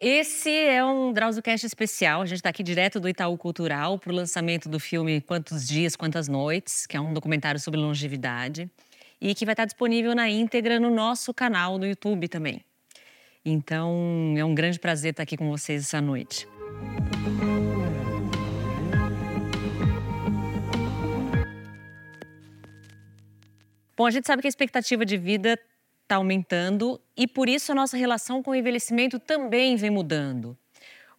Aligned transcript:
Esse 0.00 0.48
é 0.48 0.84
um 0.84 1.12
DrauzioCast 1.12 1.66
especial. 1.66 2.22
A 2.22 2.26
gente 2.26 2.36
está 2.36 2.50
aqui 2.50 2.62
direto 2.62 3.00
do 3.00 3.08
Itaú 3.08 3.36
Cultural 3.36 3.98
para 3.98 4.12
o 4.12 4.14
lançamento 4.14 4.68
do 4.68 4.78
filme 4.78 5.20
Quantos 5.20 5.66
Dias, 5.66 5.96
Quantas 5.96 6.28
Noites, 6.28 6.86
que 6.86 6.96
é 6.96 7.00
um 7.00 7.12
documentário 7.12 7.58
sobre 7.58 7.80
longevidade 7.80 8.70
e 9.20 9.34
que 9.34 9.44
vai 9.44 9.54
estar 9.54 9.64
disponível 9.64 10.14
na 10.14 10.30
íntegra 10.30 10.78
no 10.78 10.88
nosso 10.88 11.34
canal 11.34 11.78
no 11.78 11.84
YouTube 11.84 12.28
também. 12.28 12.60
Então, 13.44 14.34
é 14.36 14.44
um 14.44 14.54
grande 14.54 14.78
prazer 14.78 15.10
estar 15.10 15.24
aqui 15.24 15.36
com 15.36 15.50
vocês 15.50 15.82
essa 15.82 16.00
noite. 16.00 16.46
Bom, 23.96 24.06
a 24.06 24.12
gente 24.12 24.28
sabe 24.28 24.42
que 24.42 24.46
a 24.46 24.48
expectativa 24.48 25.04
de 25.04 25.16
vida 25.16 25.58
está 26.08 26.16
aumentando 26.16 26.98
e 27.14 27.26
por 27.26 27.50
isso 27.50 27.70
a 27.70 27.74
nossa 27.74 27.96
relação 27.96 28.42
com 28.42 28.52
o 28.52 28.54
envelhecimento 28.54 29.18
também 29.18 29.76
vem 29.76 29.90
mudando. 29.90 30.56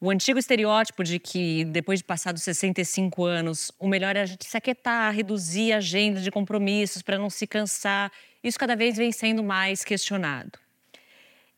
O 0.01 0.09
antigo 0.09 0.39
estereótipo 0.39 1.03
de 1.03 1.19
que 1.19 1.63
depois 1.65 1.99
de 1.99 2.05
passar 2.05 2.31
dos 2.31 2.41
65 2.41 3.23
anos, 3.23 3.71
o 3.77 3.87
melhor 3.87 4.15
é 4.15 4.21
a 4.21 4.25
gente 4.25 4.45
se 4.45 4.57
aquietar, 4.57 5.13
reduzir 5.13 5.73
a 5.73 5.77
agenda 5.77 6.21
de 6.21 6.31
compromissos 6.31 7.01
para 7.01 7.17
não 7.17 7.29
se 7.29 7.45
cansar, 7.45 8.11
isso 8.43 8.57
cada 8.57 8.75
vez 8.75 8.97
vem 8.97 9.11
sendo 9.11 9.43
mais 9.43 9.83
questionado. 9.83 10.57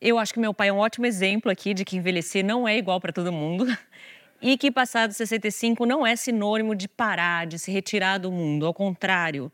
Eu 0.02 0.18
acho 0.18 0.34
que 0.34 0.40
meu 0.40 0.54
pai 0.54 0.70
é 0.70 0.74
um 0.74 0.80
ótimo 0.80 1.06
exemplo 1.06 1.52
aqui 1.52 1.74
de 1.74 1.86
que 1.86 1.96
envelhecer 1.96 2.44
não 2.44 2.68
é 2.68 2.76
igual 2.76 3.00
para 3.00 3.14
todo 3.14 3.32
mundo 3.32 3.66
e 4.42 4.58
que 4.58 4.72
passar 4.72 5.08
dos 5.08 5.16
65 5.18 5.86
não 5.86 6.06
é 6.06 6.16
sinônimo 6.16 6.76
de 6.76 6.88
parar, 6.88 7.46
de 7.46 7.60
se 7.60 7.72
retirar 7.72 8.18
do 8.18 8.32
mundo. 8.32 8.66
Ao 8.66 8.74
contrário, 8.74 9.52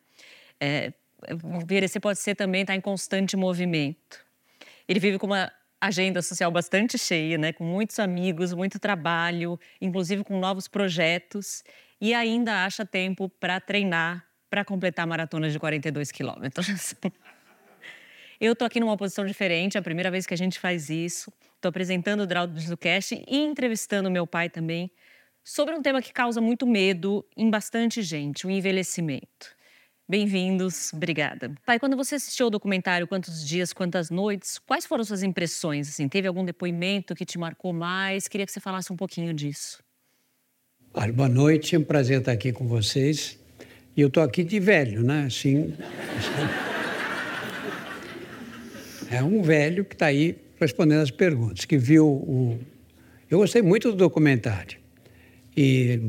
é, 0.59 0.93
envelhecer 1.61 2.01
pode 2.01 2.19
ser 2.19 2.35
também 2.35 2.61
estar 2.61 2.73
tá 2.73 2.77
em 2.77 2.81
constante 2.81 3.35
movimento. 3.35 4.25
Ele 4.87 4.99
vive 4.99 5.17
com 5.17 5.27
uma 5.27 5.51
agenda 5.79 6.21
social 6.21 6.51
bastante 6.51 6.97
cheia, 6.97 7.37
né, 7.37 7.53
com 7.53 7.63
muitos 7.63 7.99
amigos, 7.99 8.53
muito 8.53 8.79
trabalho, 8.79 9.59
inclusive 9.79 10.23
com 10.23 10.39
novos 10.39 10.67
projetos, 10.67 11.63
e 12.01 12.13
ainda 12.13 12.65
acha 12.65 12.85
tempo 12.85 13.29
para 13.29 13.59
treinar 13.59 14.25
para 14.49 14.63
completar 14.63 15.05
maratonas 15.05 15.51
de 15.51 15.59
42 15.59 16.11
quilômetros. 16.11 16.95
Eu 18.39 18.53
estou 18.53 18.65
aqui 18.65 18.79
numa 18.79 18.95
posição 18.95 19.25
diferente, 19.25 19.77
é 19.77 19.79
a 19.79 19.83
primeira 19.83 20.11
vez 20.11 20.25
que 20.25 20.33
a 20.33 20.37
gente 20.37 20.59
faz 20.59 20.89
isso. 20.89 21.33
Estou 21.55 21.69
apresentando 21.69 22.21
o 22.21 22.27
Drauzio 22.27 22.69
do 22.69 22.77
Cast 22.77 23.15
e 23.27 23.37
entrevistando 23.37 24.11
meu 24.11 24.27
pai 24.27 24.47
também 24.47 24.91
sobre 25.43 25.73
um 25.73 25.81
tema 25.81 26.01
que 26.01 26.13
causa 26.13 26.39
muito 26.39 26.67
medo 26.67 27.25
em 27.35 27.49
bastante 27.49 28.01
gente, 28.03 28.45
o 28.45 28.49
envelhecimento. 28.49 29.56
Bem-vindos, 30.09 30.93
obrigada. 30.93 31.51
Pai, 31.65 31.77
quando 31.77 31.97
você 31.97 32.15
assistiu 32.15 32.47
o 32.47 32.49
documentário 32.49 33.05
Quantos 33.05 33.45
Dias, 33.45 33.73
Quantas 33.73 34.09
Noites, 34.09 34.57
quais 34.57 34.85
foram 34.85 35.03
suas 35.03 35.21
impressões? 35.21 35.89
Assim, 35.89 36.07
teve 36.07 36.25
algum 36.29 36.45
depoimento 36.45 37.13
que 37.13 37.25
te 37.25 37.37
marcou 37.37 37.73
mais? 37.73 38.25
Queria 38.25 38.45
que 38.45 38.51
você 38.53 38.61
falasse 38.61 38.93
um 38.93 38.95
pouquinho 38.95 39.33
disso. 39.33 39.83
Boa 41.13 41.27
noite, 41.27 41.75
é 41.75 41.79
um 41.79 41.83
prazer 41.83 42.19
estar 42.19 42.31
aqui 42.31 42.53
com 42.53 42.65
vocês. 42.65 43.37
E 43.97 44.01
eu 44.01 44.07
estou 44.07 44.23
aqui 44.23 44.45
de 44.45 44.61
velho, 44.61 45.03
né? 45.03 45.25
Assim, 45.25 45.73
é 49.11 49.21
um 49.21 49.41
velho 49.41 49.83
que 49.83 49.93
está 49.93 50.05
aí 50.05 50.37
respondendo 50.57 51.01
as 51.01 51.11
perguntas, 51.11 51.65
que 51.65 51.77
viu 51.77 52.07
o... 52.07 52.57
Eu 53.29 53.39
gostei 53.39 53.61
muito 53.61 53.91
do 53.91 53.97
documentário. 53.97 54.79
E 55.55 55.99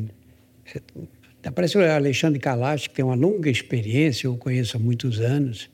Aparece 1.48 1.78
o 1.78 1.80
Alexandre 1.80 2.38
Kalash, 2.38 2.88
que 2.88 2.96
tem 2.96 3.02
uma 3.02 3.14
longa 3.14 3.48
experiência, 3.48 4.26
eu 4.26 4.36
conheço 4.36 4.76
há 4.76 4.80
muitos 4.80 5.18
anos, 5.18 5.70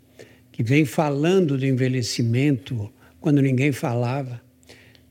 que 0.52 0.62
vem 0.62 0.84
falando 0.84 1.58
do 1.58 1.66
envelhecimento 1.66 2.92
quando 3.20 3.42
ninguém 3.42 3.72
falava. 3.72 4.40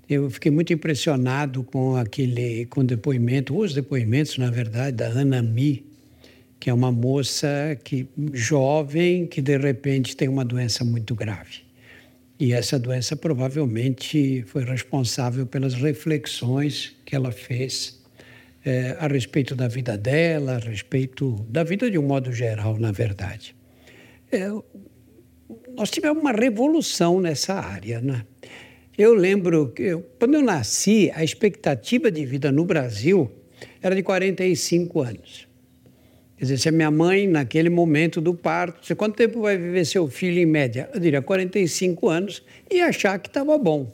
Eu 0.10 0.30
fiquei 0.30 0.50
muito 0.50 0.72
impressionado 0.72 1.64
com 1.64 1.98
aquele 1.98 2.66
com 2.68 2.86
depoimento, 2.86 3.58
os 3.58 3.74
depoimentos, 3.74 4.38
na 4.38 4.50
verdade, 4.50 4.96
da 4.96 5.08
Ana 5.08 5.42
Mi, 5.42 5.86
que 6.58 6.70
é 6.70 6.74
uma 6.74 6.94
moça 6.94 7.78
que 7.84 8.08
jovem 8.32 9.28
que 9.28 9.42
de 9.42 9.58
repente 9.58 10.16
tem 10.16 10.30
uma 10.30 10.46
doença 10.46 10.86
muito 10.86 11.14
grave. 11.14 11.60
E 12.40 12.54
essa 12.54 12.80
doença 12.80 13.18
provavelmente 13.18 14.46
foi 14.48 14.64
responsável 14.64 15.46
pelas 15.46 15.74
reflexões 15.74 16.96
que 17.04 17.18
ela 17.18 17.34
fez 17.34 18.02
é, 18.66 18.96
a 19.00 19.08
respeito 19.08 19.56
da 19.56 19.68
vida 19.68 19.98
dela, 19.98 20.56
a 20.56 20.60
respeito 20.60 21.36
da 21.50 21.64
vida 21.64 21.90
de 21.90 21.98
um 21.98 22.04
modo 22.04 22.32
geral, 22.32 22.78
na 22.80 22.92
verdade. 22.92 23.56
É, 24.32 24.48
nós 25.76 25.92
tivemos 25.92 26.22
uma 26.22 26.32
revolução 26.32 27.20
nessa 27.20 27.56
área, 27.56 28.00
né? 28.00 28.26
Eu 28.98 29.14
lembro 29.14 29.70
que 29.70 29.84
eu, 29.84 30.02
quando 30.20 30.36
eu 30.36 30.42
nasci, 30.42 31.12
a 31.16 31.24
expectativa 31.24 32.12
de 32.12 32.26
vida 32.26 32.52
no 32.52 32.64
Brasil 32.64 33.30
era 33.82 33.96
de 33.96 34.04
45 34.04 35.02
anos. 35.02 35.48
Quer 36.38 36.46
dizer, 36.46 36.58
se 36.58 36.70
a 36.70 36.72
minha 36.72 36.92
mãe, 36.92 37.28
naquele 37.28 37.70
momento 37.70 38.22
do 38.22 38.34
parto, 38.34 38.86
você 38.86 38.94
quanto 38.94 39.16
tempo 39.16 39.42
vai 39.42 39.58
viver 39.58 39.86
seu 39.86 40.08
filho 40.08 40.40
em 40.40 40.46
média? 40.46 40.90
Eu 40.94 41.00
diria 41.00 41.22
45 41.22 42.08
anos 42.10 42.44
e 42.70 42.82
achar 42.82 43.18
que 43.20 43.30
estava 43.30 43.58
bom, 43.58 43.92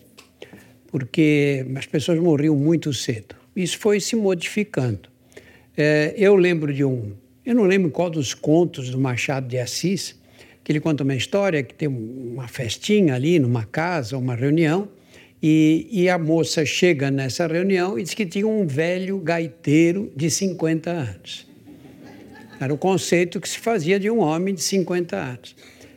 porque 0.88 1.66
as 1.75 1.85
pessoas 1.85 2.19
morriam 2.19 2.56
muito 2.56 2.94
cedo 2.94 3.38
isso 3.64 3.78
foi 3.78 4.00
se 4.00 4.16
modificando. 4.16 5.09
É, 5.75 6.14
eu 6.18 6.36
lembro 6.36 6.74
de 6.74 6.84
um, 6.84 7.14
eu 7.46 7.56
não 7.56 7.64
lembro 7.64 7.90
qual 7.92 8.09
dos 8.09 8.34
contos 8.34 8.90
do 8.90 9.00
Machado 9.00 9.47
de 9.47 9.58
Assis, 9.58 10.16
que 10.64 10.72
ele 10.72 10.80
conta 10.80 11.03
uma 11.03 11.16
história 11.16 11.64
que 11.64 11.74
tem 11.74 11.88
uma 11.88 12.47
festinha 12.47 13.16
ali 13.16 13.40
numa 13.40 13.66
casa, 13.66 14.18
uma 14.18 14.36
reunião, 14.36 14.88
e, 15.42 15.88
e, 15.90 16.09
a 16.09 16.18
moça 16.18 16.66
chega 16.66 17.09
nessa 17.09 17.47
reunião 17.47 17.97
e 17.97 18.03
diz 18.03 18.14
que 18.14 18.25
tinha 18.25 18.46
um 18.46 18.68
velho 18.68 19.18
gaiteiro 19.20 20.12
de 20.14 20.30
50 20.30 20.91
anos. 20.91 21.47
Era 22.59 22.74
o 22.74 22.78
conceito 22.78 23.40
que 23.40 23.47
se 23.47 23.58
fazia 23.58 23.97
de 23.97 24.12
um 24.12 24.20
homem 24.20 24.53
de 24.53 24.62
50 24.62 25.16
anos. 25.16 25.56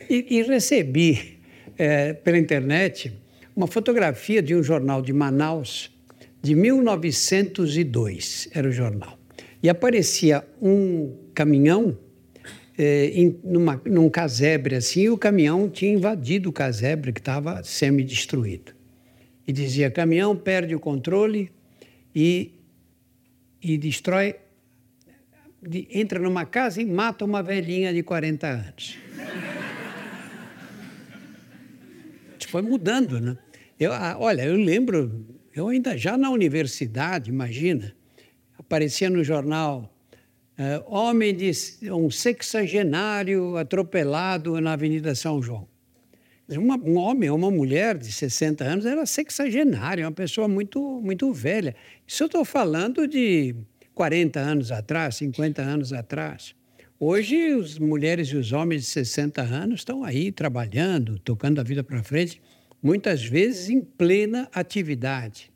E, 0.09 0.37
e 0.37 0.43
recebi 0.43 1.39
é, 1.77 2.13
pela 2.13 2.37
internet 2.37 3.11
uma 3.55 3.67
fotografia 3.67 4.41
de 4.41 4.55
um 4.55 4.63
jornal 4.63 5.01
de 5.01 5.11
Manaus 5.11 5.92
de 6.43 6.53
1902, 6.55 8.49
era 8.51 8.67
o 8.67 8.71
jornal. 8.71 9.17
E 9.63 9.69
aparecia 9.69 10.45
um 10.61 11.15
caminhão 11.33 11.97
é, 12.77 13.05
em, 13.13 13.39
numa, 13.41 13.81
num 13.85 14.09
casebre 14.09 14.75
assim, 14.75 15.03
e 15.03 15.09
o 15.09 15.17
caminhão 15.17 15.69
tinha 15.69 15.93
invadido 15.93 16.49
o 16.49 16.51
casebre 16.51 17.13
que 17.13 17.21
estava 17.21 17.63
semi-destruído. 17.63 18.73
E 19.47 19.53
dizia: 19.53 19.89
caminhão 19.89 20.35
perde 20.35 20.75
o 20.75 20.81
controle 20.81 21.49
e, 22.13 22.51
e 23.61 23.77
destrói, 23.77 24.35
de, 25.61 25.87
entra 25.91 26.19
numa 26.19 26.45
casa 26.45 26.81
e 26.81 26.85
mata 26.85 27.23
uma 27.23 27.41
velhinha 27.41 27.93
de 27.93 28.03
40 28.03 28.47
anos. 28.47 28.97
Foi 32.49 32.61
mudando, 32.61 33.19
né? 33.19 33.37
Eu, 33.79 33.91
ah, 33.93 34.15
olha, 34.19 34.43
eu 34.43 34.55
lembro 34.55 35.25
eu 35.55 35.67
ainda 35.67 35.97
já 35.97 36.17
na 36.17 36.29
universidade, 36.29 37.29
imagina, 37.29 37.95
aparecia 38.57 39.09
no 39.09 39.23
jornal 39.23 39.93
uh, 40.57 40.83
homem 40.93 41.35
de 41.35 41.51
um 41.91 42.09
sexagenário 42.09 43.57
atropelado 43.57 44.59
na 44.59 44.73
Avenida 44.73 45.13
São 45.13 45.41
João. 45.41 45.67
Uma, 46.49 46.75
um 46.77 46.97
homem 46.97 47.29
ou 47.29 47.37
uma 47.37 47.49
mulher 47.49 47.97
de 47.97 48.11
60 48.11 48.63
anos 48.63 48.85
era 48.85 49.05
sexagenário, 49.05 50.05
uma 50.05 50.11
pessoa 50.11 50.47
muito, 50.47 50.99
muito 51.01 51.31
velha. 51.31 51.75
Isso 52.05 52.23
eu 52.23 52.27
estou 52.27 52.43
falando 52.43 53.07
de 53.07 53.55
40 53.93 54.39
anos 54.39 54.71
atrás, 54.71 55.15
50 55.15 55.61
anos 55.61 55.93
atrás. 55.93 56.53
Hoje, 56.99 57.53
as 57.53 57.77
mulheres 57.79 58.27
e 58.29 58.35
os 58.35 58.51
homens 58.51 58.83
de 58.83 58.87
60 58.87 59.41
anos 59.41 59.81
estão 59.81 60.03
aí 60.03 60.31
trabalhando, 60.31 61.19
tocando 61.19 61.59
a 61.59 61.63
vida 61.63 61.83
para 61.83 62.03
frente 62.03 62.41
muitas 62.83 63.23
vezes 63.23 63.69
em 63.69 63.79
plena 63.79 64.49
atividade. 64.53 65.49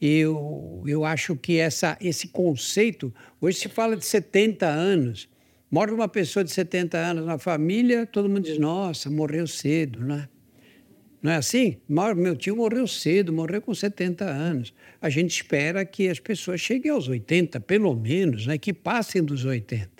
Eu, 0.00 0.84
eu 0.86 1.04
acho 1.04 1.34
que 1.34 1.58
essa, 1.58 1.96
esse 2.00 2.28
conceito, 2.28 3.12
hoje 3.40 3.58
se 3.58 3.68
fala 3.68 3.96
de 3.96 4.04
70 4.04 4.66
anos, 4.66 5.28
morre 5.70 5.90
uma 5.90 6.06
pessoa 6.06 6.44
de 6.44 6.52
70 6.52 6.96
anos 6.96 7.26
na 7.26 7.38
família, 7.38 8.06
todo 8.06 8.28
mundo 8.28 8.42
diz, 8.42 8.58
nossa, 8.58 9.10
morreu 9.10 9.46
cedo, 9.46 10.00
né? 10.04 10.28
Não 11.20 11.32
é 11.32 11.36
assim? 11.36 11.78
Meu 12.16 12.36
tio 12.36 12.54
morreu 12.54 12.86
cedo, 12.86 13.32
morreu 13.32 13.60
com 13.60 13.74
70 13.74 14.24
anos. 14.24 14.72
A 15.00 15.10
gente 15.10 15.30
espera 15.30 15.84
que 15.84 16.08
as 16.08 16.20
pessoas 16.20 16.60
cheguem 16.60 16.92
aos 16.92 17.08
80, 17.08 17.58
pelo 17.60 17.92
menos, 17.96 18.46
né? 18.46 18.56
que 18.56 18.72
passem 18.72 19.24
dos 19.24 19.44
80. 19.44 19.90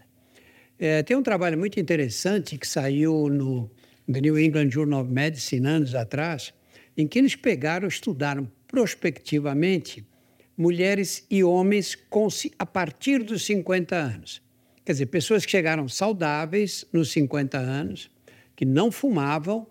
É, 0.78 1.02
tem 1.02 1.16
um 1.16 1.22
trabalho 1.22 1.58
muito 1.58 1.80
interessante 1.80 2.56
que 2.56 2.68
saiu 2.68 3.28
no 3.28 3.68
The 4.10 4.20
New 4.20 4.38
England 4.38 4.70
Journal 4.70 5.02
of 5.02 5.12
Medicine 5.12 5.66
anos 5.66 5.92
atrás, 5.92 6.54
em 6.98 7.06
que 7.06 7.16
eles 7.16 7.36
pegaram, 7.36 7.86
estudaram 7.86 8.50
prospectivamente 8.66 10.04
mulheres 10.56 11.24
e 11.30 11.44
homens 11.44 11.94
com, 11.94 12.26
a 12.58 12.66
partir 12.66 13.22
dos 13.22 13.46
50 13.46 13.94
anos. 13.94 14.42
Quer 14.84 14.92
dizer, 14.92 15.06
pessoas 15.06 15.44
que 15.46 15.50
chegaram 15.52 15.88
saudáveis 15.88 16.84
nos 16.92 17.12
50 17.12 17.56
anos, 17.56 18.10
que 18.56 18.64
não 18.64 18.90
fumavam, 18.90 19.64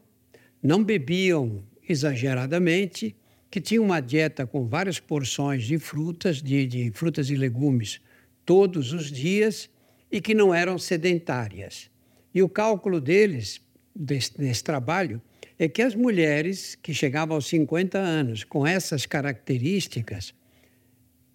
não 0.63 0.81
bebiam 0.81 1.61
exageradamente, 1.87 3.13
que 3.51 3.59
tinham 3.59 3.83
uma 3.83 3.99
dieta 3.99 4.47
com 4.47 4.65
várias 4.65 4.97
porções 4.97 5.65
de 5.65 5.77
frutas, 5.77 6.41
de, 6.41 6.65
de 6.65 6.91
frutas 6.91 7.29
e 7.29 7.35
legumes 7.35 7.99
todos 8.45 8.93
os 8.93 9.11
dias 9.11 9.69
e 10.09 10.21
que 10.21 10.33
não 10.33 10.53
eram 10.53 10.77
sedentárias. 10.77 11.89
E 12.33 12.41
o 12.41 12.47
cálculo 12.47 13.01
deles, 13.01 13.59
desse, 13.93 14.37
desse 14.37 14.63
trabalho, 14.63 15.21
é 15.59 15.67
que 15.67 15.81
as 15.81 15.95
mulheres 15.95 16.75
que 16.75 16.93
chegavam 16.93 17.35
aos 17.35 17.47
50 17.47 17.97
anos 17.97 18.43
com 18.43 18.65
essas 18.65 19.05
características 19.05 20.33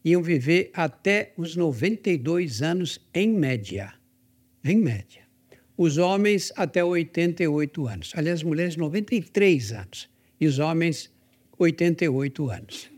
iam 0.04 0.22
viver 0.22 0.70
até 0.74 1.32
os 1.36 1.56
92 1.56 2.62
anos 2.62 3.00
em 3.12 3.28
média. 3.28 3.92
Em 4.64 4.76
média. 4.76 5.22
Os 5.76 5.98
homens 5.98 6.52
até 6.56 6.84
88 6.84 7.86
anos. 7.86 8.12
Aliás, 8.14 8.40
as 8.40 8.42
mulheres 8.44 8.76
93 8.76 9.72
anos 9.72 10.08
e 10.40 10.46
os 10.46 10.58
homens 10.58 11.10
88 11.58 12.50
anos. 12.50 12.90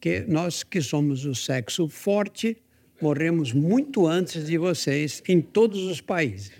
Que 0.00 0.20
nós 0.20 0.62
que 0.62 0.80
somos 0.80 1.24
o 1.24 1.34
sexo 1.34 1.88
forte 1.88 2.56
morremos 3.00 3.52
muito 3.52 4.06
antes 4.06 4.46
de 4.46 4.56
vocês 4.56 5.22
em 5.28 5.40
todos 5.40 5.82
os 5.84 6.00
países. 6.00 6.52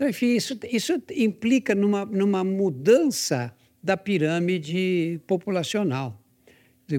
Então, 0.00 0.08
enfim, 0.08 0.28
isso, 0.28 0.58
isso 0.72 1.02
implica 1.14 1.74
numa, 1.74 2.06
numa 2.06 2.42
mudança 2.42 3.54
da 3.82 3.98
pirâmide 3.98 5.20
populacional. 5.26 6.18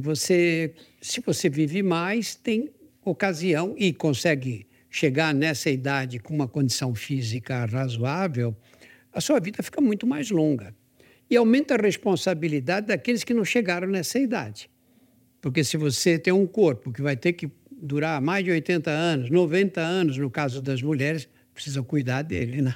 Você, 0.04 0.76
se 1.02 1.20
você 1.20 1.50
vive 1.50 1.82
mais, 1.82 2.36
tem 2.36 2.70
ocasião 3.04 3.74
e 3.76 3.92
consegue 3.92 4.68
chegar 4.88 5.34
nessa 5.34 5.72
idade 5.72 6.20
com 6.20 6.32
uma 6.32 6.48
condição 6.48 6.94
física 6.94 7.66
razoável, 7.66 8.56
a 9.12 9.20
sua 9.20 9.40
vida 9.40 9.64
fica 9.64 9.82
muito 9.82 10.06
mais 10.06 10.30
longa. 10.30 10.72
E 11.28 11.36
aumenta 11.36 11.74
a 11.74 11.82
responsabilidade 11.82 12.86
daqueles 12.86 13.24
que 13.24 13.34
não 13.34 13.44
chegaram 13.44 13.88
nessa 13.88 14.20
idade. 14.20 14.70
Porque 15.42 15.64
se 15.64 15.76
você 15.76 16.20
tem 16.20 16.32
um 16.32 16.46
corpo 16.46 16.94
que 16.94 17.02
vai 17.02 17.18
ter 17.18 17.34
que 17.34 17.50
durar 17.72 18.22
mais 18.22 18.46
de 18.46 18.52
80 18.52 18.92
anos, 18.92 19.32
90 19.32 19.82
anos, 19.82 20.20
no 20.20 20.30
caso 20.30 20.62
das 20.62 20.84
mulheres, 20.84 21.28
precisa 21.52 21.82
cuidar 21.82 22.22
dele, 22.22 22.62
né? 22.62 22.76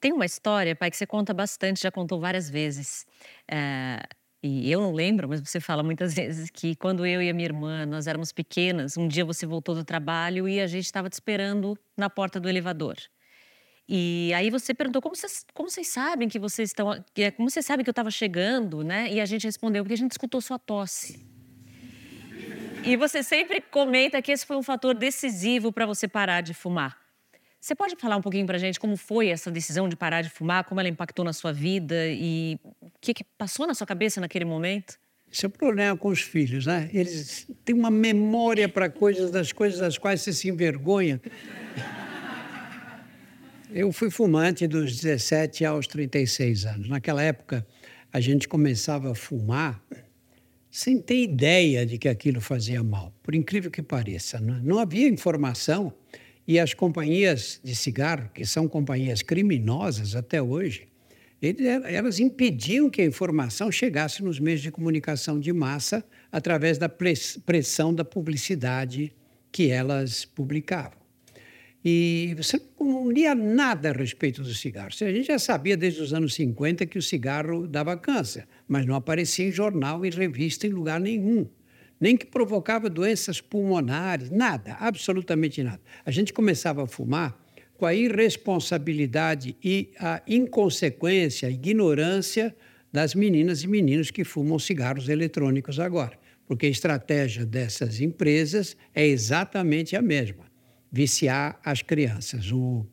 Tem 0.00 0.12
uma 0.12 0.24
história, 0.24 0.74
pai, 0.74 0.90
que 0.90 0.96
você 0.96 1.06
conta 1.06 1.34
bastante, 1.34 1.82
já 1.82 1.90
contou 1.90 2.18
várias 2.18 2.48
vezes. 2.48 3.06
É, 3.46 4.02
e 4.42 4.70
eu 4.72 4.80
não 4.80 4.92
lembro, 4.92 5.28
mas 5.28 5.40
você 5.40 5.60
fala 5.60 5.82
muitas 5.82 6.14
vezes 6.14 6.50
que 6.50 6.74
quando 6.74 7.04
eu 7.04 7.22
e 7.22 7.28
a 7.28 7.34
minha 7.34 7.46
irmã, 7.46 7.84
nós 7.84 8.06
éramos 8.06 8.32
pequenas, 8.32 8.96
um 8.96 9.06
dia 9.06 9.24
você 9.24 9.44
voltou 9.44 9.74
do 9.74 9.84
trabalho 9.84 10.48
e 10.48 10.60
a 10.60 10.66
gente 10.66 10.86
estava 10.86 11.10
te 11.10 11.14
esperando 11.14 11.76
na 11.96 12.08
porta 12.08 12.40
do 12.40 12.48
elevador. 12.48 12.96
E 13.86 14.32
aí 14.34 14.50
você 14.50 14.72
perguntou 14.72 15.02
como 15.02 15.16
vocês, 15.16 15.44
como 15.52 15.68
vocês 15.68 15.88
sabem 15.88 16.28
que 16.28 16.38
vocês 16.38 16.70
estão, 16.70 16.92
como 17.36 17.50
vocês 17.50 17.66
sabem 17.66 17.84
que 17.84 17.90
eu 17.90 17.92
estava 17.92 18.10
chegando, 18.10 18.84
né? 18.84 19.12
E 19.12 19.20
a 19.20 19.26
gente 19.26 19.44
respondeu 19.44 19.82
porque 19.82 19.94
a 19.94 19.96
gente 19.96 20.12
escutou 20.12 20.40
sua 20.40 20.60
tosse. 20.60 21.26
E 22.84 22.96
você 22.96 23.22
sempre 23.22 23.60
comenta 23.60 24.22
que 24.22 24.32
esse 24.32 24.46
foi 24.46 24.56
um 24.56 24.62
fator 24.62 24.94
decisivo 24.94 25.72
para 25.72 25.84
você 25.86 26.08
parar 26.08 26.40
de 26.40 26.54
fumar. 26.54 26.96
Você 27.60 27.74
pode 27.74 27.94
falar 27.96 28.16
um 28.16 28.22
pouquinho 28.22 28.46
para 28.46 28.56
a 28.56 28.58
gente 28.58 28.80
como 28.80 28.96
foi 28.96 29.28
essa 29.28 29.50
decisão 29.50 29.86
de 29.86 29.94
parar 29.94 30.22
de 30.22 30.30
fumar, 30.30 30.64
como 30.64 30.80
ela 30.80 30.88
impactou 30.88 31.22
na 31.22 31.32
sua 31.34 31.52
vida 31.52 32.08
e 32.08 32.58
o 32.80 32.90
que, 32.98 33.12
que 33.12 33.22
passou 33.36 33.66
na 33.66 33.74
sua 33.74 33.86
cabeça 33.86 34.18
naquele 34.18 34.46
momento? 34.46 34.98
Esse 35.30 35.44
é 35.44 35.48
o 35.48 35.50
problema 35.50 35.94
com 35.94 36.08
os 36.08 36.22
filhos, 36.22 36.64
né? 36.64 36.88
Eles 36.92 37.46
têm 37.62 37.74
uma 37.74 37.90
memória 37.90 38.66
para 38.66 38.88
coisas 38.88 39.30
das 39.30 39.52
coisas 39.52 39.78
das 39.78 39.98
quais 39.98 40.22
você 40.22 40.32
se 40.32 40.48
envergonha. 40.48 41.20
Eu 43.70 43.92
fui 43.92 44.10
fumante 44.10 44.66
dos 44.66 44.96
17 44.96 45.64
aos 45.64 45.86
36 45.86 46.64
anos. 46.64 46.88
Naquela 46.88 47.22
época, 47.22 47.64
a 48.10 48.20
gente 48.20 48.48
começava 48.48 49.12
a 49.12 49.14
fumar 49.14 49.80
sem 50.70 50.98
ter 50.98 51.22
ideia 51.22 51.84
de 51.84 51.98
que 51.98 52.08
aquilo 52.08 52.40
fazia 52.40 52.82
mal, 52.82 53.12
por 53.22 53.34
incrível 53.34 53.70
que 53.70 53.82
pareça. 53.82 54.40
Não, 54.40 54.56
é? 54.56 54.60
não 54.62 54.78
havia 54.78 55.08
informação 55.08 55.92
e 56.50 56.58
as 56.58 56.74
companhias 56.74 57.60
de 57.62 57.76
cigarro, 57.76 58.28
que 58.34 58.44
são 58.44 58.66
companhias 58.66 59.22
criminosas 59.22 60.16
até 60.16 60.42
hoje, 60.42 60.88
elas 61.84 62.18
impediam 62.18 62.90
que 62.90 63.00
a 63.00 63.04
informação 63.04 63.70
chegasse 63.70 64.20
nos 64.20 64.40
meios 64.40 64.60
de 64.60 64.68
comunicação 64.68 65.38
de 65.38 65.52
massa 65.52 66.04
através 66.32 66.76
da 66.76 66.88
pressão 66.88 67.94
da 67.94 68.04
publicidade 68.04 69.12
que 69.52 69.70
elas 69.70 70.24
publicavam. 70.24 70.98
E 71.84 72.34
você 72.36 72.60
não 72.80 73.08
lia 73.08 73.32
nada 73.32 73.90
a 73.90 73.92
respeito 73.92 74.42
do 74.42 74.52
cigarro. 74.52 74.88
A 74.88 75.12
gente 75.12 75.28
já 75.28 75.38
sabia 75.38 75.76
desde 75.76 76.02
os 76.02 76.12
anos 76.12 76.34
50 76.34 76.84
que 76.84 76.98
o 76.98 77.02
cigarro 77.02 77.68
dava 77.68 77.96
câncer, 77.96 78.48
mas 78.66 78.84
não 78.84 78.96
aparecia 78.96 79.46
em 79.46 79.52
jornal 79.52 80.04
e 80.04 80.10
revista 80.10 80.66
em 80.66 80.70
lugar 80.70 80.98
nenhum 80.98 81.46
nem 82.00 82.16
que 82.16 82.24
provocava 82.24 82.88
doenças 82.88 83.40
pulmonares, 83.40 84.30
nada, 84.30 84.72
absolutamente 84.80 85.62
nada. 85.62 85.80
A 86.04 86.10
gente 86.10 86.32
começava 86.32 86.82
a 86.82 86.86
fumar 86.86 87.38
com 87.76 87.84
a 87.84 87.94
irresponsabilidade 87.94 89.54
e 89.62 89.90
a 89.98 90.22
inconsequência, 90.26 91.48
a 91.48 91.50
ignorância 91.50 92.56
das 92.90 93.14
meninas 93.14 93.62
e 93.62 93.68
meninos 93.68 94.10
que 94.10 94.24
fumam 94.24 94.58
cigarros 94.58 95.08
eletrônicos 95.08 95.78
agora. 95.78 96.18
Porque 96.46 96.66
a 96.66 96.70
estratégia 96.70 97.44
dessas 97.44 98.00
empresas 98.00 98.76
é 98.94 99.06
exatamente 99.06 99.94
a 99.94 100.02
mesma: 100.02 100.44
viciar 100.90 101.60
as 101.64 101.82
crianças. 101.82 102.50
O, 102.50 102.86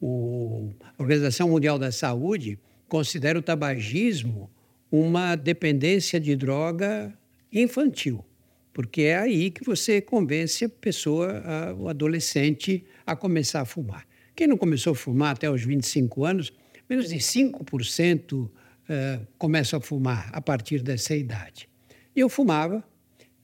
o, 0.00 0.70
a 0.96 1.02
Organização 1.02 1.48
Mundial 1.48 1.78
da 1.78 1.90
Saúde 1.90 2.58
considera 2.88 3.38
o 3.38 3.42
tabagismo 3.42 4.50
uma 4.92 5.34
dependência 5.34 6.20
de 6.20 6.36
droga 6.36 7.12
infantil 7.52 8.24
porque 8.72 9.02
é 9.02 9.18
aí 9.18 9.50
que 9.50 9.64
você 9.64 10.00
convence 10.00 10.64
a 10.64 10.68
pessoa, 10.68 11.42
a, 11.44 11.74
o 11.74 11.88
adolescente, 11.88 12.84
a 13.06 13.16
começar 13.16 13.62
a 13.62 13.64
fumar. 13.64 14.06
Quem 14.34 14.46
não 14.46 14.56
começou 14.56 14.92
a 14.92 14.96
fumar 14.96 15.34
até 15.34 15.50
os 15.50 15.62
25 15.62 16.24
anos, 16.24 16.52
menos 16.88 17.08
de 17.08 17.16
5% 17.16 18.32
uh, 18.32 18.50
eh, 18.88 19.20
começa 19.36 19.76
a 19.76 19.80
fumar 19.80 20.30
a 20.32 20.40
partir 20.40 20.82
dessa 20.82 21.14
idade. 21.14 21.68
E 22.14 22.20
eu 22.20 22.28
fumava 22.28 22.82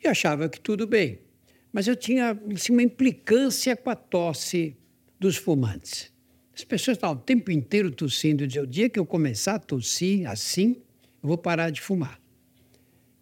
e 0.03 0.09
achava 0.09 0.49
que 0.49 0.61
tudo 0.61 0.87
bem, 0.87 1.21
mas 1.73 1.87
eu 1.87 1.95
tinha 1.95 2.39
assim, 2.55 2.73
uma 2.73 2.83
implicância 2.83 3.77
com 3.77 3.91
a 3.91 3.95
tosse 3.95 4.77
dos 5.21 5.37
fumantes. 5.37 6.13
As 6.55 6.65
pessoas 6.65 6.97
estavam 6.97 7.17
o 7.17 7.21
tempo 7.21 7.51
inteiro 7.51 7.91
tossindo. 7.91 8.47
Dizia, 8.47 8.63
o 8.63 8.67
dia 8.67 8.89
que 8.89 8.99
eu 8.99 9.05
começar 9.05 9.57
a 9.57 9.59
tossir 9.59 10.27
assim, 10.27 10.77
eu 11.23 11.29
vou 11.29 11.37
parar 11.37 11.69
de 11.69 11.83
fumar. 11.83 12.19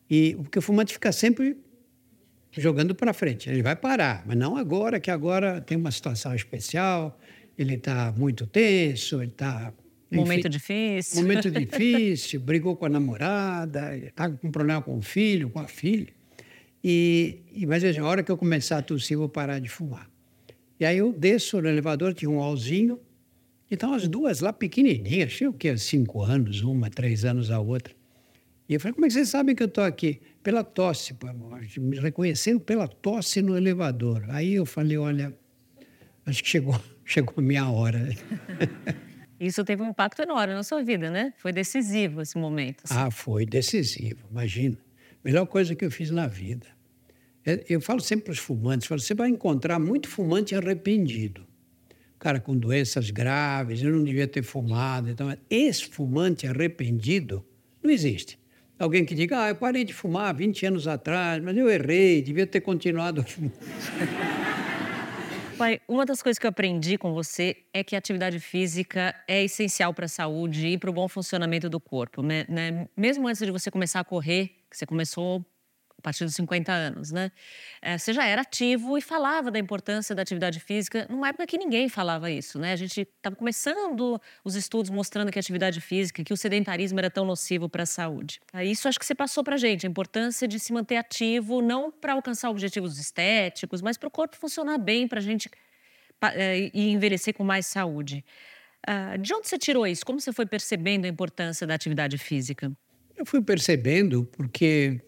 E 0.09 0.37
porque 0.37 0.61
o 0.61 0.63
fumante 0.63 0.93
fica 0.93 1.11
sempre 1.11 1.57
jogando 2.61 2.95
para 2.95 3.13
frente. 3.13 3.49
Ele 3.49 3.63
vai 3.63 3.77
parar, 3.77 4.25
mas 4.27 4.37
não 4.37 4.57
agora, 4.57 5.01
que 5.01 5.11
agora 5.11 5.61
tem 5.61 5.77
uma 5.77 5.91
situação 5.91 6.35
especial, 6.35 7.19
ele 7.59 7.75
está 7.75 8.13
muito 8.17 8.47
tenso, 8.47 9.23
ele 9.23 9.31
está. 9.31 9.73
Momento 10.11 10.49
difícil. 10.49 11.23
Momento 11.23 11.51
difícil, 11.53 12.41
brigou 12.41 12.77
com 12.77 12.87
a 12.87 12.89
namorada, 12.89 13.97
está 13.97 14.31
com 14.31 14.51
problema 14.51 14.81
com 14.81 14.97
o 14.97 15.03
filho, 15.03 15.51
com 15.51 15.59
a 15.59 15.67
filha. 15.67 16.09
E, 16.83 17.41
e 17.53 17.67
mas 17.67 17.83
assim, 17.83 17.99
a 17.99 18.05
hora 18.05 18.23
que 18.23 18.31
eu 18.31 18.37
começar 18.37 18.79
a 18.79 18.83
tossir, 18.83 19.17
vou 19.17 19.29
parar 19.29 19.59
de 19.59 19.69
fumar. 19.69 20.09
E 20.79 20.85
aí 20.85 20.99
eu 20.99 21.13
desço 21.13 21.61
no 21.61 21.69
elevador, 21.69 22.15
tinha 22.15 22.31
um 22.31 22.41
alzinho, 22.41 23.01
então 23.71 23.95
as 23.95 24.07
duas 24.07 24.41
lá 24.41 24.53
pequenininhas, 24.53 25.33
tinha 25.33 25.49
o 25.49 25.53
quê? 25.53 25.77
Cinco 25.79 26.23
anos, 26.23 26.63
uma, 26.63 26.91
três 26.91 27.25
anos 27.25 27.51
a 27.51 27.59
outra. 27.59 27.95
E 28.69 28.75
eu 28.75 28.81
falei, 28.81 28.95
como 28.95 29.05
é 29.05 29.09
que 29.09 29.15
vocês 29.15 29.29
sabem 29.29 29.55
que 29.55 29.63
eu 29.63 29.67
estou 29.67 29.85
aqui? 29.85 30.21
Pela 30.43 30.65
tosse, 30.65 31.15
me 31.79 31.99
reconheceram 31.99 32.59
pela 32.59 32.89
tosse 32.89 33.43
no 33.43 33.57
elevador. 33.57 34.25
Aí 34.29 34.55
eu 34.55 34.65
falei, 34.65 34.97
olha, 34.97 35.35
acho 36.25 36.43
que 36.43 36.49
chegou, 36.49 36.81
chegou 37.05 37.35
a 37.37 37.43
minha 37.43 37.69
hora. 37.69 38.09
Isso 39.39 39.63
teve 39.65 39.83
um 39.83 39.91
impacto 39.91 40.23
enorme 40.23 40.55
na 40.55 40.63
sua 40.63 40.83
vida, 40.83 41.11
né? 41.11 41.35
Foi 41.37 41.53
decisivo 41.53 42.23
esse 42.23 42.39
momento. 42.39 42.85
Assim. 42.85 42.95
Ah, 42.97 43.11
foi 43.11 43.45
decisivo, 43.45 44.27
imagina. 44.31 44.79
Melhor 45.23 45.47
coisa 45.47 45.75
que 45.75 45.85
eu 45.85 45.91
fiz 45.91 46.11
na 46.11 46.27
vida. 46.27 46.67
É, 47.45 47.63
eu 47.69 47.81
falo 47.81 48.01
sempre 48.01 48.27
para 48.27 48.33
os 48.33 48.39
fumantes, 48.39 48.87
falo, 48.87 49.01
você 49.01 49.15
vai 49.15 49.29
encontrar 49.29 49.79
muito 49.79 50.09
fumante 50.09 50.55
arrependido. 50.55 51.47
Cara 52.19 52.41
com 52.41 52.57
doenças 52.57 53.11
graves, 53.11 53.83
eu 53.83 53.93
não 53.93 54.03
devia 54.03 54.27
ter 54.27 54.43
fumado. 54.43 55.11
Então, 55.11 55.37
esse 55.51 55.85
fumante 55.85 56.47
arrependido 56.47 57.45
não 57.83 57.91
existe. 57.91 58.39
Alguém 58.79 59.05
que 59.05 59.15
diga, 59.15 59.45
ah, 59.45 59.49
eu 59.51 59.55
parei 59.55 59.85
de 59.85 59.95
fumar 59.95 60.35
20 60.35 60.67
anos 60.67 60.89
atrás, 60.89 61.43
mas 61.43 61.57
eu 61.57 61.71
errei, 61.71 62.21
devia 62.21 62.47
ter 62.47 62.61
continuado 62.61 63.21
a 63.21 63.25
fumar. 63.25 63.53
Pai, 65.57 65.81
uma 65.87 66.05
das 66.05 66.21
coisas 66.21 66.37
que 66.37 66.47
eu 66.47 66.49
aprendi 66.49 66.99
com 66.99 67.15
você 67.15 67.57
é 67.73 67.85
que 67.85 67.95
a 67.95 67.99
atividade 67.99 68.41
física 68.41 69.15
é 69.29 69.45
essencial 69.45 69.95
para 69.95 70.07
a 70.07 70.09
saúde 70.09 70.67
e 70.67 70.77
para 70.77 70.91
o 70.91 70.93
bom 70.93 71.07
funcionamento 71.07 71.71
do 71.71 71.79
corpo. 71.79 72.23
Né? 72.23 72.45
né? 72.49 72.89
Mesmo 72.97 73.29
antes 73.29 73.41
de 73.41 73.53
você 73.53 73.71
começar 73.71 74.01
a 74.01 74.05
correr, 74.05 74.49
que 74.69 74.77
você 74.77 74.85
começou 74.85 75.45
partir 76.05 76.25
dos 76.25 76.35
50 76.35 76.71
anos, 76.71 77.11
né? 77.11 77.33
É, 77.81 77.97
você 77.97 78.13
já 78.13 78.27
era 78.27 78.43
ativo 78.43 78.99
e 78.99 79.01
falava 79.01 79.51
da 79.51 79.59
importância 79.59 80.15
da 80.15 80.21
atividade 80.21 80.61
física 80.61 81.07
numa 81.09 81.29
época 81.29 81.47
que 81.47 81.57
ninguém 81.57 81.89
falava 81.89 82.31
isso, 82.31 82.59
né? 82.59 82.73
A 82.73 82.77
gente 82.77 83.01
estava 83.01 83.35
começando 83.35 84.21
os 84.45 84.55
estudos 84.55 84.91
mostrando 84.91 85.33
que 85.33 85.39
a 85.39 85.41
atividade 85.41 85.81
física, 85.81 86.23
que 86.23 86.33
o 86.33 86.37
sedentarismo 86.37 86.99
era 86.99 87.11
tão 87.11 87.25
nocivo 87.25 87.69
para 87.69 87.85
a 87.85 87.87
saúde. 87.87 88.39
Isso 88.63 88.87
acho 88.87 88.99
que 88.99 89.07
você 89.07 89.15
passou 89.15 89.43
para 89.43 89.55
a 89.55 89.59
gente, 89.59 89.87
a 89.87 89.91
importância 89.91 90.47
de 90.47 90.61
se 90.61 90.73
manter 90.73 90.97
ativo, 90.97 91.63
não 91.63 91.91
para 91.91 92.13
alcançar 92.13 92.51
objetivos 92.51 92.99
estéticos, 92.99 93.81
mas 93.81 93.97
para 93.97 94.07
o 94.07 94.11
corpo 94.11 94.37
funcionar 94.37 94.77
bem, 94.77 95.09
para 95.09 95.19
a 95.19 95.23
gente 95.23 95.51
é, 96.35 96.71
envelhecer 96.75 97.33
com 97.35 97.43
mais 97.43 97.67
saúde. 97.67 98.23
Ah, 98.87 99.17
de 99.17 99.33
onde 99.33 99.49
você 99.49 99.57
tirou 99.57 99.87
isso? 99.87 100.05
Como 100.05 100.21
você 100.21 100.33
foi 100.33 100.45
percebendo 100.45 101.07
a 101.07 101.09
importância 101.09 101.67
da 101.67 101.75
atividade 101.75 102.19
física? 102.19 102.71
Eu 103.17 103.25
fui 103.25 103.41
percebendo 103.41 104.25
porque 104.37 105.01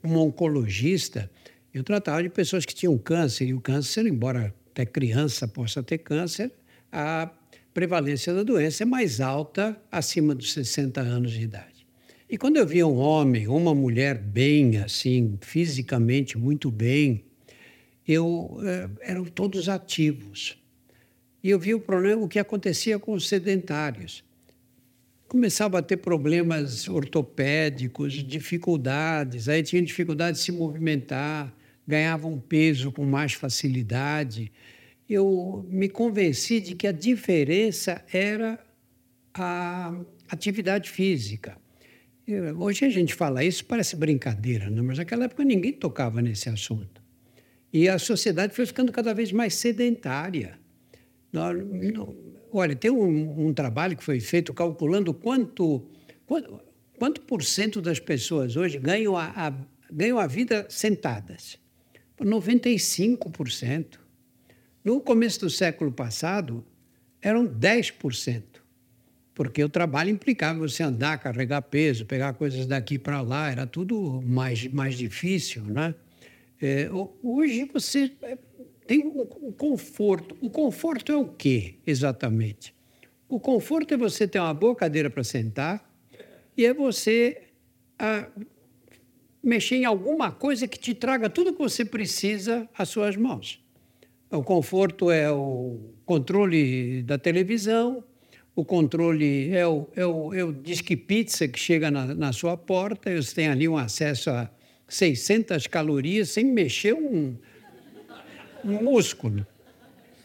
como 0.00 0.20
oncologista, 0.20 1.30
eu 1.72 1.82
tratava 1.82 2.22
de 2.22 2.28
pessoas 2.28 2.66
que 2.66 2.74
tinham 2.74 2.96
câncer, 2.98 3.46
e 3.46 3.54
o 3.54 3.60
câncer, 3.60 4.06
embora 4.06 4.54
até 4.70 4.84
criança 4.84 5.48
possa 5.48 5.82
ter 5.82 5.98
câncer, 5.98 6.52
a 6.90 7.30
prevalência 7.72 8.34
da 8.34 8.42
doença 8.42 8.82
é 8.82 8.86
mais 8.86 9.20
alta 9.20 9.80
acima 9.90 10.34
dos 10.34 10.52
60 10.52 11.00
anos 11.00 11.32
de 11.32 11.42
idade. 11.42 11.86
E 12.28 12.36
quando 12.36 12.56
eu 12.56 12.66
via 12.66 12.86
um 12.86 12.96
homem 12.96 13.46
ou 13.46 13.56
uma 13.56 13.74
mulher 13.74 14.18
bem, 14.18 14.78
assim, 14.78 15.38
fisicamente 15.40 16.36
muito 16.36 16.70
bem, 16.70 17.24
eu, 18.08 18.58
eh, 18.64 18.88
eram 19.02 19.24
todos 19.24 19.68
ativos. 19.68 20.58
E 21.42 21.50
eu 21.50 21.58
vi 21.58 21.74
o 21.74 21.80
problema, 21.80 22.22
o 22.22 22.28
que 22.28 22.38
acontecia 22.38 22.98
com 22.98 23.12
os 23.12 23.28
sedentários 23.28 24.24
começava 25.32 25.78
a 25.78 25.82
ter 25.82 25.96
problemas 25.96 26.86
ortopédicos, 26.86 28.12
dificuldades, 28.22 29.48
aí 29.48 29.62
tinha 29.62 29.80
dificuldade 29.80 30.36
de 30.36 30.44
se 30.44 30.52
movimentar, 30.52 31.56
ganhavam 31.88 32.38
peso 32.38 32.92
com 32.92 33.02
mais 33.06 33.32
facilidade. 33.32 34.52
Eu 35.08 35.66
me 35.70 35.88
convenci 35.88 36.60
de 36.60 36.74
que 36.74 36.86
a 36.86 36.92
diferença 36.92 38.04
era 38.12 38.62
a 39.32 39.98
atividade 40.28 40.90
física. 40.90 41.56
Hoje 42.58 42.84
a 42.84 42.90
gente 42.90 43.14
fala 43.14 43.42
isso, 43.42 43.64
parece 43.64 43.96
brincadeira, 43.96 44.68
né? 44.68 44.82
mas 44.82 44.98
naquela 44.98 45.24
época 45.24 45.42
ninguém 45.44 45.72
tocava 45.72 46.20
nesse 46.20 46.50
assunto. 46.50 47.02
E 47.72 47.88
a 47.88 47.98
sociedade 47.98 48.54
foi 48.54 48.66
ficando 48.66 48.92
cada 48.92 49.14
vez 49.14 49.32
mais 49.32 49.54
sedentária. 49.54 50.58
Não, 51.32 51.54
Olha, 52.52 52.76
tem 52.76 52.90
um, 52.90 53.46
um 53.46 53.54
trabalho 53.54 53.96
que 53.96 54.04
foi 54.04 54.20
feito 54.20 54.52
calculando 54.52 55.14
quanto, 55.14 55.86
quanto, 56.26 56.60
quanto 56.98 57.20
por 57.22 57.42
cento 57.42 57.80
das 57.80 57.98
pessoas 57.98 58.56
hoje 58.56 58.78
ganham 58.78 59.16
a, 59.16 59.24
a, 59.34 59.54
ganham 59.90 60.18
a 60.18 60.26
vida 60.26 60.66
sentadas. 60.68 61.58
95%. 62.20 63.98
No 64.84 65.00
começo 65.00 65.40
do 65.40 65.50
século 65.50 65.90
passado, 65.90 66.64
eram 67.20 67.46
10%. 67.46 68.42
Porque 69.34 69.64
o 69.64 69.68
trabalho 69.68 70.10
implicava 70.10 70.58
você 70.58 70.82
andar, 70.82 71.18
carregar 71.18 71.62
peso, 71.62 72.04
pegar 72.04 72.34
coisas 72.34 72.66
daqui 72.66 72.98
para 72.98 73.22
lá, 73.22 73.50
era 73.50 73.66
tudo 73.66 74.20
mais, 74.22 74.66
mais 74.68 74.96
difícil, 74.96 75.62
né? 75.64 75.94
É, 76.60 76.88
hoje 77.22 77.68
você 77.72 78.12
tem 78.86 79.06
o 79.06 79.52
conforto. 79.52 80.36
O 80.40 80.50
conforto 80.50 81.12
é 81.12 81.16
o 81.16 81.26
quê, 81.26 81.76
exatamente? 81.86 82.74
O 83.28 83.40
conforto 83.40 83.94
é 83.94 83.96
você 83.96 84.28
ter 84.28 84.38
uma 84.38 84.52
boa 84.52 84.74
cadeira 84.74 85.08
para 85.08 85.24
sentar 85.24 85.90
e 86.56 86.66
é 86.66 86.74
você 86.74 87.42
ah, 87.98 88.28
mexer 89.42 89.76
em 89.76 89.84
alguma 89.84 90.30
coisa 90.30 90.68
que 90.68 90.78
te 90.78 90.94
traga 90.94 91.30
tudo 91.30 91.52
que 91.52 91.58
você 91.58 91.84
precisa 91.84 92.68
às 92.76 92.88
suas 92.88 93.16
mãos. 93.16 93.62
O 94.30 94.42
conforto 94.42 95.10
é 95.10 95.30
o 95.30 95.78
controle 96.04 97.02
da 97.02 97.18
televisão, 97.18 98.04
o 98.54 98.64
controle 98.64 99.50
é 99.50 99.66
o, 99.66 99.88
é 99.94 100.06
o, 100.06 100.34
é 100.34 100.44
o 100.44 100.52
disque 100.52 100.96
pizza 100.96 101.48
que 101.48 101.58
chega 101.58 101.90
na, 101.90 102.14
na 102.14 102.32
sua 102.32 102.56
porta, 102.56 103.14
você 103.14 103.34
tem 103.34 103.48
ali 103.48 103.68
um 103.68 103.76
acesso 103.76 104.30
a 104.30 104.50
600 104.88 105.66
calorias 105.66 106.30
sem 106.30 106.44
mexer 106.44 106.94
um 106.94 107.36
músculo. 108.64 109.46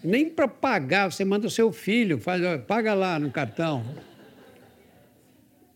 Nem 0.03 0.29
para 0.29 0.47
pagar, 0.47 1.11
você 1.11 1.25
manda 1.25 1.47
o 1.47 1.51
seu 1.51 1.71
filho, 1.71 2.19
faz, 2.19 2.41
paga 2.65 2.93
lá 2.93 3.19
no 3.19 3.31
cartão. 3.31 3.83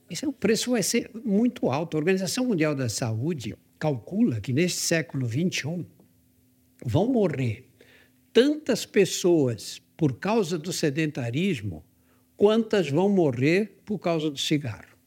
Esse, 0.09 0.25
o 0.25 0.33
preço 0.33 0.71
vai 0.71 0.83
ser 0.83 1.09
muito 1.25 1.69
alto. 1.69 1.95
A 1.95 1.99
Organização 1.99 2.45
Mundial 2.45 2.75
da 2.75 2.89
Saúde 2.89 3.55
calcula 3.79 4.39
que 4.39 4.53
neste 4.53 4.79
século 4.79 5.27
XXI 5.27 5.85
vão 6.85 7.07
morrer 7.11 7.69
tantas 8.33 8.85
pessoas 8.85 9.81
por 9.97 10.19
causa 10.19 10.57
do 10.57 10.71
sedentarismo 10.71 11.83
quantas 12.35 12.89
vão 12.89 13.07
morrer 13.07 13.81
por 13.85 13.99
causa 13.99 14.29
do 14.29 14.37
cigarro. 14.37 14.97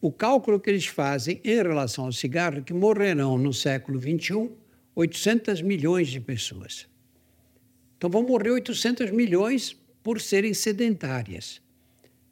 O 0.00 0.10
cálculo 0.10 0.58
que 0.58 0.68
eles 0.68 0.86
fazem 0.86 1.40
em 1.44 1.54
relação 1.54 2.06
ao 2.06 2.12
cigarro 2.12 2.58
é 2.58 2.60
que 2.62 2.74
morrerão 2.74 3.38
no 3.38 3.52
século 3.52 4.00
XXI 4.00 4.50
800 4.94 5.62
milhões 5.62 6.08
de 6.08 6.20
pessoas. 6.20 6.88
Então 8.02 8.10
vão 8.10 8.24
morrer 8.24 8.50
800 8.50 9.12
milhões 9.12 9.76
por 10.02 10.20
serem 10.20 10.52
sedentárias. 10.52 11.62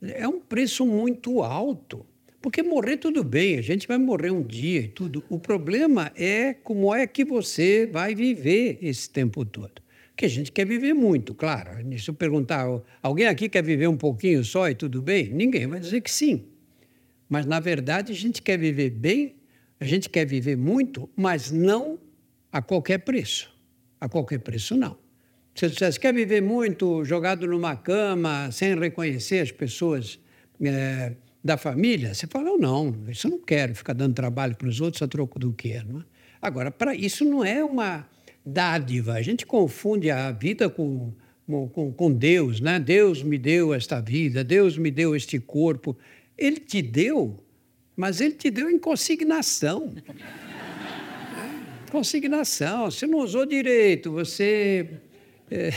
É 0.02 0.26
um 0.26 0.40
preço 0.40 0.84
muito 0.84 1.44
alto. 1.44 2.04
Porque 2.42 2.60
morrer 2.60 2.96
tudo 2.96 3.22
bem, 3.22 3.56
a 3.56 3.62
gente 3.62 3.86
vai 3.86 3.96
morrer 3.96 4.32
um 4.32 4.42
dia 4.42 4.80
e 4.80 4.88
tudo. 4.88 5.22
O 5.28 5.38
problema 5.38 6.10
é 6.16 6.54
como 6.54 6.92
é 6.92 7.06
que 7.06 7.24
você 7.24 7.86
vai 7.86 8.16
viver 8.16 8.80
esse 8.82 9.08
tempo 9.08 9.44
todo. 9.44 9.80
Que 10.16 10.24
a 10.24 10.28
gente 10.28 10.50
quer 10.50 10.66
viver 10.66 10.92
muito, 10.92 11.36
claro. 11.36 11.70
Se 12.00 12.10
eu 12.10 12.14
perguntar, 12.14 12.66
alguém 13.00 13.28
aqui 13.28 13.48
quer 13.48 13.62
viver 13.62 13.86
um 13.86 13.96
pouquinho 13.96 14.42
só 14.42 14.68
e 14.68 14.74
tudo 14.74 15.00
bem? 15.00 15.32
Ninguém 15.32 15.68
vai 15.68 15.78
dizer 15.78 16.00
que 16.00 16.10
sim. 16.10 16.46
Mas, 17.28 17.46
na 17.46 17.60
verdade, 17.60 18.10
a 18.10 18.16
gente 18.16 18.42
quer 18.42 18.58
viver 18.58 18.90
bem, 18.90 19.36
a 19.78 19.84
gente 19.84 20.10
quer 20.10 20.26
viver 20.26 20.56
muito, 20.56 21.08
mas 21.14 21.52
não 21.52 21.96
a 22.50 22.60
qualquer 22.60 22.98
preço. 22.98 23.56
A 24.00 24.08
qualquer 24.08 24.40
preço, 24.40 24.74
não. 24.74 24.98
Se 25.54 25.66
você 25.66 25.68
dissesse, 25.68 26.00
quer 26.00 26.14
viver 26.14 26.40
muito 26.40 27.04
jogado 27.04 27.46
numa 27.46 27.76
cama, 27.76 28.50
sem 28.52 28.78
reconhecer 28.78 29.40
as 29.40 29.50
pessoas 29.50 30.18
é, 30.62 31.12
da 31.42 31.56
família, 31.56 32.14
você 32.14 32.26
fala, 32.26 32.56
não, 32.56 32.94
isso 33.08 33.26
eu 33.26 33.32
não 33.32 33.38
quero, 33.38 33.74
ficar 33.74 33.92
dando 33.92 34.14
trabalho 34.14 34.54
para 34.54 34.68
os 34.68 34.80
outros 34.80 35.02
a 35.02 35.08
troco 35.08 35.38
do 35.38 35.52
quê? 35.52 35.82
Não 35.86 36.00
é? 36.00 36.04
Agora, 36.40 36.70
para 36.70 36.94
isso 36.94 37.24
não 37.24 37.44
é 37.44 37.62
uma 37.62 38.08
dádiva, 38.44 39.14
a 39.14 39.22
gente 39.22 39.44
confunde 39.44 40.10
a 40.10 40.30
vida 40.32 40.70
com, 40.70 41.12
com, 41.46 41.92
com 41.92 42.12
Deus, 42.12 42.60
né? 42.60 42.78
Deus 42.78 43.22
me 43.22 43.36
deu 43.36 43.74
esta 43.74 44.00
vida, 44.00 44.42
Deus 44.42 44.78
me 44.78 44.90
deu 44.90 45.14
este 45.14 45.38
corpo. 45.38 45.96
Ele 46.38 46.58
te 46.58 46.80
deu, 46.80 47.44
mas 47.94 48.20
ele 48.20 48.34
te 48.34 48.50
deu 48.50 48.70
em 48.70 48.78
consignação. 48.78 49.92
consignação. 51.90 52.90
Você 52.90 53.06
não 53.06 53.18
usou 53.18 53.44
direito, 53.44 54.10
você 54.10 54.88
é, 55.50 55.72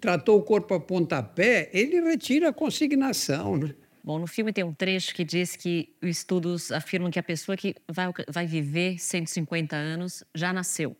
tratou 0.00 0.38
o 0.38 0.42
corpo 0.42 0.74
a 0.74 0.80
pontapé, 0.80 1.70
ele 1.72 2.00
retira 2.00 2.48
a 2.48 2.52
consignação. 2.52 3.56
Né? 3.56 3.74
Bom, 4.02 4.18
no 4.18 4.26
filme 4.26 4.52
tem 4.52 4.62
um 4.64 4.74
trecho 4.74 5.14
que 5.14 5.24
diz 5.24 5.56
que 5.56 5.94
estudos 6.02 6.70
afirmam 6.70 7.10
que 7.10 7.18
a 7.18 7.22
pessoa 7.22 7.56
que 7.56 7.74
vai, 7.88 8.12
vai 8.28 8.46
viver 8.46 8.98
150 8.98 9.74
anos 9.74 10.22
já 10.34 10.52
nasceu. 10.52 10.96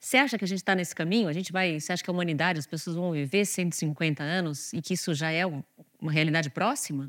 Você 0.00 0.18
acha 0.18 0.36
que 0.36 0.44
a 0.44 0.48
gente 0.48 0.58
está 0.58 0.74
nesse 0.74 0.94
caminho? 0.94 1.28
A 1.28 1.32
gente 1.32 1.50
vai. 1.50 1.80
Você 1.80 1.92
acha 1.92 2.04
que 2.04 2.10
a 2.10 2.12
humanidade, 2.12 2.58
as 2.58 2.66
pessoas 2.66 2.94
vão 2.94 3.12
viver 3.12 3.46
150 3.46 4.22
anos 4.22 4.72
e 4.72 4.82
que 4.82 4.92
isso 4.92 5.14
já 5.14 5.30
é 5.30 5.46
uma 5.46 6.12
realidade 6.12 6.50
próxima? 6.50 7.08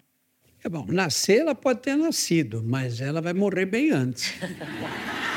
É 0.63 0.69
bom, 0.69 0.85
nascer 0.87 1.41
ela 1.41 1.53
pode 1.53 1.81
ter 1.81 1.95
nascido, 1.95 2.63
mas 2.63 3.01
ela 3.01 3.21
vai 3.21 3.33
morrer 3.33 3.65
bem 3.65 3.91
antes. 3.91 4.33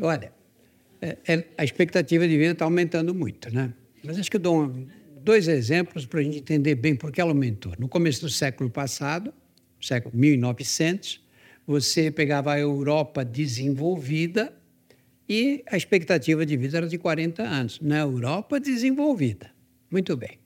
Olha, 0.00 0.32
é, 1.00 1.16
é, 1.26 1.44
a 1.56 1.64
expectativa 1.64 2.26
de 2.26 2.36
vida 2.36 2.52
está 2.52 2.64
aumentando 2.64 3.14
muito, 3.14 3.52
né? 3.52 3.72
Mas 4.02 4.18
acho 4.18 4.30
que 4.30 4.36
eu 4.36 4.40
dou 4.40 4.64
um, 4.64 4.86
dois 5.22 5.48
exemplos 5.48 6.06
para 6.06 6.20
a 6.20 6.22
gente 6.22 6.38
entender 6.38 6.74
bem 6.74 6.94
por 6.94 7.12
que 7.12 7.20
ela 7.20 7.30
aumentou. 7.30 7.72
No 7.78 7.88
começo 7.88 8.22
do 8.22 8.30
século 8.30 8.70
passado, 8.70 9.32
século 9.80 10.16
1900, 10.16 11.22
você 11.66 12.10
pegava 12.10 12.52
a 12.52 12.58
Europa 12.58 13.24
desenvolvida 13.24 14.52
e 15.28 15.62
a 15.70 15.76
expectativa 15.76 16.44
de 16.44 16.56
vida 16.56 16.78
era 16.78 16.88
de 16.88 16.98
40 16.98 17.42
anos. 17.42 17.78
Na 17.80 18.00
Europa 18.00 18.58
desenvolvida. 18.58 19.50
Muito 19.90 20.16
bem. 20.16 20.38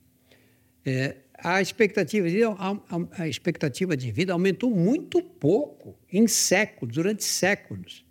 É, 0.84 1.16
a, 1.38 1.62
expectativa 1.62 2.28
de, 2.28 2.44
a, 2.44 2.78
a 3.18 3.28
expectativa 3.28 3.96
de 3.96 4.11
vida 4.12 4.32
aumentou 4.32 4.70
muito 4.70 5.23
pouco, 5.23 5.96
em 6.12 6.26
séculos, 6.26 6.94
durante 6.94 7.25
séculos. 7.25 8.03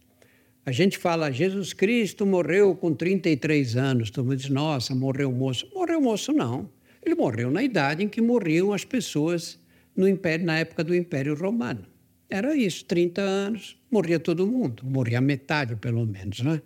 A 0.66 0.72
gente 0.72 0.98
fala, 0.98 1.32
Jesus 1.32 1.74
Cristo 1.74 2.26
morreu 2.26 2.74
com 2.76 2.94
33 2.94 3.76
anos. 3.76 4.10
Todo 4.10 4.26
mundo 4.26 4.38
diz, 4.38 4.50
nossa, 4.50 4.96
morreu 4.96 5.32
moço. 5.32 5.70
Morreu 5.74 6.00
moço, 6.00 6.32
não. 6.32 6.70
Ele 7.06 7.16
morreu 7.16 7.52
na 7.52 7.62
idade 7.62 8.04
em 8.04 8.08
que 8.08 8.22
morriam 8.22 8.72
as 8.72 8.86
pessoas 8.86 9.60
no 9.96 10.08
império, 10.08 10.46
na 10.46 10.58
época 10.60 10.84
do 10.84 10.96
Império 10.96 11.36
Romano. 11.36 11.86
Era 12.30 12.56
isso, 12.56 12.86
30 12.86 13.22
anos, 13.22 13.78
morria 13.92 14.20
todo 14.20 14.48
mundo, 14.48 14.84
morria 14.86 15.22
metade 15.22 15.76
pelo 15.76 16.06
menos, 16.06 16.40
né? 16.40 16.62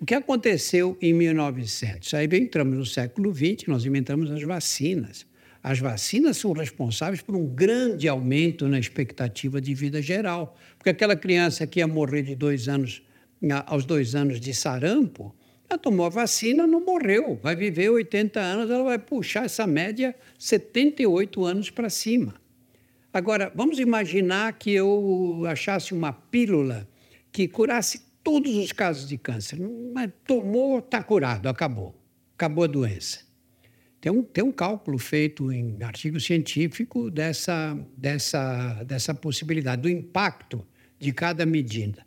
O 0.00 0.06
que 0.06 0.14
aconteceu 0.14 0.96
em 1.02 1.12
1900? 1.12 2.14
Aí 2.14 2.28
entramos 2.32 2.78
no 2.78 2.86
século 2.86 3.34
XX, 3.34 3.66
nós 3.66 3.84
inventamos 3.84 4.30
as 4.30 4.42
vacinas. 4.44 5.26
As 5.60 5.80
vacinas 5.80 6.36
são 6.36 6.52
responsáveis 6.52 7.20
por 7.20 7.34
um 7.34 7.44
grande 7.44 8.06
aumento 8.06 8.68
na 8.68 8.78
expectativa 8.78 9.60
de 9.60 9.74
vida 9.74 10.00
geral. 10.00 10.56
Porque 10.78 10.90
aquela 10.90 11.16
criança 11.16 11.66
que 11.66 11.80
ia 11.80 11.86
morrer 11.88 12.22
de 12.22 12.36
dois 12.36 12.68
anos, 12.68 13.02
aos 13.66 13.84
dois 13.84 14.14
anos 14.14 14.40
de 14.40 14.54
sarampo, 14.54 15.34
ela 15.68 15.78
tomou 15.78 16.06
a 16.06 16.08
vacina, 16.08 16.66
não 16.66 16.84
morreu. 16.84 17.38
Vai 17.42 17.54
viver 17.54 17.90
80 17.90 18.40
anos, 18.40 18.70
ela 18.70 18.84
vai 18.84 18.98
puxar 18.98 19.44
essa 19.44 19.66
média 19.66 20.14
78 20.38 21.44
anos 21.44 21.70
para 21.70 21.90
cima. 21.90 22.34
Agora, 23.12 23.52
vamos 23.54 23.78
imaginar 23.78 24.52
que 24.54 24.72
eu 24.72 25.42
achasse 25.46 25.92
uma 25.92 26.12
pílula 26.12 26.88
que 27.30 27.46
curasse 27.46 28.02
todos 28.22 28.56
os 28.56 28.72
casos 28.72 29.08
de 29.08 29.18
câncer. 29.18 29.58
Mas 29.92 30.10
tomou, 30.26 30.78
está 30.78 31.02
curado, 31.02 31.48
acabou. 31.48 31.94
Acabou 32.34 32.64
a 32.64 32.66
doença. 32.66 33.26
Tem 34.00 34.12
um, 34.12 34.22
tem 34.22 34.44
um 34.44 34.52
cálculo 34.52 34.96
feito 34.98 35.50
em 35.50 35.82
artigo 35.82 36.20
científico 36.20 37.10
dessa, 37.10 37.76
dessa, 37.96 38.84
dessa 38.84 39.14
possibilidade, 39.14 39.82
do 39.82 39.88
impacto 39.88 40.64
de 40.98 41.12
cada 41.12 41.44
medida. 41.44 42.06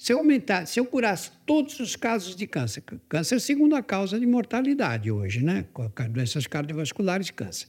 Se 0.00 0.14
eu 0.14 0.18
aumentar, 0.18 0.64
se 0.64 0.80
eu 0.80 0.86
curasse 0.86 1.30
todos 1.44 1.78
os 1.78 1.94
casos 1.94 2.34
de 2.34 2.46
câncer, 2.46 2.82
câncer 3.06 3.34
é 3.34 3.36
a 3.36 3.38
segunda 3.40 3.82
causa 3.82 4.18
de 4.18 4.24
mortalidade 4.24 5.10
hoje, 5.10 5.44
né? 5.44 5.66
Doenças 6.10 6.46
cardiovasculares 6.46 7.30
câncer. 7.30 7.68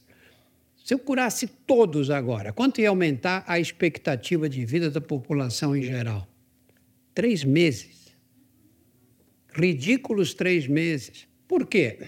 Se 0.82 0.94
eu 0.94 0.98
curasse 0.98 1.46
todos 1.46 2.08
agora, 2.08 2.50
quanto 2.50 2.80
ia 2.80 2.88
aumentar 2.88 3.44
a 3.46 3.60
expectativa 3.60 4.48
de 4.48 4.64
vida 4.64 4.90
da 4.90 4.98
população 4.98 5.76
em 5.76 5.82
geral? 5.82 6.26
Três 7.14 7.44
meses. 7.44 8.16
Ridículos 9.52 10.32
três 10.32 10.66
meses. 10.66 11.28
Por 11.46 11.66
quê? 11.66 11.98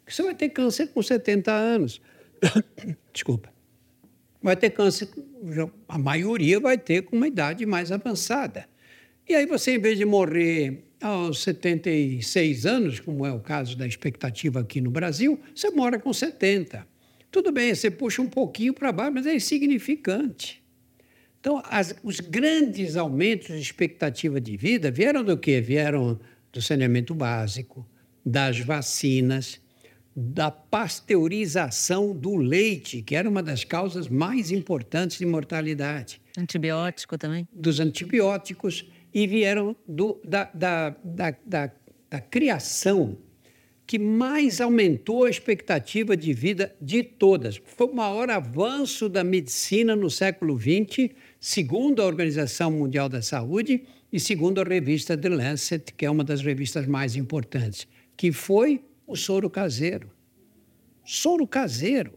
Porque 0.00 0.12
você 0.12 0.24
vai 0.24 0.34
ter 0.34 0.48
câncer 0.48 0.88
com 0.88 1.00
70 1.00 1.52
anos. 1.52 2.02
Desculpa. 3.14 3.48
Vai 4.42 4.56
ter 4.56 4.70
câncer, 4.70 5.08
a 5.88 5.96
maioria 5.96 6.58
vai 6.58 6.76
ter 6.76 7.02
com 7.02 7.14
uma 7.14 7.28
idade 7.28 7.64
mais 7.64 7.92
avançada. 7.92 8.66
E 9.28 9.34
aí 9.34 9.44
você, 9.44 9.72
em 9.72 9.78
vez 9.78 9.98
de 9.98 10.06
morrer 10.06 10.84
aos 11.02 11.42
76 11.42 12.64
anos, 12.64 12.98
como 12.98 13.26
é 13.26 13.32
o 13.32 13.40
caso 13.40 13.76
da 13.76 13.86
expectativa 13.86 14.60
aqui 14.60 14.80
no 14.80 14.90
Brasil, 14.90 15.38
você 15.54 15.70
mora 15.70 15.98
com 15.98 16.10
70. 16.12 16.86
Tudo 17.30 17.52
bem, 17.52 17.74
você 17.74 17.90
puxa 17.90 18.22
um 18.22 18.26
pouquinho 18.26 18.72
para 18.72 18.90
baixo, 18.90 19.12
mas 19.12 19.26
é 19.26 19.34
insignificante. 19.34 20.62
Então, 21.38 21.62
as, 21.66 21.94
os 22.02 22.20
grandes 22.20 22.96
aumentos 22.96 23.48
de 23.48 23.60
expectativa 23.60 24.40
de 24.40 24.56
vida 24.56 24.90
vieram 24.90 25.22
do 25.22 25.36
quê? 25.36 25.60
Vieram 25.60 26.18
do 26.50 26.62
saneamento 26.62 27.14
básico, 27.14 27.86
das 28.24 28.58
vacinas, 28.58 29.60
da 30.16 30.50
pasteurização 30.50 32.16
do 32.16 32.34
leite, 32.34 33.02
que 33.02 33.14
era 33.14 33.28
uma 33.28 33.42
das 33.42 33.62
causas 33.62 34.08
mais 34.08 34.50
importantes 34.50 35.18
de 35.18 35.26
mortalidade. 35.26 36.20
Antibiótico 36.36 37.16
também? 37.16 37.46
Dos 37.52 37.78
antibióticos, 37.78 38.84
e 39.12 39.26
vieram 39.26 39.74
do, 39.86 40.20
da, 40.24 40.50
da, 40.54 40.90
da, 41.02 41.36
da, 41.44 41.72
da 42.10 42.20
criação 42.20 43.18
que 43.88 43.98
mais 43.98 44.60
aumentou 44.60 45.24
a 45.24 45.30
expectativa 45.30 46.14
de 46.14 46.34
vida 46.34 46.76
de 46.78 47.02
todas. 47.02 47.58
Foi 47.64 47.86
o 47.86 47.94
maior 47.94 48.28
avanço 48.28 49.08
da 49.08 49.24
medicina 49.24 49.96
no 49.96 50.10
século 50.10 50.58
XX 50.60 51.10
segundo 51.40 52.02
a 52.02 52.04
Organização 52.04 52.70
Mundial 52.70 53.08
da 53.08 53.22
Saúde 53.22 53.84
e 54.12 54.20
segundo 54.20 54.60
a 54.60 54.64
revista 54.64 55.16
The 55.16 55.30
Lancet, 55.30 55.94
que 55.94 56.04
é 56.04 56.10
uma 56.10 56.22
das 56.22 56.42
revistas 56.42 56.86
mais 56.86 57.16
importantes, 57.16 57.88
que 58.14 58.30
foi 58.30 58.84
o 59.06 59.16
soro 59.16 59.48
caseiro. 59.48 60.10
Soro 61.02 61.46
caseiro. 61.46 62.12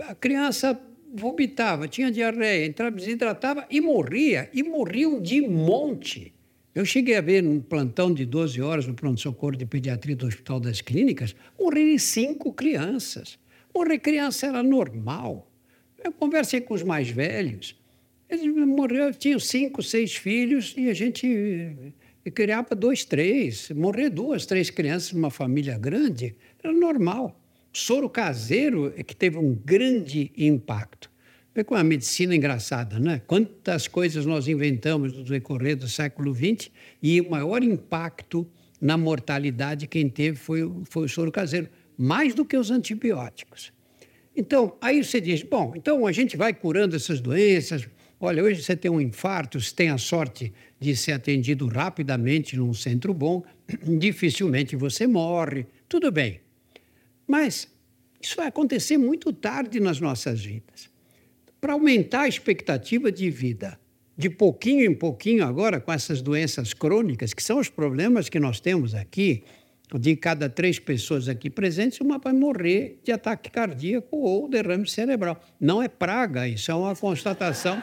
A 0.00 0.14
criança 0.14 0.78
vomitava, 1.14 1.88
tinha 1.88 2.10
diarreia, 2.10 2.66
entrava, 2.66 2.96
desidratava 2.96 3.66
e 3.70 3.80
morria. 3.80 4.48
E 4.52 4.62
morriam 4.62 5.20
de 5.20 5.40
monte. 5.40 6.34
Eu 6.74 6.84
cheguei 6.84 7.16
a 7.16 7.20
ver 7.20 7.42
num 7.42 7.60
plantão 7.60 8.12
de 8.12 8.24
12 8.24 8.60
horas 8.60 8.86
no 8.86 8.94
pronto-socorro 8.94 9.56
de 9.56 9.66
pediatria 9.66 10.14
do 10.14 10.26
Hospital 10.26 10.60
das 10.60 10.80
Clínicas, 10.80 11.34
morrerem 11.58 11.98
cinco 11.98 12.52
crianças. 12.52 13.38
Morrer 13.74 13.98
criança 13.98 14.46
era 14.46 14.62
normal. 14.62 15.50
Eu 16.02 16.12
conversei 16.12 16.60
com 16.60 16.74
os 16.74 16.82
mais 16.82 17.10
velhos. 17.10 17.76
Eles 18.28 18.46
morreram, 18.46 19.12
tinham 19.12 19.40
cinco, 19.40 19.82
seis 19.82 20.14
filhos 20.14 20.74
e 20.76 20.88
a 20.88 20.94
gente 20.94 21.94
criava 22.34 22.74
dois, 22.74 23.04
três. 23.04 23.70
Morrer 23.70 24.10
duas, 24.10 24.46
três 24.46 24.70
crianças 24.70 25.12
numa 25.12 25.30
família 25.30 25.78
grande 25.78 26.36
era 26.62 26.72
normal. 26.72 27.40
Soro 27.72 28.08
caseiro 28.08 28.92
é 28.96 29.02
que 29.02 29.14
teve 29.14 29.38
um 29.38 29.54
grande 29.54 30.32
impacto. 30.36 31.10
Vê 31.54 31.64
com 31.64 31.74
a 31.74 31.84
medicina 31.84 32.34
engraçada, 32.34 32.98
né? 32.98 33.20
Quantas 33.26 33.88
coisas 33.88 34.24
nós 34.24 34.48
inventamos 34.48 35.12
no 35.12 35.24
decorrer 35.24 35.76
do 35.76 35.88
século 35.88 36.34
XX 36.34 36.70
e 37.02 37.20
o 37.20 37.30
maior 37.30 37.62
impacto 37.62 38.46
na 38.80 38.96
mortalidade 38.96 39.86
quem 39.86 40.08
teve 40.08 40.36
foi, 40.36 40.70
foi 40.84 41.06
o 41.06 41.08
soro 41.08 41.32
caseiro, 41.32 41.68
mais 41.96 42.34
do 42.34 42.44
que 42.44 42.56
os 42.56 42.70
antibióticos. 42.70 43.72
Então, 44.36 44.76
aí 44.80 45.02
você 45.02 45.20
diz: 45.20 45.42
bom, 45.42 45.72
então 45.76 46.06
a 46.06 46.12
gente 46.12 46.36
vai 46.36 46.54
curando 46.54 46.94
essas 46.94 47.20
doenças. 47.20 47.88
Olha, 48.20 48.42
hoje 48.42 48.62
você 48.62 48.76
tem 48.76 48.90
um 48.90 49.00
infarto, 49.00 49.60
você 49.60 49.74
tem 49.74 49.90
a 49.90 49.98
sorte 49.98 50.52
de 50.78 50.96
ser 50.96 51.12
atendido 51.12 51.66
rapidamente 51.66 52.56
num 52.56 52.72
centro 52.72 53.12
bom, 53.12 53.44
dificilmente 53.98 54.76
você 54.76 55.06
morre, 55.06 55.66
tudo 55.88 56.10
bem. 56.10 56.40
Mas 57.28 57.68
isso 58.20 58.34
vai 58.34 58.46
acontecer 58.46 58.96
muito 58.96 59.32
tarde 59.32 59.78
nas 59.78 60.00
nossas 60.00 60.42
vidas. 60.42 60.88
Para 61.60 61.74
aumentar 61.74 62.22
a 62.22 62.28
expectativa 62.28 63.12
de 63.12 63.30
vida, 63.30 63.78
de 64.16 64.30
pouquinho 64.30 64.90
em 64.90 64.94
pouquinho 64.94 65.44
agora 65.44 65.80
com 65.80 65.92
essas 65.92 66.22
doenças 66.22 66.72
crônicas, 66.72 67.34
que 67.34 67.42
são 67.42 67.60
os 67.60 67.68
problemas 67.68 68.28
que 68.28 68.40
nós 68.40 68.58
temos 68.58 68.94
aqui, 68.94 69.44
de 69.96 70.16
cada 70.16 70.50
três 70.50 70.78
pessoas 70.78 71.28
aqui 71.28 71.48
presentes, 71.48 72.00
uma 72.00 72.18
vai 72.18 72.32
morrer 72.32 73.00
de 73.04 73.12
ataque 73.12 73.50
cardíaco 73.50 74.16
ou 74.16 74.48
derrame 74.48 74.88
cerebral. 74.88 75.40
Não 75.60 75.82
é 75.82 75.88
praga, 75.88 76.46
isso 76.48 76.70
é 76.70 76.74
uma 76.74 76.94
constatação. 76.94 77.82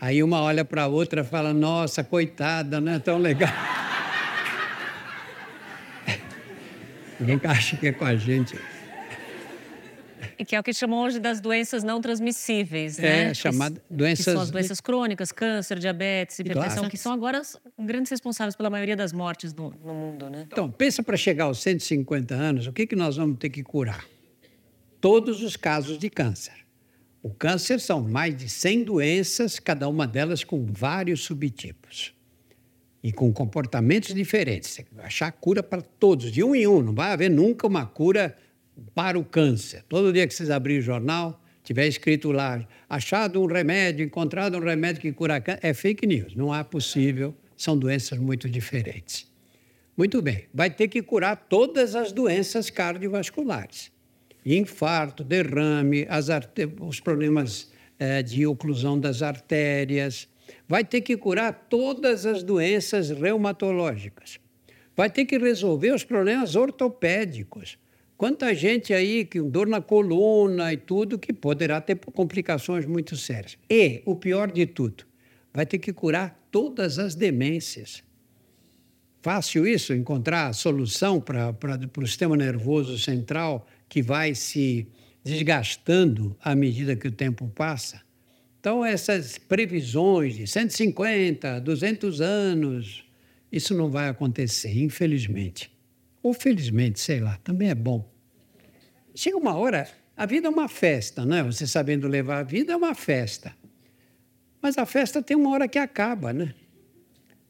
Aí 0.00 0.22
uma 0.22 0.40
olha 0.40 0.64
para 0.64 0.84
a 0.84 0.86
outra 0.86 1.22
e 1.22 1.24
fala: 1.24 1.52
Nossa, 1.52 2.04
coitada, 2.04 2.80
não 2.80 2.92
é 2.92 2.98
tão 2.98 3.18
legal. 3.18 3.52
Ninguém 7.18 7.40
acha 7.44 7.76
que 7.76 7.88
é 7.88 7.92
com 7.92 8.04
a 8.04 8.16
gente. 8.16 8.58
E 10.38 10.44
que 10.44 10.54
é 10.54 10.60
o 10.60 10.62
que 10.62 10.72
chamam 10.72 11.00
hoje 11.00 11.18
das 11.18 11.40
doenças 11.40 11.82
não 11.82 12.00
transmissíveis, 12.00 12.98
né? 12.98 13.30
É, 13.30 13.34
chamada 13.34 13.82
doenças... 13.88 14.24
Que 14.24 14.32
são 14.32 14.40
as 14.40 14.50
doenças 14.50 14.80
crônicas, 14.80 15.32
câncer, 15.32 15.78
diabetes, 15.78 16.38
hipertensão, 16.38 16.74
claro. 16.74 16.90
que 16.90 16.98
são 16.98 17.12
agora 17.12 17.40
grandes 17.78 18.10
responsáveis 18.10 18.54
pela 18.54 18.68
maioria 18.68 18.96
das 18.96 19.12
mortes 19.12 19.54
no, 19.54 19.70
no 19.82 19.94
mundo, 19.94 20.28
né? 20.28 20.46
Então, 20.50 20.70
pensa 20.70 21.02
para 21.02 21.16
chegar 21.16 21.44
aos 21.44 21.58
150 21.60 22.34
anos, 22.34 22.66
o 22.66 22.72
que, 22.72 22.86
que 22.86 22.96
nós 22.96 23.16
vamos 23.16 23.38
ter 23.38 23.48
que 23.48 23.62
curar? 23.62 24.04
Todos 25.00 25.42
os 25.42 25.56
casos 25.56 25.98
de 25.98 26.10
câncer. 26.10 26.66
O 27.22 27.30
câncer 27.30 27.80
são 27.80 28.02
mais 28.02 28.36
de 28.36 28.48
100 28.48 28.84
doenças, 28.84 29.58
cada 29.58 29.88
uma 29.88 30.06
delas 30.06 30.44
com 30.44 30.66
vários 30.66 31.24
subtipos 31.24 32.15
e 33.06 33.12
com 33.12 33.32
comportamentos 33.32 34.12
diferentes. 34.12 34.80
Achar 34.98 35.30
cura 35.30 35.62
para 35.62 35.80
todos, 35.80 36.32
de 36.32 36.42
um 36.42 36.56
em 36.56 36.66
um. 36.66 36.82
Não 36.82 36.92
vai 36.92 37.12
haver 37.12 37.30
nunca 37.30 37.64
uma 37.64 37.86
cura 37.86 38.36
para 38.96 39.16
o 39.16 39.24
câncer. 39.24 39.84
Todo 39.88 40.12
dia 40.12 40.26
que 40.26 40.34
vocês 40.34 40.50
abrirem 40.50 40.80
o 40.80 40.82
jornal, 40.82 41.40
tiver 41.62 41.86
escrito 41.86 42.32
lá, 42.32 42.66
achado 42.90 43.40
um 43.40 43.46
remédio, 43.46 44.04
encontrado 44.04 44.56
um 44.56 44.60
remédio 44.60 45.00
que 45.00 45.12
cura 45.12 45.40
câncer, 45.40 45.60
é 45.62 45.72
fake 45.72 46.04
news. 46.04 46.34
Não 46.34 46.52
é 46.52 46.64
possível, 46.64 47.32
são 47.56 47.78
doenças 47.78 48.18
muito 48.18 48.50
diferentes. 48.50 49.30
Muito 49.96 50.20
bem, 50.20 50.46
vai 50.52 50.68
ter 50.68 50.88
que 50.88 51.00
curar 51.00 51.36
todas 51.48 51.94
as 51.94 52.10
doenças 52.10 52.70
cardiovasculares. 52.70 53.92
Infarto, 54.44 55.22
derrame, 55.22 56.08
os 56.80 56.98
problemas 56.98 57.70
é, 58.00 58.20
de 58.20 58.44
oclusão 58.48 58.98
das 58.98 59.22
artérias. 59.22 60.28
Vai 60.68 60.84
ter 60.84 61.00
que 61.00 61.16
curar 61.16 61.66
todas 61.68 62.26
as 62.26 62.42
doenças 62.42 63.10
reumatológicas. 63.10 64.38
Vai 64.96 65.10
ter 65.10 65.24
que 65.24 65.38
resolver 65.38 65.92
os 65.92 66.04
problemas 66.04 66.56
ortopédicos 66.56 67.78
Quanta 68.16 68.54
gente 68.54 68.94
aí 68.94 69.26
com 69.26 69.48
dor 69.48 69.66
na 69.66 69.82
coluna 69.82 70.72
e 70.72 70.78
tudo 70.78 71.18
que 71.18 71.34
poderá 71.34 71.82
ter 71.82 71.96
complicações 71.96 72.86
muito 72.86 73.14
sérias. 73.14 73.58
E, 73.68 74.02
o 74.06 74.16
pior 74.16 74.50
de 74.50 74.64
tudo, 74.64 75.04
vai 75.52 75.66
ter 75.66 75.78
que 75.78 75.92
curar 75.92 76.48
todas 76.50 76.98
as 76.98 77.14
demências. 77.14 78.02
Fácil 79.20 79.66
isso, 79.66 79.92
encontrar 79.92 80.46
a 80.46 80.52
solução 80.54 81.20
para 81.20 81.54
o 81.98 82.06
sistema 82.06 82.36
nervoso 82.36 82.98
central 82.98 83.66
que 83.86 84.00
vai 84.00 84.34
se 84.34 84.88
desgastando 85.22 86.34
à 86.40 86.54
medida 86.54 86.96
que 86.96 87.08
o 87.08 87.12
tempo 87.12 87.46
passa. 87.48 88.00
Então, 88.60 88.84
essas 88.84 89.38
previsões 89.38 90.34
de 90.34 90.46
150, 90.46 91.60
200 91.60 92.20
anos, 92.20 93.04
isso 93.50 93.74
não 93.74 93.90
vai 93.90 94.08
acontecer, 94.08 94.76
infelizmente 94.76 95.76
ou 96.26 96.34
felizmente, 96.34 96.98
sei 96.98 97.20
lá, 97.20 97.38
também 97.44 97.70
é 97.70 97.74
bom. 97.74 98.04
Chega 99.14 99.36
uma 99.36 99.54
hora, 99.54 99.88
a 100.16 100.26
vida 100.26 100.48
é 100.48 100.50
uma 100.50 100.66
festa, 100.66 101.24
não 101.24 101.36
é? 101.36 101.42
Você 101.44 101.68
sabendo 101.68 102.08
levar 102.08 102.40
a 102.40 102.42
vida 102.42 102.72
é 102.72 102.76
uma 102.76 102.96
festa. 102.96 103.54
Mas 104.60 104.76
a 104.76 104.84
festa 104.84 105.22
tem 105.22 105.36
uma 105.36 105.50
hora 105.50 105.68
que 105.68 105.78
acaba, 105.78 106.32
né? 106.32 106.52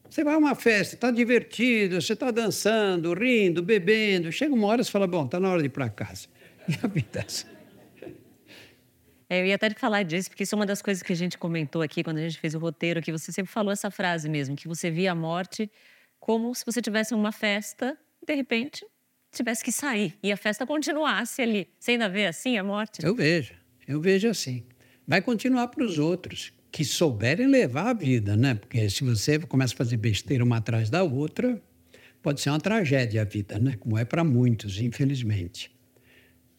Você 0.07 0.23
vai 0.23 0.35
a 0.35 0.37
uma 0.37 0.53
festa, 0.53 0.93
está 0.93 1.09
divertido, 1.09 1.99
você 1.99 2.13
está 2.13 2.29
dançando, 2.29 3.15
rindo, 3.15 3.63
bebendo. 3.63 4.31
Chega 4.31 4.53
uma 4.53 4.67
hora 4.67 4.83
e 4.83 4.85
fala, 4.85 5.07
bom, 5.07 5.25
está 5.25 5.39
na 5.39 5.49
hora 5.49 5.61
de 5.61 5.65
ir 5.65 5.69
para 5.69 5.89
casa. 5.89 6.27
E 6.69 6.77
a 6.83 6.87
vida 6.87 7.19
é 7.19 7.25
assim. 7.25 7.56
É, 9.29 9.41
eu 9.41 9.45
ia 9.45 9.55
até 9.55 9.69
falar 9.71 10.03
disso, 10.03 10.29
porque 10.29 10.43
isso 10.43 10.55
é 10.55 10.57
uma 10.57 10.65
das 10.65 10.81
coisas 10.81 11.03
que 11.03 11.11
a 11.11 11.15
gente 11.15 11.37
comentou 11.37 11.81
aqui 11.81 12.03
quando 12.03 12.17
a 12.17 12.21
gente 12.21 12.39
fez 12.39 12.55
o 12.55 12.59
roteiro, 12.59 13.01
que 13.01 13.11
você 13.11 13.31
sempre 13.31 13.51
falou 13.51 13.71
essa 13.71 13.91
frase 13.91 14.29
mesmo, 14.29 14.55
que 14.55 14.67
você 14.67 14.89
via 14.89 15.11
a 15.11 15.15
morte 15.15 15.69
como 16.19 16.53
se 16.55 16.65
você 16.65 16.81
tivesse 16.81 17.13
uma 17.13 17.31
festa 17.31 17.97
de 18.25 18.35
repente, 18.35 18.85
tivesse 19.31 19.63
que 19.63 19.71
sair 19.71 20.17
e 20.21 20.31
a 20.31 20.37
festa 20.37 20.65
continuasse 20.65 21.41
ali. 21.41 21.67
Você 21.79 21.91
ainda 21.91 22.09
vê 22.09 22.25
assim 22.25 22.57
a 22.57 22.63
morte? 22.63 23.03
Eu 23.03 23.15
vejo, 23.15 23.53
eu 23.87 24.01
vejo 24.01 24.27
assim. 24.27 24.63
Vai 25.07 25.21
continuar 25.21 25.69
para 25.69 25.83
os 25.83 25.97
outros 25.97 26.51
que 26.71 26.83
souberem 26.83 27.47
levar 27.47 27.89
a 27.89 27.93
vida, 27.93 28.35
né? 28.35 28.55
Porque 28.55 28.89
se 28.89 29.03
você 29.03 29.39
começa 29.39 29.73
a 29.73 29.77
fazer 29.77 29.97
besteira 29.97 30.43
uma 30.43 30.57
atrás 30.57 30.89
da 30.89 31.03
outra, 31.03 31.61
pode 32.21 32.41
ser 32.41 32.49
uma 32.49 32.59
tragédia 32.59 33.21
a 33.21 33.25
vida, 33.25 33.57
né? 33.57 33.77
Como 33.79 33.97
é 33.97 34.03
para 34.03 34.23
muitos, 34.23 34.79
infelizmente. 34.79 35.71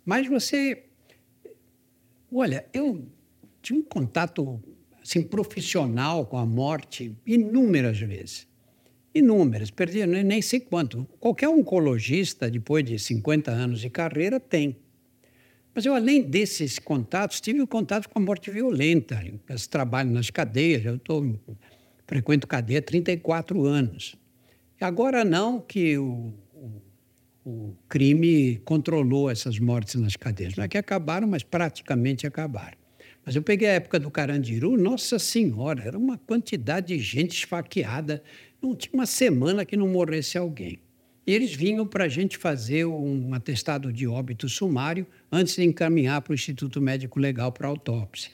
Mas 0.05 0.27
você, 0.27 0.85
olha, 2.33 2.67
eu 2.73 3.07
tinha 3.62 3.79
um 3.79 3.83
contato 3.83 4.62
assim 5.03 5.23
profissional 5.23 6.27
com 6.27 6.37
a 6.37 6.47
morte 6.47 7.14
inúmeras 7.27 7.99
vezes 7.99 8.49
inúmeras, 9.19 9.71
perdi 9.71 10.07
nem 10.07 10.41
sei 10.41 10.61
quanto. 10.61 11.07
Qualquer 11.19 11.49
oncologista, 11.49 12.51
depois 12.51 12.85
de 12.85 12.99
50 12.99 13.51
anos 13.51 13.81
de 13.81 13.91
carreira, 13.91 14.38
tem. 14.38 14.77
Mas 15.75 15.85
eu, 15.85 15.95
além 15.95 16.23
desses 16.23 16.79
contatos, 16.79 17.41
tive 17.41 17.61
o 17.61 17.67
contato 17.67 18.09
com 18.09 18.19
a 18.19 18.23
morte 18.23 18.51
violenta. 18.51 19.23
Eu 19.49 19.57
trabalho 19.69 20.11
nas 20.11 20.31
cadeias, 20.31 20.85
eu 20.85 20.99
tô, 20.99 21.35
frequento 22.07 22.47
cadeia 22.47 22.81
há 22.81 22.83
34 22.83 23.64
anos. 23.64 24.17
Agora 24.81 25.25
não 25.25 25.61
que 25.61 25.99
o, 25.99 26.33
o, 27.49 27.75
crime 27.89 28.61
controlou 28.65 29.31
essas 29.31 29.59
mortes 29.59 29.95
nas 29.95 30.17
cadeias. 30.17 30.55
Não 30.57 30.65
é 30.65 30.69
que 30.69 30.77
acabaram, 30.77 31.27
mas 31.27 31.43
praticamente 31.43 32.27
acabaram. 32.27 32.77
Mas 33.25 33.37
eu 33.37 33.43
peguei 33.43 33.69
a 33.69 33.73
época 33.73 33.99
do 33.99 34.11
Carandiru, 34.11 34.77
nossa 34.77 35.19
senhora, 35.19 35.83
era 35.85 35.99
uma 35.99 36.19
quantidade 36.19 36.89
de 36.89 36.99
gente 36.99 37.37
esfaqueada 37.37 38.23
não 38.61 38.75
tinha 38.75 38.93
uma 38.93 39.07
semana 39.07 39.65
que 39.65 39.77
não 39.77 39.89
morresse 39.89 40.37
alguém. 40.37 40.81
E 41.27 41.33
eles 41.33 41.55
vinham 41.55 41.87
para 41.87 42.05
a 42.05 42.09
gente 42.09 42.37
fazer 42.37 42.87
um 42.87 43.35
atestado 43.35 43.93
de 43.93 44.07
óbito 44.07 44.49
sumário 44.49 45.07
antes 45.31 45.57
de 45.57 45.63
encaminhar 45.63 46.23
para 46.23 46.33
o 46.33 46.35
Instituto 46.35 46.81
Médico 46.81 47.21
Legal 47.21 47.53
para 47.53 47.69
autópsia. 47.69 48.33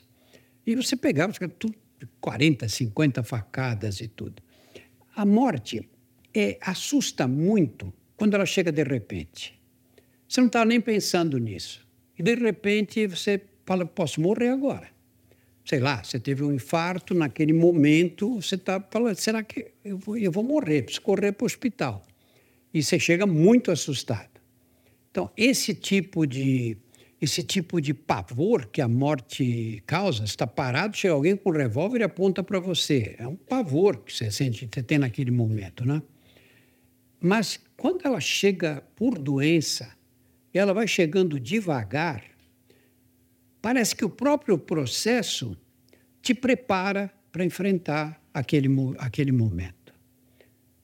E 0.67 0.75
você 0.75 0.97
pegava 0.97 1.33
tudo, 1.49 1.75
40, 2.21 2.69
50 2.69 3.23
facadas 3.23 4.01
e 4.01 4.09
tudo. 4.09 4.43
A 5.15 5.27
morte 5.27 5.89
é, 6.33 6.57
assusta 6.61 7.27
muito 7.27 7.93
quando 8.17 8.35
ela 8.35 8.47
chega 8.47 8.71
de 8.71 8.83
repente. 8.83 9.61
Você 10.29 10.41
não 10.41 10.49
está 10.49 10.65
nem 10.65 10.81
pensando 10.81 11.39
nisso. 11.39 11.87
E 12.19 12.23
de 12.23 12.35
repente 12.35 13.07
você 13.07 13.41
fala: 13.65 13.85
posso 13.85 14.21
morrer 14.21 14.49
agora 14.49 14.95
sei 15.65 15.81
lá, 15.81 16.05
você 16.05 16.21
teve 16.21 16.45
um 16.45 16.53
infarto 16.53 17.15
naquele 17.15 17.53
momento, 17.53 18.35
você 18.41 18.55
está 18.55 18.81
falando, 18.91 19.17
será 19.17 19.43
que 19.43 19.73
eu 19.85 19.97
vou, 19.97 20.17
eu 20.17 20.31
vou 20.31 20.45
morrer? 20.45 20.83
Preciso 20.83 21.03
correr 21.03 21.33
para 21.33 21.45
o 21.45 21.47
hospital. 21.47 22.05
E 22.73 22.83
você 22.83 22.99
chega 22.99 23.27
muito 23.27 23.71
assustado. 23.71 24.41
Então, 25.11 25.31
esse 25.37 25.75
tipo 25.75 26.27
de 26.27 26.77
esse 27.21 27.43
tipo 27.43 27.81
de 27.81 27.95
pavor 27.95 28.67
que 28.67 28.83
a 28.83 28.89
morte 28.89 29.83
causa, 29.87 30.25
está 30.25 30.47
parado, 30.47 30.95
chega 30.95 31.15
alguém 31.15 31.35
com 31.35 31.49
um 31.49 31.53
revólver 31.55 32.01
e 32.01 32.03
aponta 32.03 32.43
para 32.43 32.61
você. 32.61 33.15
É 33.19 33.27
um 33.27 33.37
pavor 33.37 33.99
que 34.05 34.13
você 34.13 34.31
sente, 34.31 34.69
você 34.71 34.83
tem 34.83 34.99
naquele 34.99 35.31
momento, 35.31 35.87
né? 35.87 36.03
Mas 37.19 37.59
quando 37.77 38.07
ela 38.07 38.21
chega 38.21 38.83
por 38.95 39.19
doença, 39.19 39.93
ela 40.53 40.73
vai 40.73 40.87
chegando 40.87 41.41
devagar, 41.41 42.35
Parece 43.65 43.97
que 43.97 44.05
o 44.05 44.11
próprio 44.11 44.59
processo 44.59 45.57
te 46.21 46.35
prepara 46.35 47.11
para 47.33 47.47
enfrentar 47.47 48.23
aquele, 48.35 48.69
aquele 48.99 49.33
momento. 49.33 49.95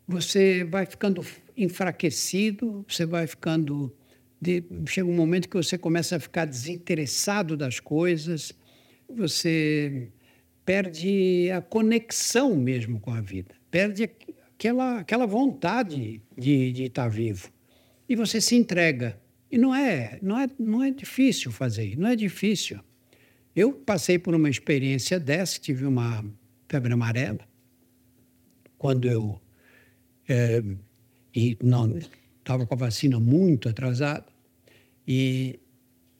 Você 0.09 0.64
vai 0.64 0.87
ficando 0.87 1.22
enfraquecido, 1.55 2.83
você 2.88 3.05
vai 3.05 3.26
ficando. 3.26 3.94
De, 4.40 4.64
chega 4.87 5.07
um 5.07 5.14
momento 5.14 5.46
que 5.46 5.59
você 5.59 5.76
começa 5.76 6.16
a 6.16 6.20
ficar 6.20 6.46
desinteressado 6.46 7.55
das 7.55 7.79
coisas, 7.79 8.50
você 9.14 10.09
perde 10.64 11.50
a 11.55 11.61
conexão 11.61 12.57
mesmo 12.57 12.98
com 12.98 13.11
a 13.11 13.20
vida, 13.20 13.55
perde 13.70 14.11
aquela, 14.61 14.99
aquela 14.99 15.27
vontade 15.27 16.20
de, 16.37 16.73
de 16.73 16.85
estar 16.85 17.09
vivo. 17.09 17.51
E 18.07 18.14
você 18.14 18.42
se 18.42 18.55
entrega 18.55 19.18
e 19.51 19.57
não 19.57 19.75
é, 19.75 20.18
não 20.20 20.38
é, 20.38 20.49
não 20.59 20.83
é 20.83 20.90
difícil 20.90 21.51
fazer, 21.51 21.99
não 21.99 22.11
é 22.11 22.14
difícil. 22.14 22.79
Eu 23.57 23.73
passei 23.73 24.18
por 24.18 24.35
uma 24.35 24.51
experiência 24.51 25.18
dessa, 25.18 25.59
tive 25.59 25.87
uma 25.87 26.23
febre 26.68 26.92
amarela, 26.92 27.40
quando 28.77 29.09
eu 29.09 29.40
é, 30.29 30.62
e 31.35 31.57
não 31.62 31.99
estava 32.38 32.66
com 32.66 32.75
a 32.75 32.77
vacina 32.77 33.18
muito 33.18 33.68
atrasada 33.68 34.27
e 35.09 35.59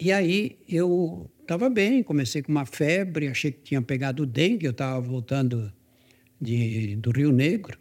e 0.03 0.11
aí 0.13 0.59
eu 0.67 1.31
estava 1.43 1.69
bem, 1.69 2.03
comecei 2.03 2.41
com 2.41 2.51
uma 2.51 2.65
febre, 2.65 3.29
achei 3.29 3.53
que 3.53 3.61
tinha 3.61 3.83
pegado 3.83 4.25
dengue, 4.25 4.65
eu 4.65 4.71
estava 4.71 4.99
voltando 4.99 5.71
de, 6.41 6.97
do 6.97 7.11
Rio 7.11 7.33
Negro 7.33 7.79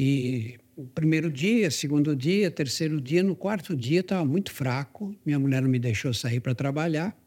e 0.00 0.56
o 0.76 0.84
primeiro 0.84 1.28
dia, 1.28 1.72
segundo 1.72 2.14
dia, 2.14 2.52
terceiro 2.52 3.00
dia, 3.00 3.20
no 3.20 3.34
quarto 3.34 3.74
dia 3.74 3.98
estava 3.98 4.24
muito 4.24 4.52
fraco. 4.52 5.12
Minha 5.26 5.40
mulher 5.40 5.60
não 5.60 5.68
me 5.68 5.80
deixou 5.80 6.14
sair 6.14 6.38
para 6.38 6.54
trabalhar. 6.54 7.20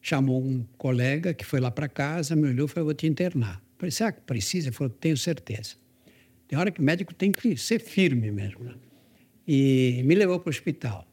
Chamou 0.00 0.42
um 0.42 0.64
colega 0.78 1.34
que 1.34 1.44
foi 1.44 1.60
lá 1.60 1.70
para 1.70 1.90
casa, 1.90 2.34
me 2.34 2.48
olhou 2.48 2.64
e 2.64 2.70
falou: 2.70 2.86
Vou 2.86 2.94
te 2.94 3.06
internar. 3.06 3.62
Falei: 3.76 3.90
Será 3.90 4.12
que 4.12 4.22
precisa? 4.22 4.68
Ele 4.68 4.74
falou: 4.74 4.88
Tenho 4.88 5.14
certeza. 5.14 5.74
Tem 6.48 6.58
hora 6.58 6.70
que 6.70 6.80
o 6.80 6.82
médico 6.82 7.12
tem 7.12 7.30
que 7.30 7.54
ser 7.54 7.80
firme 7.80 8.30
mesmo. 8.30 8.64
Né? 8.64 8.74
E 9.46 10.02
me 10.06 10.14
levou 10.14 10.40
para 10.40 10.48
o 10.48 10.50
hospital. 10.50 11.06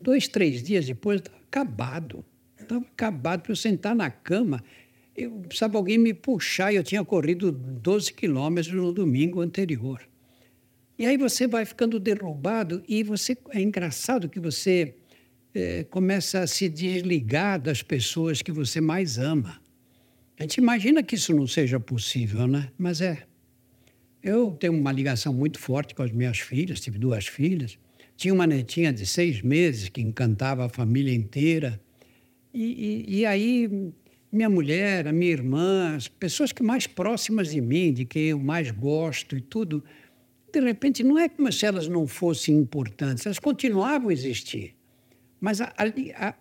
Dois, 0.00 0.28
três 0.28 0.62
dias 0.62 0.86
depois, 0.86 1.20
estava 1.20 1.36
acabado. 1.46 2.24
Estava 2.58 2.80
acabado 2.80 3.42
para 3.42 3.52
eu 3.52 3.56
sentar 3.56 3.94
na 3.94 4.10
cama. 4.10 4.64
Eu 5.14 5.30
precisava 5.30 5.76
alguém 5.76 5.98
me 5.98 6.14
puxar 6.14 6.72
e 6.72 6.76
eu 6.76 6.82
tinha 6.82 7.04
corrido 7.04 7.52
12 7.52 8.14
quilômetros 8.14 8.72
no 8.72 8.94
domingo 8.94 9.42
anterior. 9.42 10.08
E 10.98 11.06
aí 11.06 11.16
você 11.16 11.46
vai 11.46 11.64
ficando 11.64 12.00
derrubado 12.00 12.82
e 12.88 13.04
você 13.04 13.38
é 13.50 13.60
engraçado 13.60 14.28
que 14.28 14.40
você 14.40 14.96
é, 15.54 15.84
começa 15.84 16.40
a 16.40 16.46
se 16.46 16.68
desligar 16.68 17.60
das 17.60 17.82
pessoas 17.82 18.42
que 18.42 18.50
você 18.50 18.80
mais 18.80 19.16
ama. 19.16 19.60
A 20.36 20.42
gente 20.42 20.58
imagina 20.58 21.00
que 21.02 21.14
isso 21.14 21.32
não 21.32 21.46
seja 21.46 21.78
possível, 21.78 22.48
né? 22.48 22.70
Mas 22.76 23.00
é. 23.00 23.24
Eu 24.20 24.50
tenho 24.58 24.72
uma 24.72 24.90
ligação 24.90 25.32
muito 25.32 25.60
forte 25.60 25.94
com 25.94 26.02
as 26.02 26.10
minhas 26.10 26.40
filhas, 26.40 26.80
tive 26.80 26.98
duas 26.98 27.28
filhas. 27.28 27.78
Tinha 28.16 28.34
uma 28.34 28.48
netinha 28.48 28.92
de 28.92 29.06
seis 29.06 29.40
meses 29.40 29.88
que 29.88 30.00
encantava 30.00 30.66
a 30.66 30.68
família 30.68 31.14
inteira. 31.14 31.80
E, 32.52 33.04
e, 33.08 33.18
e 33.20 33.26
aí, 33.26 33.92
minha 34.32 34.50
mulher, 34.50 35.06
a 35.06 35.12
minha 35.12 35.30
irmã, 35.30 35.94
as 35.94 36.08
pessoas 36.08 36.50
que 36.50 36.62
mais 36.62 36.88
próximas 36.88 37.50
de 37.50 37.60
mim, 37.60 37.92
de 37.92 38.04
quem 38.04 38.24
eu 38.24 38.38
mais 38.40 38.72
gosto 38.72 39.36
e 39.36 39.40
tudo, 39.40 39.84
de 40.52 40.60
repente, 40.60 41.02
não 41.02 41.18
é 41.18 41.28
como 41.28 41.50
se 41.52 41.66
elas 41.66 41.88
não 41.88 42.06
fossem 42.06 42.56
importantes, 42.56 43.26
elas 43.26 43.38
continuavam 43.38 44.08
a 44.08 44.12
existir. 44.12 44.74
Mas 45.40 45.60
a, 45.60 45.72
a, 46.16 46.34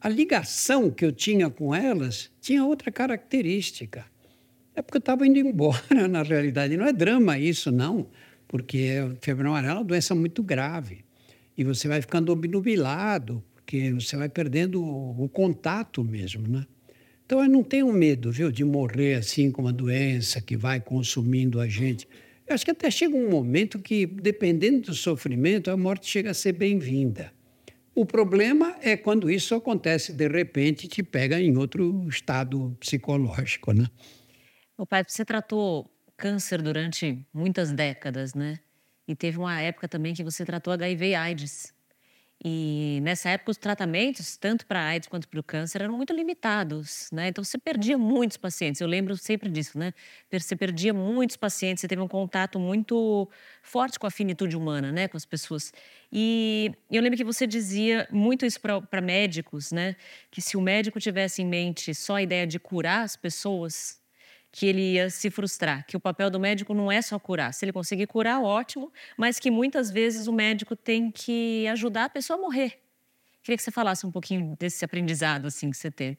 a 0.00 0.08
ligação 0.08 0.90
que 0.90 1.04
eu 1.04 1.12
tinha 1.12 1.50
com 1.50 1.74
elas 1.74 2.30
tinha 2.40 2.64
outra 2.64 2.90
característica. 2.90 4.04
É 4.74 4.82
porque 4.82 4.98
eu 4.98 5.00
estava 5.00 5.26
indo 5.26 5.38
embora, 5.38 6.06
na 6.08 6.22
realidade. 6.22 6.76
Não 6.76 6.86
é 6.86 6.92
drama 6.92 7.38
isso, 7.38 7.70
não, 7.70 8.08
porque 8.48 8.98
a 9.02 9.16
febre 9.20 9.46
amarela 9.46 9.74
é 9.74 9.78
uma 9.78 9.84
doença 9.84 10.14
muito 10.14 10.42
grave. 10.42 11.04
E 11.56 11.64
você 11.64 11.88
vai 11.88 12.00
ficando 12.00 12.30
obnubilado, 12.30 13.42
porque 13.54 13.92
você 13.92 14.16
vai 14.16 14.28
perdendo 14.28 14.82
o, 14.82 15.24
o 15.24 15.28
contato 15.28 16.04
mesmo, 16.04 16.46
né? 16.46 16.66
Então 17.24 17.42
eu 17.42 17.50
não 17.50 17.64
tenho 17.64 17.92
medo, 17.92 18.30
viu, 18.30 18.52
de 18.52 18.64
morrer 18.64 19.14
assim 19.14 19.50
com 19.50 19.62
uma 19.62 19.72
doença 19.72 20.40
que 20.40 20.56
vai 20.56 20.80
consumindo 20.80 21.60
a 21.60 21.66
gente. 21.66 22.06
Eu 22.46 22.54
acho 22.54 22.64
que 22.64 22.70
até 22.70 22.90
chega 22.90 23.16
um 23.16 23.28
momento 23.28 23.78
que, 23.80 24.06
dependendo 24.06 24.82
do 24.82 24.94
sofrimento, 24.94 25.70
a 25.70 25.76
morte 25.76 26.08
chega 26.08 26.30
a 26.30 26.34
ser 26.34 26.52
bem-vinda. 26.52 27.32
O 27.94 28.06
problema 28.06 28.76
é 28.82 28.96
quando 28.96 29.30
isso 29.30 29.54
acontece 29.54 30.12
de 30.12 30.28
repente 30.28 30.86
te 30.86 31.02
pega 31.02 31.40
em 31.40 31.56
outro 31.56 32.06
estado 32.08 32.76
psicológico, 32.78 33.72
né? 33.72 33.86
O 34.78 34.86
pai, 34.86 35.02
você 35.06 35.24
tratou 35.24 35.90
câncer 36.16 36.62
durante 36.62 37.26
muitas 37.32 37.72
décadas, 37.72 38.34
né? 38.34 38.60
E 39.08 39.16
teve 39.16 39.38
uma 39.38 39.60
época 39.60 39.88
também 39.88 40.14
que 40.14 40.22
você 40.22 40.44
tratou 40.44 40.72
HIV 40.72 41.08
e 41.08 41.14
AIDS. 41.14 41.75
E 42.44 43.00
nessa 43.02 43.30
época 43.30 43.50
os 43.50 43.56
tratamentos, 43.56 44.36
tanto 44.36 44.66
para 44.66 44.80
AIDS 44.80 45.08
quanto 45.08 45.26
para 45.28 45.40
o 45.40 45.42
câncer, 45.42 45.82
eram 45.82 45.96
muito 45.96 46.12
limitados, 46.12 47.08
né? 47.12 47.28
Então 47.28 47.42
você 47.42 47.58
perdia 47.58 47.96
muitos 47.96 48.36
pacientes. 48.36 48.80
Eu 48.80 48.86
lembro 48.86 49.16
sempre 49.16 49.48
disso, 49.48 49.78
né? 49.78 49.92
Você 50.30 50.54
perdia 50.54 50.92
muitos 50.92 51.36
pacientes, 51.36 51.80
você 51.80 51.88
teve 51.88 52.02
um 52.02 52.08
contato 52.08 52.58
muito 52.60 53.28
forte 53.62 53.98
com 53.98 54.06
a 54.06 54.10
finitude 54.10 54.56
humana, 54.56 54.92
né? 54.92 55.08
Com 55.08 55.16
as 55.16 55.24
pessoas. 55.24 55.72
E 56.12 56.72
eu 56.90 57.02
lembro 57.02 57.16
que 57.16 57.24
você 57.24 57.46
dizia 57.46 58.06
muito 58.12 58.44
isso 58.44 58.60
para 58.60 59.00
médicos, 59.00 59.72
né? 59.72 59.96
Que 60.30 60.40
se 60.42 60.56
o 60.56 60.60
médico 60.60 61.00
tivesse 61.00 61.42
em 61.42 61.46
mente 61.46 61.94
só 61.94 62.16
a 62.16 62.22
ideia 62.22 62.46
de 62.46 62.58
curar 62.58 63.02
as 63.02 63.16
pessoas, 63.16 63.98
que 64.56 64.64
ele 64.64 64.94
ia 64.94 65.10
se 65.10 65.28
frustrar, 65.30 65.86
que 65.86 65.98
o 65.98 66.00
papel 66.00 66.30
do 66.30 66.40
médico 66.40 66.72
não 66.72 66.90
é 66.90 67.02
só 67.02 67.18
curar. 67.18 67.52
Se 67.52 67.62
ele 67.66 67.74
conseguir 67.74 68.06
curar, 68.06 68.40
ótimo, 68.40 68.90
mas 69.14 69.38
que 69.38 69.50
muitas 69.50 69.90
vezes 69.90 70.26
o 70.26 70.32
médico 70.32 70.74
tem 70.74 71.10
que 71.10 71.68
ajudar 71.68 72.06
a 72.06 72.08
pessoa 72.08 72.38
a 72.38 72.40
morrer. 72.40 72.78
Queria 73.42 73.58
que 73.58 73.62
você 73.62 73.70
falasse 73.70 74.06
um 74.06 74.10
pouquinho 74.10 74.56
desse 74.58 74.82
aprendizado 74.82 75.44
assim 75.44 75.70
que 75.70 75.76
você 75.76 75.90
teve. 75.90 76.16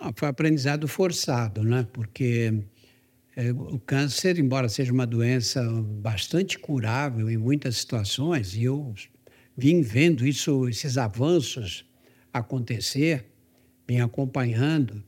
Não, 0.00 0.12
foi 0.16 0.26
um 0.26 0.30
aprendizado 0.32 0.88
forçado, 0.88 1.62
né? 1.62 1.86
Porque 1.92 2.60
é, 3.36 3.52
o 3.52 3.78
câncer, 3.78 4.40
embora 4.40 4.68
seja 4.68 4.92
uma 4.92 5.06
doença 5.06 5.62
bastante 5.80 6.58
curável 6.58 7.30
em 7.30 7.36
muitas 7.36 7.76
situações, 7.76 8.56
e 8.56 8.64
eu 8.64 8.92
vim 9.56 9.80
vendo 9.80 10.26
isso, 10.26 10.68
esses 10.68 10.98
avanços 10.98 11.88
acontecer, 12.32 13.26
vim 13.86 14.00
acompanhando, 14.00 15.04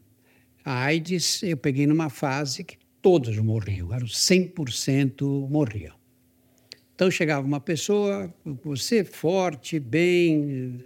a 0.65 0.85
AIDS, 0.85 1.43
eu 1.43 1.57
peguei 1.57 1.87
numa 1.87 2.09
fase 2.09 2.63
que 2.65 2.77
todos 3.01 3.37
morriam, 3.39 3.93
eram 3.93 4.07
100% 4.07 5.49
morriam. 5.49 5.95
Então 6.95 7.11
chegava 7.11 7.45
uma 7.45 7.61
pessoa, 7.61 8.33
você 8.63 9.03
forte, 9.03 9.81
bem, 9.81 10.79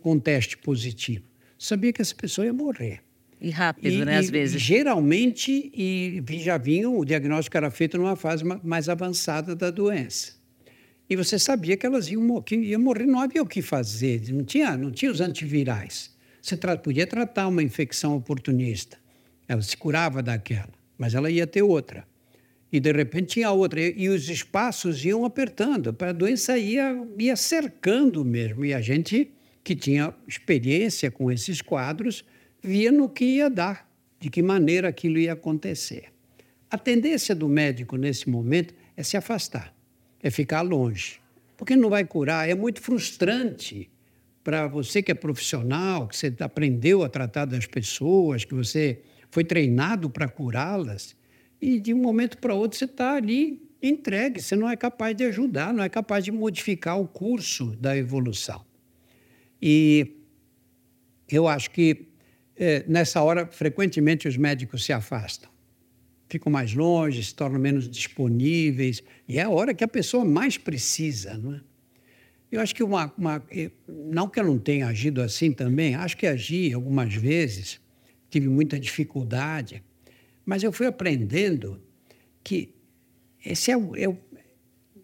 com 0.00 0.18
teste 0.18 0.56
positivo. 0.56 1.24
Sabia 1.58 1.92
que 1.92 2.00
essa 2.00 2.14
pessoa 2.14 2.46
ia 2.46 2.52
morrer. 2.52 3.00
E 3.40 3.50
rápido, 3.50 3.92
e, 3.92 4.04
né, 4.04 4.16
às 4.16 4.30
vezes. 4.30 4.60
Geralmente, 4.62 5.70
e 5.74 6.22
já 6.38 6.56
vinham, 6.56 6.98
o 6.98 7.04
diagnóstico 7.04 7.56
era 7.56 7.70
feito 7.70 7.98
numa 7.98 8.16
fase 8.16 8.42
mais 8.62 8.88
avançada 8.88 9.54
da 9.54 9.70
doença. 9.70 10.32
E 11.08 11.16
você 11.16 11.38
sabia 11.38 11.76
que 11.76 11.84
elas 11.84 12.08
iam, 12.08 12.40
que 12.40 12.56
iam 12.56 12.80
morrer, 12.80 13.04
não 13.04 13.20
havia 13.20 13.42
o 13.42 13.46
que 13.46 13.60
fazer, 13.60 14.22
não 14.32 14.42
tinha, 14.42 14.74
não 14.76 14.90
tinha 14.90 15.10
os 15.10 15.20
antivirais. 15.20 16.13
Você 16.44 16.58
tra 16.58 16.76
podia 16.76 17.06
tratar 17.06 17.48
uma 17.48 17.62
infecção 17.62 18.14
oportunista, 18.14 18.98
ela 19.48 19.62
se 19.62 19.74
curava 19.74 20.22
daquela, 20.22 20.74
mas 20.98 21.14
ela 21.14 21.30
ia 21.30 21.46
ter 21.46 21.62
outra. 21.62 22.06
E 22.70 22.78
de 22.78 22.92
repente 22.92 23.28
tinha 23.28 23.50
outra, 23.50 23.80
e, 23.80 23.94
e 23.96 24.08
os 24.10 24.28
espaços 24.28 25.02
iam 25.06 25.24
apertando, 25.24 25.96
a 25.98 26.12
doença 26.12 26.58
ia, 26.58 27.02
ia 27.18 27.34
cercando 27.34 28.22
mesmo. 28.26 28.62
E 28.62 28.74
a 28.74 28.82
gente 28.82 29.32
que 29.64 29.74
tinha 29.74 30.14
experiência 30.28 31.10
com 31.10 31.32
esses 31.32 31.62
quadros 31.62 32.22
via 32.62 32.92
no 32.92 33.08
que 33.08 33.24
ia 33.24 33.48
dar, 33.48 33.90
de 34.20 34.28
que 34.28 34.42
maneira 34.42 34.86
aquilo 34.88 35.16
ia 35.16 35.32
acontecer. 35.32 36.12
A 36.70 36.76
tendência 36.76 37.34
do 37.34 37.48
médico 37.48 37.96
nesse 37.96 38.28
momento 38.28 38.74
é 38.94 39.02
se 39.02 39.16
afastar, 39.16 39.74
é 40.22 40.30
ficar 40.30 40.60
longe, 40.60 41.22
porque 41.56 41.74
não 41.74 41.88
vai 41.88 42.04
curar, 42.04 42.46
é 42.46 42.54
muito 42.54 42.82
frustrante 42.82 43.90
para 44.44 44.68
você 44.68 45.02
que 45.02 45.10
é 45.10 45.14
profissional, 45.14 46.06
que 46.06 46.16
você 46.16 46.32
aprendeu 46.40 47.02
a 47.02 47.08
tratar 47.08 47.46
das 47.46 47.64
pessoas, 47.64 48.44
que 48.44 48.54
você 48.54 49.00
foi 49.30 49.42
treinado 49.42 50.10
para 50.10 50.28
curá-las, 50.28 51.16
e 51.60 51.80
de 51.80 51.94
um 51.94 51.98
momento 51.98 52.36
para 52.36 52.54
outro 52.54 52.78
você 52.78 52.84
está 52.84 53.14
ali 53.14 53.62
entregue, 53.82 54.40
você 54.40 54.54
não 54.54 54.68
é 54.68 54.76
capaz 54.76 55.16
de 55.16 55.24
ajudar, 55.24 55.72
não 55.72 55.82
é 55.82 55.88
capaz 55.88 56.24
de 56.24 56.30
modificar 56.30 57.00
o 57.00 57.08
curso 57.08 57.74
da 57.76 57.96
evolução. 57.96 58.64
E 59.60 60.18
eu 61.28 61.48
acho 61.48 61.70
que 61.70 62.08
é, 62.56 62.84
nessa 62.86 63.22
hora, 63.22 63.46
frequentemente, 63.46 64.28
os 64.28 64.36
médicos 64.36 64.84
se 64.84 64.92
afastam. 64.92 65.50
Ficam 66.28 66.52
mais 66.52 66.74
longe, 66.74 67.22
se 67.22 67.34
tornam 67.34 67.58
menos 67.58 67.88
disponíveis, 67.88 69.02
e 69.28 69.38
é 69.38 69.42
a 69.42 69.50
hora 69.50 69.74
que 69.74 69.84
a 69.84 69.88
pessoa 69.88 70.24
mais 70.24 70.56
precisa, 70.56 71.36
não 71.36 71.54
é? 71.54 71.60
Eu 72.54 72.60
acho 72.60 72.72
que 72.72 72.84
uma, 72.84 73.12
uma, 73.18 73.42
Não 73.88 74.28
que 74.28 74.38
eu 74.38 74.44
não 74.44 74.60
tenha 74.60 74.86
agido 74.86 75.20
assim 75.20 75.50
também, 75.50 75.96
acho 75.96 76.16
que 76.16 76.24
agi 76.24 76.72
algumas 76.72 77.12
vezes, 77.12 77.80
tive 78.30 78.46
muita 78.46 78.78
dificuldade, 78.78 79.82
mas 80.46 80.62
eu 80.62 80.70
fui 80.70 80.86
aprendendo 80.86 81.82
que 82.44 82.72
esse 83.44 83.72
é, 83.72 83.76
o, 83.76 83.96
é 83.96 84.08
o, 84.08 84.16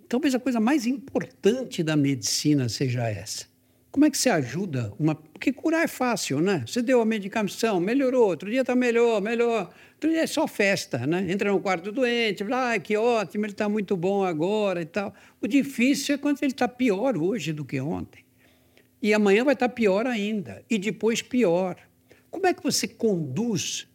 talvez 0.08 0.32
a 0.32 0.38
coisa 0.38 0.60
mais 0.60 0.86
importante 0.86 1.82
da 1.82 1.96
medicina 1.96 2.68
seja 2.68 3.08
essa. 3.08 3.49
Como 3.90 4.04
é 4.04 4.10
que 4.10 4.16
você 4.16 4.30
ajuda 4.30 4.92
uma. 4.98 5.16
Porque 5.16 5.52
curar 5.52 5.82
é 5.82 5.88
fácil, 5.88 6.40
né? 6.40 6.62
Você 6.66 6.80
deu 6.80 7.00
a 7.00 7.04
medicação, 7.04 7.80
melhorou, 7.80 8.28
outro 8.28 8.48
dia 8.48 8.60
está 8.60 8.76
melhor, 8.76 9.20
melhor. 9.20 9.72
Outro 9.94 10.10
dia 10.10 10.22
é 10.22 10.26
só 10.26 10.46
festa, 10.46 11.06
né? 11.06 11.26
Entra 11.28 11.50
no 11.50 11.60
quarto 11.60 11.90
doente, 11.90 12.44
ah, 12.52 12.78
que 12.78 12.96
ótimo, 12.96 13.44
ele 13.44 13.52
está 13.52 13.68
muito 13.68 13.96
bom 13.96 14.22
agora 14.22 14.80
e 14.80 14.86
tal. 14.86 15.12
O 15.40 15.48
difícil 15.48 16.14
é 16.14 16.18
quando 16.18 16.38
ele 16.40 16.52
está 16.52 16.68
pior 16.68 17.16
hoje 17.16 17.52
do 17.52 17.64
que 17.64 17.80
ontem. 17.80 18.24
E 19.02 19.12
amanhã 19.12 19.44
vai 19.44 19.54
estar 19.54 19.68
tá 19.68 19.74
pior 19.74 20.06
ainda. 20.06 20.64
E 20.70 20.78
depois 20.78 21.20
pior. 21.20 21.76
Como 22.30 22.46
é 22.46 22.54
que 22.54 22.62
você 22.62 22.86
conduz? 22.86 23.88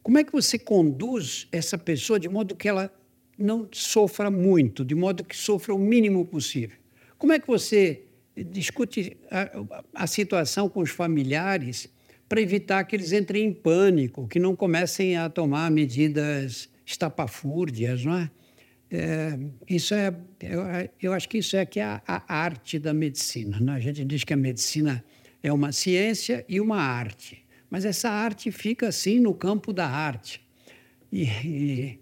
Como 0.00 0.16
é 0.16 0.22
que 0.22 0.32
você 0.32 0.58
conduz 0.58 1.48
essa 1.50 1.76
pessoa 1.76 2.20
de 2.20 2.28
modo 2.28 2.54
que 2.54 2.68
ela 2.68 2.92
não 3.36 3.68
sofra 3.72 4.30
muito, 4.30 4.84
de 4.84 4.94
modo 4.94 5.24
que 5.24 5.36
sofra 5.36 5.74
o 5.74 5.78
mínimo 5.78 6.24
possível? 6.24 6.76
Como 7.18 7.32
é 7.32 7.38
que 7.38 7.46
você 7.46 8.04
discute 8.36 9.16
a, 9.30 10.02
a 10.04 10.06
situação 10.06 10.68
com 10.68 10.80
os 10.80 10.90
familiares 10.90 11.88
para 12.28 12.40
evitar 12.40 12.84
que 12.84 12.96
eles 12.96 13.12
entrem 13.12 13.44
em 13.44 13.52
pânico, 13.52 14.26
que 14.26 14.38
não 14.38 14.56
comecem 14.56 15.16
a 15.16 15.28
tomar 15.28 15.70
medidas 15.70 16.68
estapafúrdias, 16.86 18.04
não 18.04 18.16
é? 18.16 18.30
é 18.90 19.38
isso 19.68 19.94
é, 19.94 20.14
eu, 20.40 20.62
eu, 21.00 21.12
acho 21.12 21.28
que 21.28 21.38
isso 21.38 21.56
é 21.56 21.66
que 21.66 21.78
é 21.78 21.84
a, 21.84 22.02
a 22.06 22.34
arte 22.34 22.78
da 22.78 22.94
medicina. 22.94 23.60
Né? 23.60 23.74
A 23.74 23.78
gente 23.78 24.04
diz 24.04 24.24
que 24.24 24.32
a 24.32 24.36
medicina 24.36 25.04
é 25.42 25.52
uma 25.52 25.72
ciência 25.72 26.44
e 26.48 26.58
uma 26.58 26.78
arte, 26.78 27.44
mas 27.68 27.84
essa 27.84 28.08
arte 28.08 28.50
fica 28.50 28.88
assim 28.88 29.20
no 29.20 29.34
campo 29.34 29.70
da 29.72 29.86
arte. 29.86 30.40
E, 31.12 31.24
e 31.44 31.98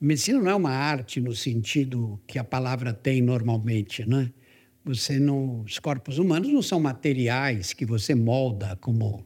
medicina 0.00 0.38
não 0.38 0.50
é 0.50 0.54
uma 0.54 0.70
arte 0.70 1.20
no 1.20 1.34
sentido 1.34 2.20
que 2.28 2.38
a 2.38 2.44
palavra 2.44 2.92
tem 2.92 3.20
normalmente, 3.20 4.08
não 4.08 4.20
é? 4.20 4.32
Você 4.88 5.20
não, 5.20 5.60
os 5.60 5.78
corpos 5.78 6.18
humanos 6.18 6.48
não 6.48 6.62
são 6.62 6.80
materiais 6.80 7.74
que 7.74 7.84
você 7.84 8.14
molda 8.14 8.74
como 8.80 9.22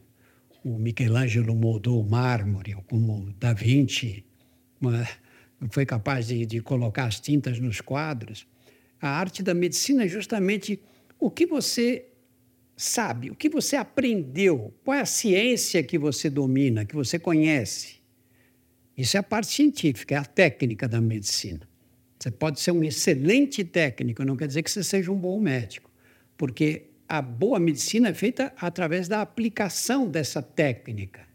o 0.64 0.77
Michelangelo 0.77 1.55
moldou 1.55 2.01
o 2.01 2.05
mármore, 2.05 2.75
ou 2.75 2.83
como 2.83 3.33
Da 3.38 3.53
Vinci 3.53 4.25
uma, 4.81 5.07
foi 5.70 5.87
capaz 5.87 6.27
de, 6.27 6.44
de 6.44 6.61
colocar 6.61 7.05
as 7.05 7.20
tintas 7.20 7.61
nos 7.61 7.81
quadros. 7.81 8.44
A 9.01 9.09
arte 9.09 9.40
da 9.40 9.55
medicina 9.55 10.05
é 10.05 10.09
justamente 10.09 10.81
o 11.16 11.31
que 11.31 11.46
você 11.46 12.07
sabe, 12.77 13.31
o 13.31 13.37
que 13.37 13.48
você 13.48 13.77
aprendeu, 13.77 14.75
qual 14.85 14.96
é 14.96 15.03
a 15.03 15.07
ciência 15.07 15.81
que 15.85 15.96
você 15.96 16.29
domina, 16.29 16.85
que 16.85 16.96
você 16.96 17.20
conhece. 17.20 18.03
Isso 18.98 19.16
é 19.16 19.20
a 19.20 19.22
parte 19.22 19.46
científica, 19.46 20.16
é 20.16 20.18
a 20.18 20.25
técnica 20.25 20.88
da 20.88 21.01
medicina. 21.01 21.71
Você 22.22 22.30
pode 22.30 22.61
ser 22.61 22.70
um 22.70 22.85
excelente 22.85 23.64
técnico, 23.64 24.24
não 24.24 24.37
quer 24.37 24.46
dizer 24.46 24.62
que 24.62 24.70
você 24.70 24.85
seja 24.85 25.11
um 25.11 25.16
bom 25.16 25.40
médico, 25.40 25.90
porque 26.37 26.85
a 27.08 27.20
boa 27.20 27.58
medicina 27.58 28.11
é 28.11 28.14
feita 28.14 28.52
através 28.56 29.08
da 29.08 29.20
aplicação 29.20 30.08
dessa 30.08 30.40
técnica 30.40 31.26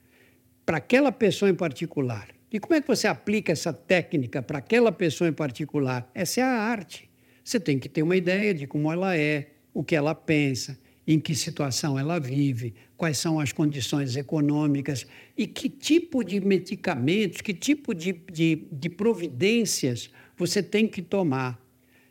para 0.65 0.77
aquela 0.77 1.11
pessoa 1.11 1.51
em 1.51 1.55
particular. 1.55 2.29
E 2.49 2.57
como 2.57 2.73
é 2.73 2.79
que 2.79 2.87
você 2.87 3.05
aplica 3.05 3.51
essa 3.51 3.73
técnica 3.73 4.41
para 4.41 4.59
aquela 4.59 4.89
pessoa 4.89 5.29
em 5.29 5.33
particular? 5.33 6.09
Essa 6.15 6.39
é 6.39 6.43
a 6.43 6.57
arte. 6.57 7.09
Você 7.43 7.59
tem 7.59 7.77
que 7.77 7.89
ter 7.89 8.01
uma 8.01 8.15
ideia 8.15 8.53
de 8.53 8.65
como 8.65 8.89
ela 8.89 9.17
é, 9.17 9.49
o 9.73 9.83
que 9.83 9.93
ela 9.93 10.15
pensa, 10.15 10.79
em 11.05 11.19
que 11.19 11.35
situação 11.35 11.99
ela 11.99 12.17
vive, 12.17 12.73
quais 12.95 13.17
são 13.17 13.41
as 13.41 13.51
condições 13.51 14.15
econômicas 14.15 15.05
e 15.37 15.47
que 15.47 15.67
tipo 15.67 16.23
de 16.23 16.39
medicamentos, 16.39 17.41
que 17.41 17.53
tipo 17.53 17.93
de, 17.93 18.13
de, 18.31 18.67
de 18.71 18.89
providências 18.89 20.09
você 20.37 20.61
tem 20.61 20.87
que 20.87 21.01
tomar. 21.01 21.59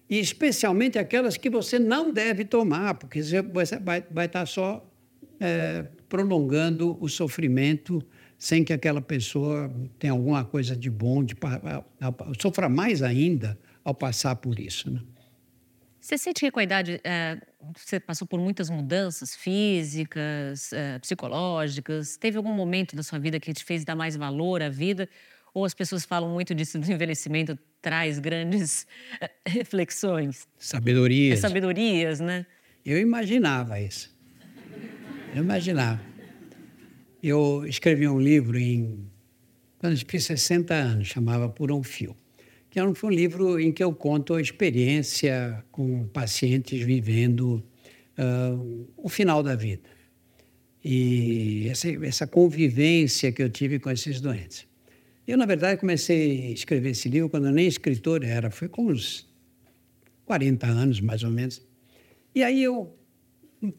E 0.08 0.18
especialmente 0.18 0.98
aquelas 0.98 1.36
que 1.36 1.48
você 1.48 1.78
não 1.78 2.12
deve 2.12 2.44
tomar, 2.44 2.94
porque 2.94 3.22
você 3.22 3.78
vai, 3.78 4.04
vai 4.10 4.26
estar 4.26 4.46
só 4.46 4.84
é, 5.40 5.86
prolongando 6.08 6.96
o 7.00 7.08
sofrimento 7.08 8.02
sem 8.38 8.62
que 8.62 8.72
aquela 8.72 9.00
pessoa 9.00 9.72
tenha 9.98 10.12
alguma 10.12 10.44
coisa 10.44 10.76
de 10.76 10.90
bom, 10.90 11.24
de, 11.24 11.34
sofra 12.38 12.68
mais 12.68 13.02
ainda 13.02 13.58
ao 13.82 13.94
passar 13.94 14.36
por 14.36 14.58
isso. 14.58 14.90
Né? 14.90 15.00
Você 16.00 16.18
sente 16.18 16.40
que 16.40 16.50
com 16.50 16.60
a 16.60 16.62
idade 16.62 17.00
é, 17.02 17.40
você 17.76 17.98
passou 17.98 18.28
por 18.28 18.38
muitas 18.38 18.70
mudanças 18.70 19.34
físicas, 19.34 20.72
é, 20.72 20.98
psicológicas? 20.98 22.16
Teve 22.16 22.36
algum 22.36 22.52
momento 22.52 22.94
da 22.94 23.02
sua 23.02 23.18
vida 23.18 23.40
que 23.40 23.52
te 23.52 23.64
fez 23.64 23.84
dar 23.84 23.96
mais 23.96 24.14
valor 24.14 24.62
à 24.62 24.68
vida? 24.68 25.08
Ou 25.52 25.64
as 25.64 25.74
pessoas 25.74 26.04
falam 26.04 26.30
muito 26.30 26.54
disso 26.54 26.78
do 26.78 26.92
envelhecimento 26.92 27.58
traz 27.86 28.18
grandes 28.18 28.84
é, 29.20 29.30
reflexões? 29.46 30.48
Sabedorias. 30.58 31.38
É, 31.38 31.40
sabedorias, 31.40 32.18
né? 32.18 32.44
Eu 32.84 32.98
imaginava 32.98 33.80
isso. 33.80 34.12
Eu 35.32 35.44
imaginava. 35.44 36.00
Eu 37.22 37.64
escrevi 37.64 38.08
um 38.08 38.20
livro 38.20 38.58
em 38.58 39.08
quando 39.78 39.92
eu 39.92 40.04
fiz 40.04 40.24
60 40.24 40.74
anos, 40.74 41.06
chamava 41.06 41.48
Por 41.48 41.70
um 41.70 41.80
Fio 41.84 42.16
que 42.68 42.80
é 42.80 42.94
foi 42.94 43.08
um 43.08 43.12
livro 43.12 43.58
em 43.58 43.72
que 43.72 43.82
eu 43.82 43.90
conto 43.90 44.34
a 44.34 44.40
experiência 44.40 45.64
com 45.72 46.06
pacientes 46.08 46.78
vivendo 46.82 47.64
uh, 48.18 48.86
o 48.98 49.08
final 49.08 49.42
da 49.42 49.54
vida. 49.54 49.88
E 50.84 51.68
essa, 51.70 51.88
essa 52.04 52.26
convivência 52.26 53.32
que 53.32 53.42
eu 53.42 53.48
tive 53.48 53.78
com 53.78 53.90
esses 53.90 54.20
doentes. 54.20 54.66
Eu, 55.26 55.36
na 55.36 55.44
verdade, 55.44 55.80
comecei 55.80 56.46
a 56.46 56.50
escrever 56.50 56.90
esse 56.90 57.08
livro 57.08 57.28
quando 57.28 57.46
eu 57.46 57.52
nem 57.52 57.66
escritor 57.66 58.22
era, 58.22 58.50
foi 58.50 58.68
com 58.68 58.86
uns 58.86 59.28
40 60.24 60.66
anos, 60.66 61.00
mais 61.00 61.24
ou 61.24 61.30
menos. 61.30 61.60
E 62.34 62.44
aí 62.44 62.62
eu 62.62 62.96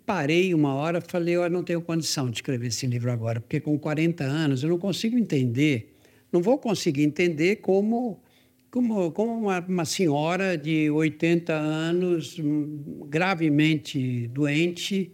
parei 0.06 0.54
uma 0.54 0.74
hora 0.74 1.00
falei, 1.00 1.36
eu 1.36 1.50
não 1.50 1.64
tenho 1.64 1.82
condição 1.82 2.30
de 2.30 2.38
escrever 2.38 2.68
esse 2.68 2.86
livro 2.86 3.12
agora, 3.12 3.40
porque 3.40 3.62
com 3.62 3.78
40 3.80 4.24
anos 4.24 4.64
eu 4.64 4.70
não 4.70 4.78
consigo 4.78 5.18
entender, 5.18 5.96
não 6.32 6.42
vou 6.42 6.58
conseguir 6.58 7.04
entender 7.04 7.58
como 7.58 8.22
como, 8.70 9.12
como 9.12 9.34
uma, 9.34 9.60
uma, 9.62 9.86
senhora 9.86 10.58
de 10.58 10.92
80 10.92 11.54
anos, 11.54 12.38
gravemente 13.08 14.28
doente, 14.28 15.12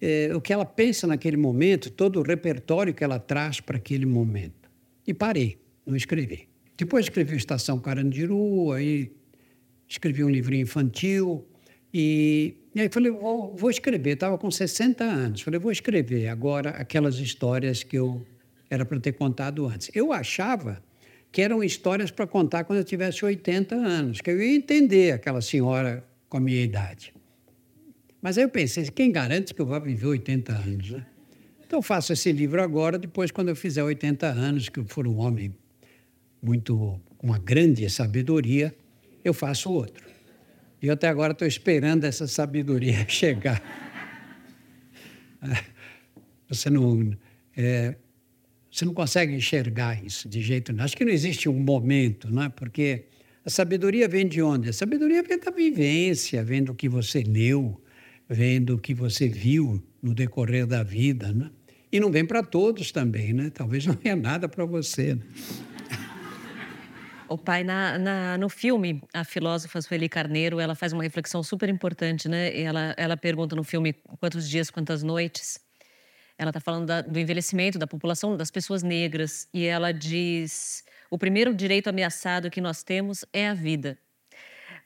é, 0.00 0.30
o 0.34 0.40
que 0.40 0.52
ela 0.52 0.64
pensa 0.64 1.06
naquele 1.06 1.36
momento, 1.36 1.90
todo 1.90 2.18
o 2.18 2.22
repertório 2.22 2.94
que 2.94 3.04
ela 3.04 3.18
traz 3.18 3.60
para 3.60 3.76
aquele 3.76 4.06
momento. 4.06 4.70
E 5.06 5.12
parei, 5.12 5.58
não 5.86 5.96
escrevi. 5.96 6.48
Depois 6.76 7.06
escrevi 7.06 7.36
Estação 7.36 7.78
Carandiru, 7.78 8.72
aí 8.72 9.12
escrevi 9.88 10.24
um 10.24 10.30
livrinho 10.30 10.62
infantil, 10.62 11.46
e, 11.92 12.56
e 12.74 12.80
aí 12.80 12.88
falei, 12.88 13.12
vou, 13.12 13.54
vou 13.54 13.70
escrever. 13.70 14.14
Estava 14.14 14.36
com 14.36 14.50
60 14.50 15.04
anos, 15.04 15.42
falei, 15.42 15.60
vou 15.60 15.70
escrever 15.70 16.28
agora 16.28 16.70
aquelas 16.70 17.16
histórias 17.16 17.84
que 17.84 17.96
eu 17.96 18.26
era 18.68 18.84
para 18.84 18.98
ter 18.98 19.12
contado 19.12 19.66
antes. 19.66 19.90
Eu 19.94 20.12
achava 20.12 20.82
que 21.30 21.40
eram 21.40 21.62
histórias 21.62 22.10
para 22.10 22.26
contar 22.26 22.64
quando 22.64 22.80
eu 22.80 22.84
tivesse 22.84 23.24
80 23.24 23.76
anos, 23.76 24.20
que 24.20 24.30
eu 24.30 24.42
ia 24.42 24.56
entender 24.56 25.12
aquela 25.12 25.40
senhora 25.40 26.04
com 26.28 26.36
a 26.38 26.40
minha 26.40 26.62
idade. 26.62 27.14
Mas 28.20 28.38
aí 28.38 28.44
eu 28.44 28.48
pensei, 28.48 28.84
quem 28.90 29.12
garante 29.12 29.54
que 29.54 29.60
eu 29.60 29.66
vá 29.66 29.78
viver 29.78 30.06
80 30.06 30.52
anos? 30.52 30.90
Né? 30.90 31.06
Então 31.64 31.78
eu 31.78 31.82
faço 31.82 32.12
esse 32.12 32.32
livro 32.32 32.60
agora, 32.62 32.98
depois 32.98 33.30
quando 33.30 33.50
eu 33.50 33.56
fizer 33.56 33.82
80 33.82 34.26
anos, 34.26 34.68
que 34.68 34.80
eu 34.80 34.84
for 34.84 35.06
um 35.06 35.18
homem 35.18 35.54
muito 36.44 37.00
uma 37.22 37.38
grande 37.38 37.88
sabedoria, 37.88 38.74
eu 39.24 39.32
faço 39.32 39.72
outro. 39.72 40.04
E 40.82 40.86
eu 40.86 40.92
até 40.92 41.08
agora 41.08 41.32
estou 41.32 41.48
esperando 41.48 42.04
essa 42.04 42.26
sabedoria 42.26 43.04
chegar. 43.08 43.62
Você 46.48 46.68
não. 46.68 47.16
É, 47.56 47.96
você 48.70 48.84
não 48.84 48.92
consegue 48.92 49.32
enxergar 49.32 50.04
isso 50.04 50.28
de 50.28 50.42
jeito 50.42 50.72
nenhum. 50.72 50.84
Acho 50.84 50.96
que 50.96 51.04
não 51.04 51.12
existe 51.12 51.48
um 51.48 51.58
momento, 51.58 52.30
não 52.30 52.42
é? 52.42 52.48
Porque 52.48 53.04
a 53.44 53.48
sabedoria 53.48 54.08
vem 54.08 54.26
de 54.26 54.42
onde? 54.42 54.68
A 54.68 54.72
sabedoria 54.72 55.22
vem 55.22 55.38
da 55.38 55.50
vivência, 55.50 56.44
vem 56.44 56.62
do 56.62 56.74
que 56.74 56.88
você 56.88 57.22
leu, 57.22 57.80
vem 58.28 58.60
do 58.60 58.76
que 58.76 58.92
você 58.92 59.28
viu 59.28 59.82
no 60.02 60.12
decorrer 60.12 60.66
da 60.66 60.82
vida, 60.82 61.32
né? 61.32 61.50
E 61.90 62.00
não 62.00 62.10
vem 62.10 62.26
para 62.26 62.42
todos 62.42 62.90
também, 62.90 63.32
né? 63.32 63.50
Talvez 63.50 63.86
não 63.86 63.94
venha 64.02 64.16
nada 64.16 64.48
para 64.48 64.64
você. 64.64 65.14
Né? 65.14 65.22
O 67.26 67.38
pai, 67.38 67.64
na, 67.64 67.98
na, 67.98 68.38
no 68.38 68.50
filme, 68.50 69.02
a 69.12 69.24
filósofa 69.24 69.80
Sueli 69.80 70.08
Carneiro, 70.08 70.60
ela 70.60 70.74
faz 70.74 70.92
uma 70.92 71.02
reflexão 71.02 71.42
super 71.42 71.70
importante, 71.70 72.28
né? 72.28 72.58
Ela, 72.60 72.94
ela 72.98 73.16
pergunta 73.16 73.56
no 73.56 73.64
filme 73.64 73.94
quantos 74.20 74.48
dias, 74.48 74.70
quantas 74.70 75.02
noites. 75.02 75.58
Ela 76.36 76.50
está 76.50 76.60
falando 76.60 76.86
da, 76.86 77.00
do 77.00 77.18
envelhecimento 77.18 77.78
da 77.78 77.86
população, 77.86 78.36
das 78.36 78.50
pessoas 78.50 78.82
negras, 78.82 79.48
e 79.54 79.64
ela 79.64 79.90
diz: 79.92 80.84
o 81.10 81.16
primeiro 81.16 81.54
direito 81.54 81.88
ameaçado 81.88 82.50
que 82.50 82.60
nós 82.60 82.82
temos 82.82 83.24
é 83.32 83.48
a 83.48 83.54
vida. 83.54 83.98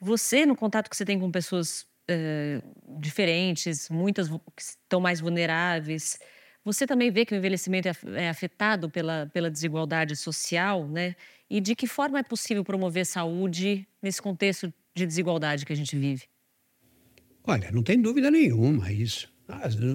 Você, 0.00 0.46
no 0.46 0.54
contato 0.54 0.88
que 0.88 0.96
você 0.96 1.04
tem 1.04 1.18
com 1.18 1.30
pessoas 1.32 1.82
uh, 1.82 3.00
diferentes, 3.00 3.88
muitas 3.88 4.28
que 4.28 4.62
estão 4.62 5.00
mais 5.00 5.20
vulneráveis, 5.20 6.20
você 6.64 6.86
também 6.86 7.10
vê 7.10 7.24
que 7.24 7.34
o 7.34 7.36
envelhecimento 7.36 7.88
é, 7.88 7.92
é 8.14 8.28
afetado 8.28 8.88
pela, 8.90 9.26
pela 9.32 9.50
desigualdade 9.50 10.14
social, 10.14 10.86
né? 10.86 11.16
E 11.50 11.60
de 11.60 11.74
que 11.74 11.86
forma 11.86 12.18
é 12.18 12.22
possível 12.22 12.62
promover 12.62 13.06
saúde 13.06 13.86
nesse 14.02 14.20
contexto 14.20 14.72
de 14.94 15.06
desigualdade 15.06 15.64
que 15.64 15.72
a 15.72 15.76
gente 15.76 15.96
vive? 15.96 16.24
Olha, 17.44 17.70
não 17.72 17.82
tem 17.82 18.00
dúvida 18.00 18.30
nenhuma 18.30 18.92
isso. 18.92 19.32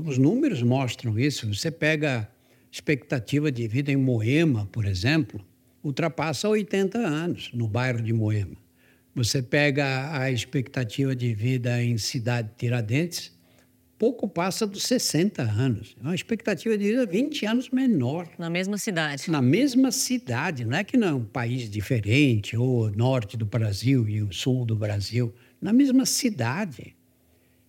Os 0.06 0.18
números 0.18 0.64
mostram 0.64 1.20
isso. 1.20 1.54
Você 1.54 1.70
pega 1.70 2.22
a 2.22 2.28
expectativa 2.72 3.52
de 3.52 3.68
vida 3.68 3.92
em 3.92 3.96
Moema, 3.96 4.66
por 4.72 4.86
exemplo, 4.86 5.46
ultrapassa 5.84 6.50
80 6.50 6.98
anos 6.98 7.52
no 7.54 7.68
bairro 7.68 8.02
de 8.02 8.14
Moema. 8.14 8.58
Você 9.14 9.44
pega 9.44 10.18
a 10.20 10.32
expectativa 10.32 11.16
de 11.16 11.36
vida 11.36 11.84
em 11.84 12.00
Cidade 12.00 12.50
Tiradentes, 12.58 13.33
pouco 14.04 14.28
passa 14.28 14.68
dos 14.68 14.84
60 14.84 15.42
anos. 15.42 15.96
É 15.98 16.04
uma 16.04 16.14
expectativa 16.14 16.78
de 16.78 16.84
vida 16.84 17.06
20 17.06 17.46
anos 17.46 17.70
menor. 17.70 18.28
Na 18.38 18.50
mesma 18.50 18.78
cidade. 18.78 19.32
Na 19.32 19.42
mesma 19.42 19.94
cidade. 19.94 20.66
Não 20.66 20.78
é 20.78 20.84
que 20.84 20.98
não 20.98 21.08
é 21.08 21.14
um 21.14 21.24
país 21.24 21.70
diferente, 21.70 22.58
ou 22.58 22.92
norte 22.92 23.38
do 23.38 23.46
Brasil 23.46 24.10
e 24.10 24.22
o 24.22 24.34
sul 24.34 24.66
do 24.66 24.76
Brasil. 24.76 25.34
Na 25.62 25.72
mesma 25.72 26.06
cidade. 26.06 26.98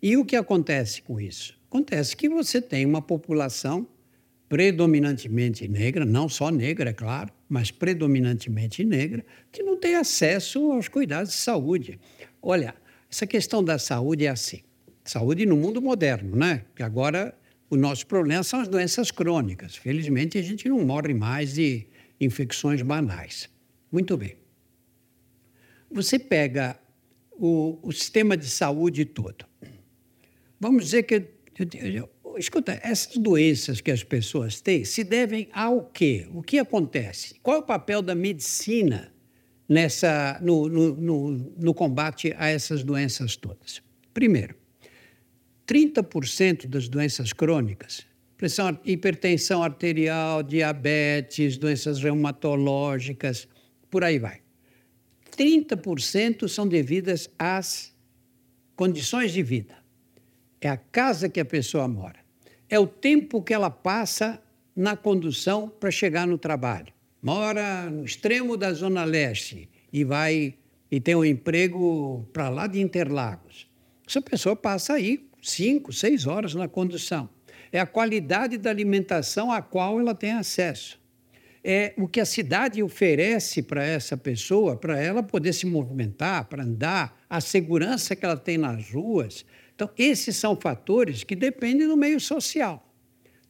E 0.02 0.16
o 0.16 0.24
que 0.24 0.34
acontece 0.34 1.02
com 1.02 1.20
isso? 1.20 1.56
Acontece 1.68 2.16
que 2.16 2.28
você 2.28 2.60
tem 2.60 2.84
uma 2.84 3.00
população 3.00 3.86
predominantemente 4.48 5.68
negra, 5.68 6.04
não 6.04 6.28
só 6.28 6.50
negra, 6.50 6.90
é 6.90 6.92
claro, 6.92 7.32
mas 7.48 7.70
predominantemente 7.70 8.82
negra, 8.82 9.24
que 9.52 9.62
não 9.62 9.78
tem 9.78 9.94
acesso 9.94 10.72
aos 10.72 10.88
cuidados 10.88 11.30
de 11.30 11.36
saúde. 11.36 11.96
Olha, 12.42 12.74
essa 13.08 13.24
questão 13.24 13.62
da 13.62 13.78
saúde 13.78 14.26
é 14.26 14.30
assim. 14.30 14.62
Saúde 15.04 15.44
no 15.44 15.56
mundo 15.56 15.82
moderno, 15.82 16.34
né? 16.34 16.64
Que 16.74 16.82
agora 16.82 17.36
o 17.68 17.76
nosso 17.76 18.06
problema 18.06 18.42
são 18.42 18.60
as 18.60 18.68
doenças 18.68 19.10
crônicas. 19.10 19.76
Felizmente 19.76 20.38
a 20.38 20.42
gente 20.42 20.68
não 20.68 20.80
morre 20.84 21.12
mais 21.12 21.54
de 21.54 21.86
infecções 22.20 22.80
banais. 22.82 23.50
Muito 23.92 24.16
bem. 24.16 24.36
Você 25.90 26.18
pega 26.18 26.78
o, 27.32 27.78
o 27.82 27.92
sistema 27.92 28.36
de 28.36 28.48
saúde 28.48 29.04
todo. 29.04 29.44
Vamos 30.58 30.84
dizer 30.84 31.02
que 31.02 31.34
escuta, 32.38 32.80
essas 32.82 33.16
doenças 33.16 33.80
que 33.80 33.90
as 33.90 34.02
pessoas 34.02 34.60
têm 34.60 34.84
se 34.84 35.04
devem 35.04 35.48
ao 35.52 35.84
quê? 35.84 36.26
O 36.32 36.42
que 36.42 36.58
acontece? 36.58 37.34
Qual 37.42 37.56
é 37.56 37.60
o 37.60 37.62
papel 37.62 38.02
da 38.02 38.14
medicina 38.14 39.12
nessa, 39.68 40.38
no, 40.42 40.68
no, 40.68 40.94
no, 40.96 41.30
no 41.56 41.74
combate 41.74 42.34
a 42.38 42.48
essas 42.48 42.82
doenças 42.82 43.36
todas? 43.36 43.82
Primeiro, 44.12 44.54
30% 45.66 46.66
das 46.66 46.88
doenças 46.88 47.32
crônicas, 47.32 48.06
pressão, 48.36 48.78
hipertensão 48.84 49.62
arterial, 49.62 50.42
diabetes, 50.42 51.56
doenças 51.56 52.02
reumatológicas, 52.02 53.48
por 53.90 54.04
aí 54.04 54.18
vai. 54.18 54.40
30% 55.36 56.48
são 56.48 56.68
devidas 56.68 57.28
às 57.38 57.94
condições 58.76 59.32
de 59.32 59.42
vida 59.42 59.84
é 60.66 60.70
a 60.70 60.76
casa 60.78 61.28
que 61.28 61.38
a 61.38 61.44
pessoa 61.44 61.86
mora, 61.86 62.18
é 62.70 62.78
o 62.78 62.86
tempo 62.86 63.42
que 63.42 63.52
ela 63.52 63.70
passa 63.70 64.42
na 64.74 64.96
condução 64.96 65.68
para 65.68 65.90
chegar 65.90 66.26
no 66.26 66.38
trabalho. 66.38 66.92
Mora 67.22 67.88
no 67.90 68.04
extremo 68.04 68.56
da 68.56 68.72
Zona 68.72 69.04
Leste 69.04 69.68
e 69.92 70.04
vai 70.04 70.54
e 70.90 71.00
tem 71.00 71.14
um 71.14 71.24
emprego 71.24 72.26
para 72.32 72.48
lá 72.48 72.66
de 72.66 72.80
Interlagos. 72.80 73.68
Essa 74.06 74.22
pessoa 74.22 74.56
passa 74.56 74.94
aí 74.94 75.28
cinco, 75.44 75.92
seis 75.92 76.26
horas 76.26 76.54
na 76.54 76.66
condução. 76.66 77.28
É 77.70 77.78
a 77.78 77.86
qualidade 77.86 78.56
da 78.56 78.70
alimentação 78.70 79.52
a 79.52 79.60
qual 79.60 80.00
ela 80.00 80.14
tem 80.14 80.32
acesso. 80.32 81.02
é 81.66 81.94
o 81.96 82.06
que 82.06 82.20
a 82.20 82.26
cidade 82.26 82.82
oferece 82.82 83.62
para 83.62 83.82
essa 83.82 84.18
pessoa, 84.18 84.76
para 84.76 85.00
ela 85.00 85.22
poder 85.22 85.54
se 85.54 85.64
movimentar, 85.64 86.44
para 86.44 86.62
andar, 86.62 87.24
a 87.28 87.40
segurança 87.40 88.14
que 88.14 88.24
ela 88.24 88.36
tem 88.36 88.58
nas 88.58 88.90
ruas. 88.90 89.46
Então, 89.74 89.88
esses 89.96 90.36
são 90.36 90.54
fatores 90.56 91.24
que 91.24 91.34
dependem 91.34 91.88
do 91.88 91.96
meio 91.96 92.20
social. 92.20 92.86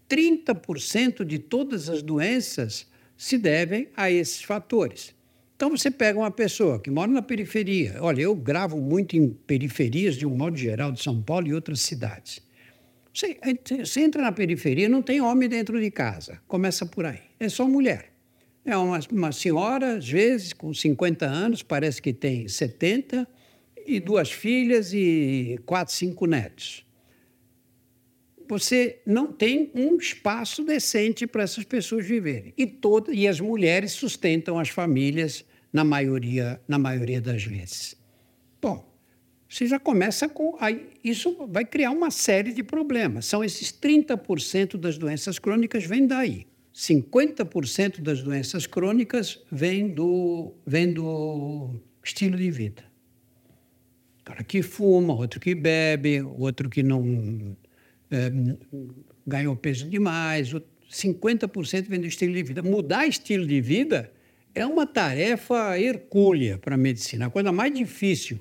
30% 0.08 1.24
de 1.24 1.40
todas 1.40 1.88
as 1.88 2.02
doenças 2.02 2.86
se 3.16 3.36
devem 3.36 3.88
a 3.96 4.10
esses 4.10 4.42
fatores. 4.42 5.14
Então, 5.64 5.74
você 5.74 5.90
pega 5.90 6.18
uma 6.18 6.30
pessoa 6.30 6.78
que 6.78 6.90
mora 6.90 7.10
na 7.10 7.22
periferia. 7.22 7.96
Olha, 8.00 8.20
eu 8.20 8.34
gravo 8.34 8.78
muito 8.78 9.16
em 9.16 9.30
periferias, 9.30 10.14
de 10.14 10.26
um 10.26 10.36
modo 10.36 10.58
geral, 10.58 10.92
de 10.92 11.02
São 11.02 11.22
Paulo 11.22 11.46
e 11.46 11.54
outras 11.54 11.80
cidades. 11.80 12.38
Você, 13.14 13.38
você 13.78 14.00
entra 14.00 14.20
na 14.20 14.30
periferia, 14.30 14.90
não 14.90 15.00
tem 15.00 15.22
homem 15.22 15.48
dentro 15.48 15.80
de 15.80 15.90
casa. 15.90 16.38
Começa 16.46 16.84
por 16.84 17.06
aí. 17.06 17.20
É 17.40 17.48
só 17.48 17.66
mulher. 17.66 18.12
É 18.62 18.76
uma, 18.76 19.00
uma 19.10 19.32
senhora, 19.32 19.96
às 19.96 20.06
vezes, 20.06 20.52
com 20.52 20.74
50 20.74 21.24
anos, 21.24 21.62
parece 21.62 22.02
que 22.02 22.12
tem 22.12 22.46
70, 22.46 23.26
e 23.86 23.98
duas 24.00 24.30
filhas 24.30 24.92
e 24.92 25.58
quatro, 25.64 25.94
cinco 25.94 26.26
netos. 26.26 26.84
Você 28.46 29.00
não 29.06 29.32
tem 29.32 29.70
um 29.74 29.96
espaço 29.96 30.62
decente 30.62 31.26
para 31.26 31.42
essas 31.42 31.64
pessoas 31.64 32.06
viverem. 32.06 32.52
E, 32.54 32.66
toda, 32.66 33.14
e 33.14 33.26
as 33.26 33.40
mulheres 33.40 33.92
sustentam 33.92 34.58
as 34.58 34.68
famílias 34.68 35.42
na 35.74 35.82
maioria, 35.82 36.60
na 36.68 36.78
maioria 36.78 37.20
das 37.20 37.42
vezes. 37.42 37.96
Bom, 38.62 38.88
você 39.48 39.66
já 39.66 39.80
começa 39.80 40.28
com. 40.28 40.56
Aí, 40.60 40.86
isso 41.02 41.48
vai 41.48 41.64
criar 41.64 41.90
uma 41.90 42.12
série 42.12 42.52
de 42.52 42.62
problemas. 42.62 43.26
São 43.26 43.42
esses 43.42 43.72
30% 43.72 44.76
das 44.76 44.96
doenças 44.96 45.36
crônicas 45.40 45.84
vêm 45.84 46.06
daí. 46.06 46.46
50% 46.72 48.00
das 48.00 48.22
doenças 48.22 48.68
crônicas 48.68 49.40
vêm 49.50 49.88
do, 49.88 50.54
vêm 50.64 50.92
do 50.92 51.80
estilo 52.04 52.36
de 52.36 52.50
vida. 52.52 52.84
cara 54.24 54.44
que 54.44 54.62
fuma, 54.62 55.12
outro 55.12 55.40
que 55.40 55.56
bebe, 55.56 56.22
outro 56.22 56.70
que 56.70 56.84
não 56.84 57.56
é, 58.10 58.30
ganhou 59.26 59.56
peso 59.56 59.88
demais, 59.88 60.52
50% 60.90 61.88
vem 61.88 62.00
do 62.00 62.06
estilo 62.06 62.32
de 62.32 62.42
vida. 62.44 62.62
Mudar 62.62 63.06
estilo 63.06 63.46
de 63.46 63.60
vida 63.60 64.13
é 64.54 64.66
uma 64.66 64.86
tarefa 64.86 65.78
hercúlea 65.78 66.58
para 66.58 66.74
a 66.74 66.78
medicina, 66.78 67.26
a 67.26 67.30
coisa 67.30 67.50
mais 67.52 67.72
difícil 67.74 68.40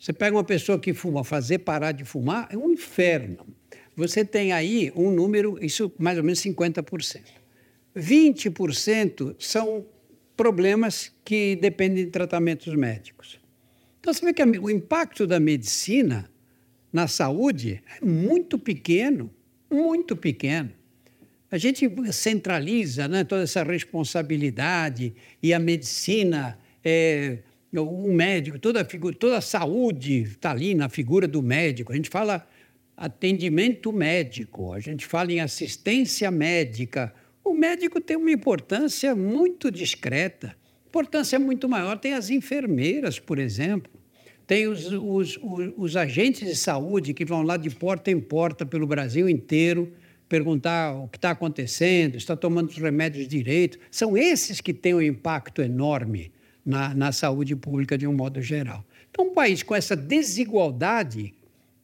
você 0.00 0.14
pega 0.14 0.34
uma 0.34 0.44
pessoa 0.44 0.78
que 0.78 0.94
fuma, 0.94 1.22
fazer 1.22 1.58
parar 1.58 1.92
de 1.92 2.06
fumar 2.06 2.48
é 2.50 2.56
um 2.56 2.70
inferno. 2.70 3.46
Você 3.94 4.24
tem 4.24 4.50
aí 4.50 4.90
um 4.96 5.10
número, 5.10 5.62
isso 5.62 5.92
mais 5.98 6.16
ou 6.16 6.24
menos 6.24 6.40
50%. 6.40 7.20
20% 7.94 9.36
são 9.38 9.84
problemas 10.34 11.12
que 11.22 11.54
dependem 11.56 12.06
de 12.06 12.10
tratamentos 12.10 12.74
médicos. 12.74 13.38
Então 14.00 14.14
você 14.14 14.24
vê 14.24 14.32
que 14.32 14.42
o 14.42 14.70
impacto 14.70 15.26
da 15.26 15.38
medicina 15.38 16.30
na 16.90 17.06
saúde 17.06 17.82
é 18.00 18.02
muito 18.02 18.58
pequeno, 18.58 19.30
muito 19.70 20.16
pequeno. 20.16 20.72
A 21.50 21.58
gente 21.58 21.90
centraliza 22.12 23.08
né, 23.08 23.24
toda 23.24 23.42
essa 23.42 23.64
responsabilidade 23.64 25.12
e 25.42 25.52
a 25.52 25.58
medicina 25.58 26.56
é, 26.84 27.38
um 27.74 28.12
médico, 28.12 28.58
toda 28.58 28.82
a, 28.82 28.84
figura, 28.84 29.14
toda 29.16 29.38
a 29.38 29.40
saúde 29.40 30.22
está 30.22 30.52
ali 30.52 30.74
na 30.76 30.88
figura 30.88 31.26
do 31.26 31.42
médico. 31.42 31.92
A 31.92 31.96
gente 31.96 32.08
fala 32.08 32.46
atendimento 32.96 33.92
médico, 33.92 34.72
a 34.72 34.78
gente 34.78 35.04
fala 35.06 35.32
em 35.32 35.40
assistência 35.40 36.30
médica. 36.30 37.12
O 37.42 37.52
médico 37.52 38.00
tem 38.00 38.16
uma 38.16 38.30
importância 38.30 39.16
muito 39.16 39.72
discreta, 39.72 40.54
importância 40.86 41.36
muito 41.38 41.68
maior. 41.68 41.98
Tem 41.98 42.14
as 42.14 42.30
enfermeiras, 42.30 43.18
por 43.18 43.40
exemplo, 43.40 43.90
tem 44.46 44.68
os, 44.68 44.86
os, 44.86 45.36
os, 45.42 45.72
os 45.76 45.96
agentes 45.96 46.48
de 46.48 46.54
saúde 46.54 47.12
que 47.12 47.24
vão 47.24 47.42
lá 47.42 47.56
de 47.56 47.70
porta 47.70 48.08
em 48.08 48.20
porta 48.20 48.64
pelo 48.64 48.86
Brasil 48.86 49.28
inteiro 49.28 49.92
perguntar 50.30 50.94
o 50.94 51.08
que 51.08 51.18
está 51.18 51.32
acontecendo, 51.32 52.16
está 52.16 52.36
tomando 52.36 52.68
os 52.68 52.78
remédios 52.78 53.26
direito. 53.26 53.80
São 53.90 54.16
esses 54.16 54.60
que 54.60 54.72
têm 54.72 54.94
um 54.94 55.02
impacto 55.02 55.60
enorme 55.60 56.30
na, 56.64 56.94
na 56.94 57.10
saúde 57.10 57.56
pública 57.56 57.98
de 57.98 58.06
um 58.06 58.12
modo 58.12 58.40
geral. 58.40 58.86
Então, 59.10 59.26
um 59.26 59.34
país 59.34 59.64
com 59.64 59.74
essa 59.74 59.96
desigualdade 59.96 61.34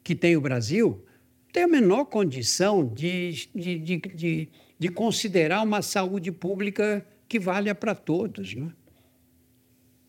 que 0.05 0.15
tem 0.15 0.37
o 0.37 0.41
Brasil 0.41 1.05
tem 1.53 1.65
a 1.65 1.69
menor 1.69 2.05
condição 2.05 2.87
de, 2.87 3.49
de, 3.53 3.79
de, 3.81 3.97
de, 3.97 4.49
de 4.79 4.89
considerar 4.91 5.63
uma 5.65 5.83
saúde 5.83 6.31
pública 6.31 7.05
que 7.29 7.41
valha 7.41 7.75
para 7.75 7.97
todos. 7.97 8.55
Né? 8.55 8.71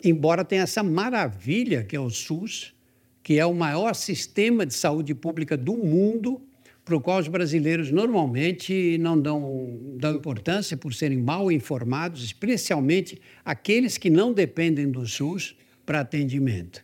Embora 0.03 0.45
tenha 0.45 0.61
essa 0.61 0.83
maravilha 0.83 1.83
que 1.83 1.95
é 1.95 1.99
o 1.99 2.11
SUS, 2.11 2.75
que 3.23 3.39
é 3.39 3.45
o 3.47 3.53
maior 3.55 3.95
sistema 3.95 4.63
de 4.63 4.75
saúde 4.75 5.15
pública 5.15 5.57
do 5.57 5.75
mundo, 5.75 6.46
para 6.87 6.95
o 6.95 7.01
qual 7.01 7.19
os 7.19 7.27
brasileiros 7.27 7.91
normalmente 7.91 8.97
não 8.97 9.19
dão, 9.19 9.77
dão 9.97 10.15
importância 10.15 10.77
por 10.77 10.93
serem 10.93 11.17
mal 11.17 11.51
informados, 11.51 12.23
especialmente 12.23 13.21
aqueles 13.43 13.97
que 13.97 14.09
não 14.09 14.31
dependem 14.31 14.89
do 14.89 15.05
SUS 15.05 15.53
para 15.85 15.99
atendimento. 15.99 16.81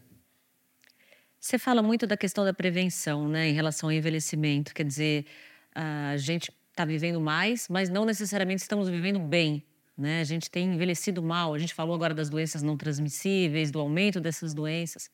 Você 1.40 1.58
fala 1.58 1.82
muito 1.82 2.06
da 2.06 2.18
questão 2.18 2.44
da 2.44 2.54
prevenção, 2.54 3.30
né, 3.30 3.48
em 3.48 3.54
relação 3.54 3.88
ao 3.88 3.94
envelhecimento. 3.94 4.74
Quer 4.74 4.84
dizer, 4.84 5.26
a 5.74 6.18
gente 6.18 6.52
está 6.70 6.84
vivendo 6.84 7.22
mais, 7.22 7.70
mas 7.70 7.90
não 7.90 8.04
necessariamente 8.04 8.62
estamos 8.62 8.90
vivendo 8.90 9.20
bem. 9.20 9.64
Né? 9.98 10.20
A 10.20 10.26
gente 10.26 10.52
tem 10.52 10.74
envelhecido 10.74 11.24
mal. 11.24 11.54
A 11.54 11.60
gente 11.60 11.74
falou 11.74 11.96
agora 11.96 12.14
das 12.14 12.30
doenças 12.30 12.62
não 12.62 12.76
transmissíveis, 12.76 13.72
do 13.72 13.80
aumento 13.80 14.20
dessas 14.20 14.54
doenças. 14.54 15.10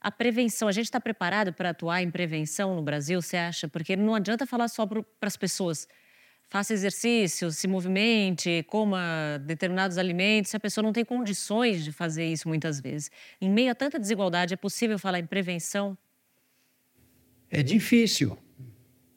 A 0.00 0.10
prevenção, 0.10 0.68
a 0.68 0.72
gente 0.72 0.84
está 0.84 1.00
preparado 1.00 1.52
para 1.52 1.70
atuar 1.70 2.02
em 2.02 2.10
prevenção 2.10 2.76
no 2.76 2.82
Brasil, 2.82 3.20
você 3.20 3.36
acha? 3.36 3.68
Porque 3.68 3.96
não 3.96 4.14
adianta 4.14 4.46
falar 4.46 4.68
só 4.68 4.86
para 4.86 5.04
as 5.22 5.36
pessoas. 5.36 5.88
Faça 6.48 6.72
exercício, 6.72 7.50
se 7.50 7.66
movimente, 7.66 8.64
coma 8.68 9.42
determinados 9.44 9.98
alimentos, 9.98 10.50
se 10.50 10.56
a 10.56 10.60
pessoa 10.60 10.82
não 10.84 10.92
tem 10.92 11.04
condições 11.04 11.82
de 11.82 11.90
fazer 11.90 12.24
isso 12.24 12.48
muitas 12.48 12.80
vezes. 12.80 13.10
Em 13.40 13.50
meio 13.50 13.72
a 13.72 13.74
tanta 13.74 13.98
desigualdade, 13.98 14.54
é 14.54 14.56
possível 14.56 14.96
falar 14.96 15.18
em 15.18 15.26
prevenção? 15.26 15.98
É 17.50 17.62
difícil. 17.62 18.38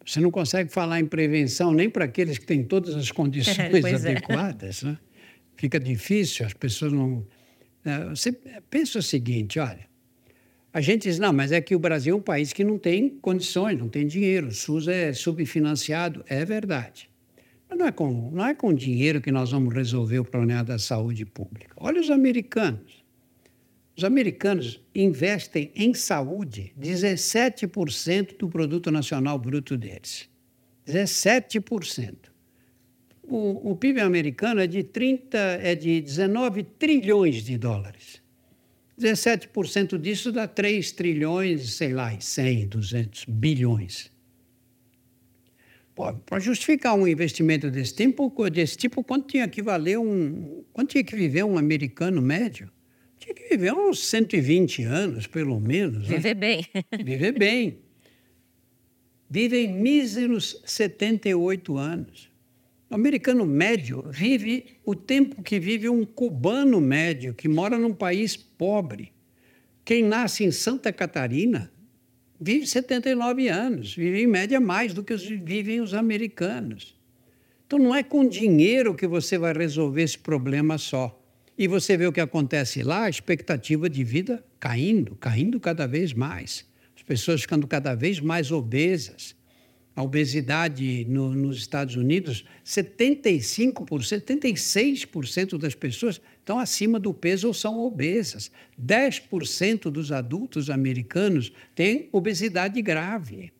Você 0.03 0.19
não 0.19 0.31
consegue 0.31 0.71
falar 0.71 0.99
em 0.99 1.05
prevenção 1.05 1.71
nem 1.71 1.87
para 1.87 2.05
aqueles 2.05 2.37
que 2.39 2.45
têm 2.45 2.63
todas 2.63 2.95
as 2.95 3.11
condições 3.11 3.59
é. 3.85 4.11
adequadas. 4.11 4.83
É. 4.83 4.87
Né? 4.87 4.97
Fica 5.55 5.79
difícil, 5.79 6.45
as 6.45 6.53
pessoas 6.53 6.91
não. 6.91 7.27
Né? 7.83 8.05
Você 8.05 8.31
pensa 8.31 8.99
o 8.99 9.03
seguinte: 9.03 9.59
olha, 9.59 9.88
a 10.71 10.81
gente 10.81 11.03
diz, 11.03 11.17
não, 11.17 11.33
mas 11.33 11.51
é 11.51 11.59
que 11.59 11.75
o 11.75 11.79
Brasil 11.79 12.15
é 12.15 12.17
um 12.17 12.21
país 12.21 12.53
que 12.53 12.63
não 12.63 12.77
tem 12.77 13.09
condições, 13.09 13.77
não 13.77 13.89
tem 13.89 14.05
dinheiro, 14.05 14.47
o 14.47 14.51
SUS 14.51 14.87
é 14.87 15.11
subfinanciado. 15.13 16.23
É 16.27 16.45
verdade. 16.45 17.09
Mas 17.67 17.77
não 17.77 17.87
é 17.87 17.91
com, 17.91 18.31
não 18.31 18.45
é 18.45 18.53
com 18.53 18.73
dinheiro 18.73 19.21
que 19.21 19.31
nós 19.31 19.51
vamos 19.51 19.73
resolver 19.73 20.19
o 20.19 20.25
problema 20.25 20.63
da 20.63 20.77
saúde 20.77 21.25
pública. 21.25 21.73
Olha 21.77 21.99
os 21.99 22.09
americanos. 22.09 23.03
Os 23.97 24.03
americanos 24.03 24.81
investem 24.95 25.71
em 25.75 25.93
saúde 25.93 26.73
17% 26.79 28.37
do 28.37 28.47
produto 28.47 28.89
nacional 28.91 29.37
bruto 29.37 29.75
deles. 29.75 30.29
17%. 30.87 32.15
O, 33.23 33.71
o 33.71 33.75
PIB 33.75 33.99
americano 33.99 34.61
é 34.61 34.67
de 34.67 34.83
30, 34.83 35.37
é 35.37 35.75
de 35.75 36.01
19 36.01 36.63
trilhões 36.63 37.43
de 37.43 37.57
dólares. 37.57 38.18
17% 38.99 39.97
disso 39.97 40.31
dá 40.31 40.47
3 40.47 40.91
trilhões, 40.91 41.73
sei 41.73 41.93
lá, 41.93 42.19
100, 42.19 42.67
200 42.67 43.25
bilhões. 43.25 44.11
Para 46.25 46.39
justificar 46.39 46.95
um 46.95 47.07
investimento 47.07 47.69
desse 47.69 47.93
tipo, 47.93 48.49
desse 48.49 48.77
tipo, 48.77 49.03
quanto 49.03 49.27
tinha 49.27 49.47
que 49.47 49.61
valer 49.61 49.99
um. 49.99 50.63
Quanto 50.71 50.91
tinha 50.91 51.03
que 51.03 51.13
viver 51.13 51.43
um 51.43 51.57
americano 51.57 52.21
médio? 52.21 52.71
Tinha 53.19 53.35
que 53.35 53.49
viver 53.49 53.73
uns 53.73 54.07
120 54.07 54.83
anos, 54.83 55.27
pelo 55.27 55.59
menos. 55.59 56.07
Viver 56.07 56.35
né? 56.35 56.39
bem. 56.39 56.65
Viver 57.03 57.31
bem. 57.37 57.79
Vivem 59.29 59.71
míseros 59.73 60.61
78 60.65 61.77
anos. 61.77 62.28
O 62.89 62.95
americano 62.95 63.45
médio 63.45 64.03
vive 64.09 64.65
o 64.83 64.95
tempo 64.95 65.43
que 65.43 65.59
vive 65.59 65.87
um 65.87 66.03
cubano 66.03 66.81
médio 66.81 67.35
que 67.35 67.47
mora 67.47 67.77
num 67.77 67.93
país 67.93 68.35
pobre. 68.35 69.13
Quem 69.85 70.03
nasce 70.03 70.43
em 70.43 70.49
Santa 70.49 70.91
Catarina 70.91 71.71
vive 72.41 72.65
79 72.65 73.47
anos, 73.47 73.93
vive 73.93 74.23
em 74.23 74.27
média 74.27 74.59
mais 74.59 74.91
do 74.91 75.03
que 75.03 75.13
os, 75.13 75.23
vivem 75.23 75.81
os 75.81 75.93
americanos. 75.93 76.97
Então 77.67 77.77
não 77.77 77.93
é 77.93 78.01
com 78.01 78.27
dinheiro 78.27 78.95
que 78.95 79.05
você 79.05 79.37
vai 79.37 79.53
resolver 79.53 80.01
esse 80.01 80.17
problema 80.17 80.79
só. 80.79 81.15
E 81.55 81.67
você 81.67 81.95
vê 81.95 82.07
o 82.07 82.11
que 82.11 82.21
acontece 82.21 82.81
lá, 82.81 83.03
a 83.03 83.09
expectativa 83.09 83.87
de 83.87 84.03
vida 84.03 84.43
caindo, 84.59 85.15
caindo 85.17 85.59
cada 85.59 85.85
vez 85.85 86.11
mais. 86.11 86.65
As 86.95 87.03
pessoas 87.03 87.41
ficando 87.41 87.67
cada 87.67 87.93
vez 87.93 88.19
mais 88.19 88.51
obesas 88.51 89.35
a 89.99 90.01
obesidade 90.01 91.05
no, 91.09 91.35
nos 91.35 91.57
Estados 91.57 91.97
Unidos, 91.97 92.45
75%, 92.65 93.73
76% 93.83 95.57
das 95.57 95.75
pessoas 95.75 96.21
estão 96.39 96.57
acima 96.57 96.97
do 96.97 97.13
peso 97.13 97.49
ou 97.49 97.53
são 97.53 97.77
obesas. 97.81 98.49
10% 98.81 99.91
dos 99.91 100.13
adultos 100.13 100.69
americanos 100.69 101.51
têm 101.75 102.07
obesidade 102.13 102.81
grave. 102.81 103.51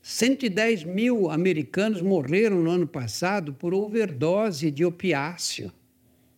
110 0.00 0.84
mil 0.84 1.28
americanos 1.28 2.00
morreram 2.00 2.62
no 2.62 2.70
ano 2.70 2.86
passado 2.86 3.52
por 3.52 3.74
overdose 3.74 4.70
de 4.70 4.84
opiáceo. 4.84 5.72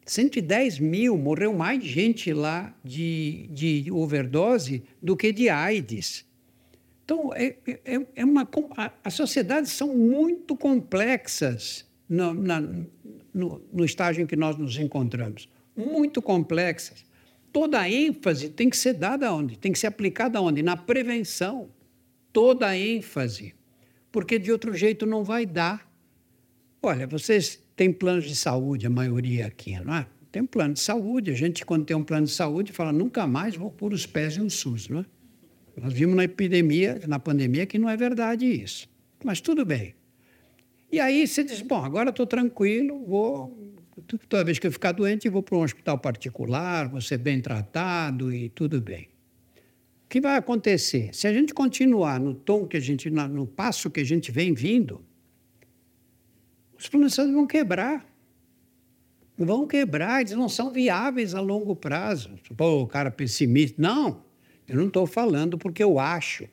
110 0.07 0.79
mil, 0.79 1.19
morreu 1.19 1.53
mais 1.53 1.85
gente 1.85 2.33
lá 2.33 2.75
de, 2.83 3.51
de 3.53 3.93
overdose 3.93 4.83
do 5.03 5.15
que 5.15 5.31
de 5.31 5.51
AIDS. 5.51 6.30
Então, 7.11 7.35
é, 7.35 7.57
é, 7.67 8.07
é 8.15 8.25
uma, 8.25 8.49
as 9.03 9.15
sociedades 9.15 9.73
são 9.73 9.97
muito 9.97 10.57
complexas 10.57 11.85
no, 12.09 12.33
na, 12.33 12.61
no, 13.35 13.61
no 13.73 13.85
estágio 13.85 14.23
em 14.23 14.27
que 14.27 14.37
nós 14.37 14.57
nos 14.57 14.79
encontramos. 14.79 15.49
Muito 15.77 16.23
complexas. 16.23 17.05
Toda 17.53 17.81
a 17.81 17.91
ênfase 17.91 18.51
tem 18.51 18.71
que 18.71 18.77
ser 18.77 18.93
dada 18.93 19.33
onde? 19.35 19.59
Tem 19.59 19.73
que 19.73 19.79
ser 19.81 19.89
aplicada 19.89 20.41
onde? 20.41 20.63
Na 20.63 20.77
prevenção. 20.77 21.69
Toda 22.33 22.69
a 22.69 22.79
ênfase. 22.79 23.57
Porque 24.13 24.39
de 24.39 24.53
outro 24.53 24.73
jeito 24.73 25.05
não 25.05 25.25
vai 25.25 25.45
dar. 25.45 25.91
Olha, 26.81 27.09
vocês 27.09 27.61
têm 27.75 27.93
planos 27.93 28.25
de 28.25 28.37
saúde, 28.37 28.87
a 28.87 28.91
maioria 28.91 29.49
aqui, 29.49 29.77
não 29.81 29.97
é? 29.97 30.07
Tem 30.31 30.47
plano 30.47 30.75
de 30.75 30.81
saúde. 30.81 31.33
A 31.33 31.35
gente, 31.35 31.67
quando 31.67 31.85
tem 31.85 31.97
um 31.97 32.05
plano 32.05 32.27
de 32.27 32.33
saúde, 32.33 32.71
fala: 32.71 32.93
nunca 32.93 33.27
mais 33.27 33.57
vou 33.57 33.69
pôr 33.69 33.93
os 33.93 34.07
pés 34.07 34.37
em 34.37 34.43
um 34.43 34.49
SUS, 34.49 34.89
não 34.89 35.01
é? 35.01 35.05
Nós 35.77 35.93
vimos 35.93 36.17
na 36.17 36.25
epidemia, 36.25 37.01
na 37.07 37.19
pandemia, 37.19 37.67
que 37.67 37.79
não 37.79 37.89
é 37.89 37.97
verdade 37.97 38.47
isso. 38.47 38.89
Mas 39.25 39.41
tudo 39.41 39.65
bem. 39.65 39.95
E 40.91 40.99
aí 40.99 41.27
você 41.27 41.45
diz: 41.45 41.63
bom, 41.63 41.85
agora 41.85 42.11
estou 42.11 42.27
tranquilo, 42.27 43.05
vou. 43.07 43.57
Toda 44.29 44.45
vez 44.45 44.59
que 44.59 44.67
eu 44.67 44.73
ficar 44.73 44.93
doente, 44.93 45.29
vou 45.29 45.43
para 45.43 45.57
um 45.57 45.63
hospital 45.63 45.99
particular, 45.99 46.89
vou 46.89 47.01
ser 47.01 47.19
bem 47.19 47.41
tratado 47.41 48.33
e 48.33 48.49
tudo 48.49 48.81
bem. 48.81 49.09
O 50.07 50.09
que 50.09 50.21
vai 50.21 50.37
acontecer? 50.37 51.11
Se 51.15 51.27
a 51.27 51.33
gente 51.33 51.55
continuar 51.55 52.19
no 52.19 52.35
tom 52.35 52.67
que 52.67 52.77
a 52.77 52.81
gente, 52.81 53.09
no 53.11 53.47
passo 53.47 53.91
que 53.91 54.01
a 54.01 54.05
gente 54.05 54.33
vem 54.33 54.55
vindo, 54.55 55.05
os 56.77 56.89
planos 56.89 57.15
vão 57.17 57.47
quebrar. 57.47 58.09
Vão 59.37 59.67
quebrar, 59.67 60.21
eles 60.21 60.33
não 60.33 60.49
são 60.49 60.71
viáveis 60.71 61.35
a 61.35 61.41
longo 61.41 61.77
prazo. 61.77 62.31
Pô, 62.57 62.83
o 62.83 62.87
cara 62.87 63.11
pessimista. 63.11 63.81
Não. 63.81 64.23
Eu 64.71 64.77
não 64.77 64.87
estou 64.87 65.05
falando 65.05 65.59
porque 65.59 65.83
eu 65.83 65.99
acho. 65.99 66.47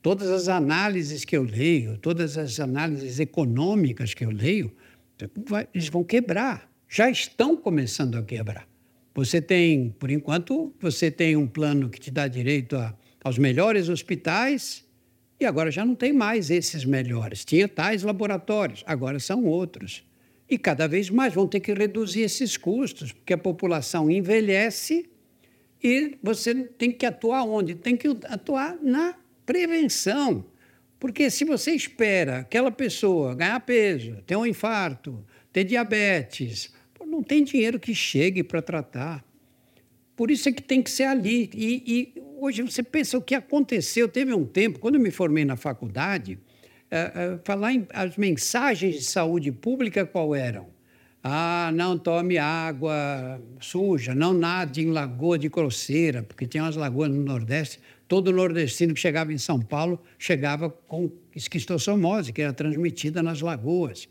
Todas 0.00 0.30
as 0.30 0.48
análises 0.48 1.22
que 1.22 1.36
eu 1.36 1.42
leio, 1.42 1.98
todas 1.98 2.38
as 2.38 2.58
análises 2.58 3.20
econômicas 3.20 4.14
que 4.14 4.24
eu 4.24 4.30
leio, 4.30 4.72
eles 5.74 5.90
vão 5.90 6.02
quebrar. 6.02 6.66
Já 6.88 7.10
estão 7.10 7.54
começando 7.54 8.16
a 8.16 8.22
quebrar. 8.22 8.66
Você 9.14 9.42
tem, 9.42 9.94
por 9.98 10.10
enquanto, 10.10 10.72
você 10.80 11.10
tem 11.10 11.36
um 11.36 11.46
plano 11.46 11.90
que 11.90 12.00
te 12.00 12.10
dá 12.10 12.26
direito 12.26 12.74
a, 12.74 12.96
aos 13.22 13.36
melhores 13.36 13.90
hospitais 13.90 14.86
e 15.38 15.44
agora 15.44 15.70
já 15.70 15.84
não 15.84 15.94
tem 15.94 16.10
mais 16.10 16.50
esses 16.50 16.86
melhores. 16.86 17.44
Tinha 17.44 17.68
tais 17.68 18.02
laboratórios, 18.02 18.82
agora 18.86 19.20
são 19.20 19.44
outros. 19.44 20.04
E 20.48 20.56
cada 20.56 20.88
vez 20.88 21.10
mais 21.10 21.34
vão 21.34 21.46
ter 21.46 21.60
que 21.60 21.74
reduzir 21.74 22.22
esses 22.22 22.56
custos, 22.56 23.12
porque 23.12 23.34
a 23.34 23.38
população 23.38 24.10
envelhece 24.10 25.10
e 25.82 26.18
você 26.22 26.54
tem 26.54 26.90
que 26.90 27.06
atuar 27.06 27.44
onde? 27.44 27.74
Tem 27.74 27.96
que 27.96 28.08
atuar 28.24 28.76
na 28.82 29.14
prevenção. 29.46 30.44
Porque 30.98 31.30
se 31.30 31.44
você 31.44 31.72
espera 31.72 32.38
aquela 32.38 32.70
pessoa 32.70 33.34
ganhar 33.34 33.60
peso, 33.60 34.16
ter 34.26 34.36
um 34.36 34.44
infarto, 34.44 35.24
ter 35.52 35.64
diabetes, 35.64 36.72
não 37.08 37.22
tem 37.22 37.42
dinheiro 37.42 37.80
que 37.80 37.94
chegue 37.94 38.42
para 38.42 38.60
tratar. 38.60 39.24
Por 40.14 40.30
isso 40.30 40.48
é 40.48 40.52
que 40.52 40.62
tem 40.62 40.82
que 40.82 40.90
ser 40.90 41.04
ali. 41.04 41.50
E, 41.54 41.82
e, 41.86 42.22
hoje 42.36 42.62
você 42.62 42.82
pensa 42.82 43.16
o 43.16 43.22
que 43.22 43.34
aconteceu. 43.34 44.08
Teve 44.08 44.34
um 44.34 44.44
tempo, 44.44 44.78
quando 44.78 44.96
eu 44.96 45.00
me 45.00 45.10
formei 45.10 45.44
na 45.44 45.56
faculdade, 45.56 46.38
é, 46.90 46.98
é, 46.98 47.38
falar 47.44 47.72
em, 47.72 47.86
as 47.90 48.16
mensagens 48.16 48.96
de 48.96 49.04
saúde 49.04 49.50
pública 49.50 50.04
qual 50.04 50.34
eram? 50.34 50.68
Ah, 51.22 51.70
não 51.74 51.98
tome 51.98 52.38
água 52.38 53.40
suja, 53.60 54.14
não 54.14 54.32
nade 54.32 54.82
em 54.82 54.90
lagoa 54.90 55.38
de 55.38 55.50
crosseira, 55.50 56.22
porque 56.22 56.46
tinha 56.46 56.62
umas 56.62 56.76
lagoas 56.76 57.10
no 57.10 57.22
Nordeste. 57.22 57.80
Todo 58.06 58.32
nordestino 58.32 58.94
que 58.94 59.00
chegava 59.00 59.32
em 59.32 59.38
São 59.38 59.60
Paulo 59.60 60.00
chegava 60.18 60.70
com 60.70 61.10
esquistossomose, 61.34 62.32
que 62.32 62.40
era 62.40 62.52
transmitida 62.52 63.22
nas 63.22 63.40
lagoas. 63.40 64.08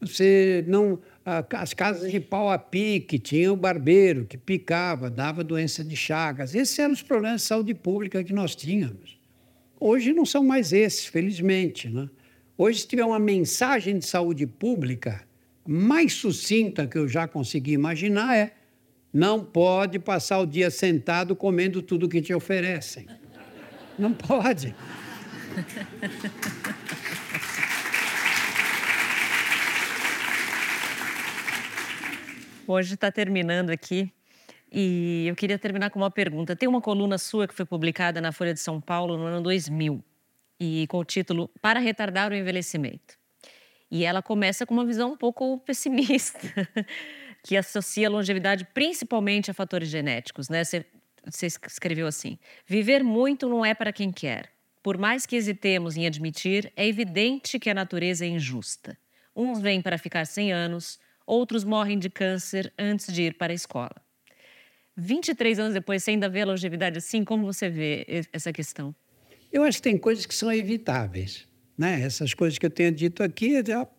Você 0.00 0.64
não. 0.66 1.00
As 1.24 1.72
casas 1.72 2.10
de 2.10 2.18
pau 2.18 2.50
a 2.50 2.58
pique, 2.58 3.18
tinha 3.18 3.52
o 3.52 3.56
barbeiro 3.56 4.26
que 4.26 4.36
picava, 4.36 5.08
dava 5.08 5.44
doença 5.44 5.84
de 5.84 5.96
chagas. 5.96 6.54
Esses 6.54 6.76
eram 6.78 6.92
os 6.92 7.02
problemas 7.02 7.42
de 7.42 7.46
saúde 7.46 7.74
pública 7.74 8.22
que 8.24 8.32
nós 8.32 8.56
tínhamos. 8.56 9.18
Hoje 9.78 10.12
não 10.12 10.26
são 10.26 10.44
mais 10.44 10.72
esses, 10.72 11.06
felizmente. 11.06 11.88
Né? 11.88 12.08
Hoje, 12.58 12.80
se 12.80 12.88
tiver 12.88 13.04
uma 13.04 13.20
mensagem 13.20 13.98
de 13.98 14.06
saúde 14.06 14.46
pública, 14.46 15.24
mais 15.66 16.14
sucinta 16.14 16.86
que 16.86 16.98
eu 16.98 17.08
já 17.08 17.28
consegui 17.28 17.72
imaginar 17.72 18.36
é: 18.36 18.52
não 19.12 19.44
pode 19.44 19.98
passar 19.98 20.38
o 20.38 20.46
dia 20.46 20.70
sentado 20.70 21.36
comendo 21.36 21.82
tudo 21.82 22.08
que 22.08 22.22
te 22.22 22.32
oferecem. 22.34 23.06
Não 23.98 24.12
pode. 24.12 24.74
Hoje 32.66 32.94
está 32.94 33.12
terminando 33.12 33.70
aqui 33.70 34.10
e 34.72 35.26
eu 35.26 35.36
queria 35.36 35.58
terminar 35.58 35.90
com 35.90 35.98
uma 35.98 36.10
pergunta. 36.10 36.56
Tem 36.56 36.66
uma 36.68 36.80
coluna 36.80 37.18
sua 37.18 37.46
que 37.46 37.54
foi 37.54 37.66
publicada 37.66 38.20
na 38.20 38.32
Folha 38.32 38.54
de 38.54 38.60
São 38.60 38.80
Paulo 38.80 39.18
no 39.18 39.24
ano 39.24 39.42
2000 39.42 40.02
e 40.58 40.86
com 40.86 40.98
o 40.98 41.04
título 41.04 41.50
Para 41.60 41.78
retardar 41.80 42.32
o 42.32 42.34
envelhecimento. 42.34 43.21
E 43.92 44.06
ela 44.06 44.22
começa 44.22 44.64
com 44.64 44.72
uma 44.72 44.86
visão 44.86 45.12
um 45.12 45.16
pouco 45.18 45.58
pessimista, 45.58 46.40
que 47.44 47.54
associa 47.58 48.08
a 48.08 48.10
longevidade 48.10 48.66
principalmente 48.72 49.50
a 49.50 49.54
fatores 49.54 49.90
genéticos. 49.90 50.48
Né? 50.48 50.64
Você, 50.64 50.86
você 51.22 51.46
escreveu 51.46 52.06
assim: 52.06 52.38
Viver 52.66 53.04
muito 53.04 53.50
não 53.50 53.62
é 53.62 53.74
para 53.74 53.92
quem 53.92 54.10
quer. 54.10 54.50
Por 54.82 54.96
mais 54.96 55.26
que 55.26 55.36
hesitemos 55.36 55.94
em 55.94 56.06
admitir, 56.06 56.72
é 56.74 56.88
evidente 56.88 57.58
que 57.58 57.68
a 57.68 57.74
natureza 57.74 58.24
é 58.24 58.28
injusta. 58.28 58.96
Uns 59.36 59.60
vêm 59.60 59.82
para 59.82 59.98
ficar 59.98 60.24
100 60.24 60.52
anos, 60.52 60.98
outros 61.26 61.62
morrem 61.62 61.98
de 61.98 62.08
câncer 62.08 62.72
antes 62.78 63.12
de 63.12 63.24
ir 63.24 63.34
para 63.34 63.52
a 63.52 63.54
escola. 63.54 63.94
23 64.96 65.58
anos 65.58 65.74
depois, 65.74 66.02
você 66.02 66.12
ainda 66.12 66.30
vê 66.30 66.40
a 66.40 66.46
longevidade 66.46 66.96
assim? 66.96 67.24
Como 67.24 67.44
você 67.44 67.68
vê 67.68 68.26
essa 68.32 68.54
questão? 68.54 68.94
Eu 69.52 69.62
acho 69.64 69.78
que 69.78 69.82
tem 69.82 69.98
coisas 69.98 70.24
que 70.24 70.34
são 70.34 70.50
evitáveis. 70.50 71.46
Né? 71.82 72.00
Essas 72.02 72.32
coisas 72.32 72.60
que 72.60 72.66
eu 72.66 72.70
tenho 72.70 72.92
dito 72.92 73.24
aqui, 73.24 73.54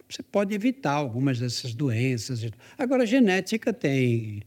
você 0.08 0.24
pode 0.24 0.56
evitar 0.56 0.94
algumas 0.94 1.38
dessas 1.38 1.74
doenças. 1.74 2.50
Agora, 2.78 3.04
a 3.04 3.06
genética 3.06 3.74
tem, 3.74 4.42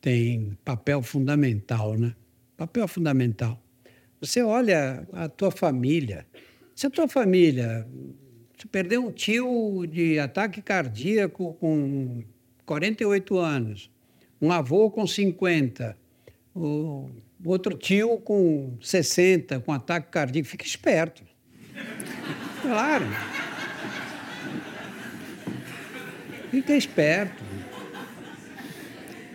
tem 0.00 0.56
papel 0.64 1.02
fundamental, 1.02 1.98
né? 1.98 2.14
Papel 2.56 2.86
fundamental. 2.86 3.60
Você 4.20 4.44
olha 4.44 5.04
a 5.12 5.28
tua 5.28 5.50
família. 5.50 6.24
Se 6.72 6.86
a 6.86 6.90
tua 6.90 7.08
família 7.08 7.84
você 8.56 8.68
perdeu 8.68 9.08
um 9.08 9.10
tio 9.10 9.84
de 9.84 10.20
ataque 10.20 10.62
cardíaco 10.62 11.54
com 11.54 12.22
48 12.64 13.38
anos, 13.38 13.90
um 14.40 14.52
avô 14.52 14.88
com 14.88 15.04
50, 15.04 15.98
o 16.54 17.10
outro 17.44 17.76
tio 17.76 18.18
com 18.18 18.78
60, 18.80 19.58
com 19.58 19.72
ataque 19.72 20.12
cardíaco, 20.12 20.48
fica 20.48 20.64
esperto. 20.64 21.31
Claro. 22.62 23.04
Fica 26.50 26.76
esperto. 26.76 27.42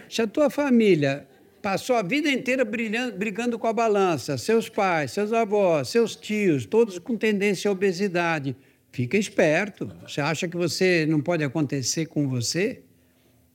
Se 0.10 0.22
a 0.22 0.28
tua 0.28 0.50
família 0.50 1.28
passou 1.62 1.96
a 1.96 2.02
vida 2.02 2.32
inteira 2.32 2.64
brilhando, 2.64 3.18
brigando 3.18 3.60
com 3.60 3.68
a 3.68 3.74
balança, 3.74 4.38
seus 4.38 4.70
pais, 4.70 5.12
seus 5.12 5.34
avós, 5.34 5.90
seus 5.90 6.16
tios, 6.16 6.66
todos 6.66 6.98
com 6.98 7.18
tendência 7.18 7.70
à 7.70 7.72
obesidade, 7.72 8.56
fica 8.92 9.18
esperto. 9.18 9.92
Você 10.08 10.22
acha 10.22 10.48
que 10.48 10.56
você 10.56 11.06
não 11.06 11.20
pode 11.20 11.44
acontecer 11.44 12.06
com 12.06 12.28
você? 12.28 12.82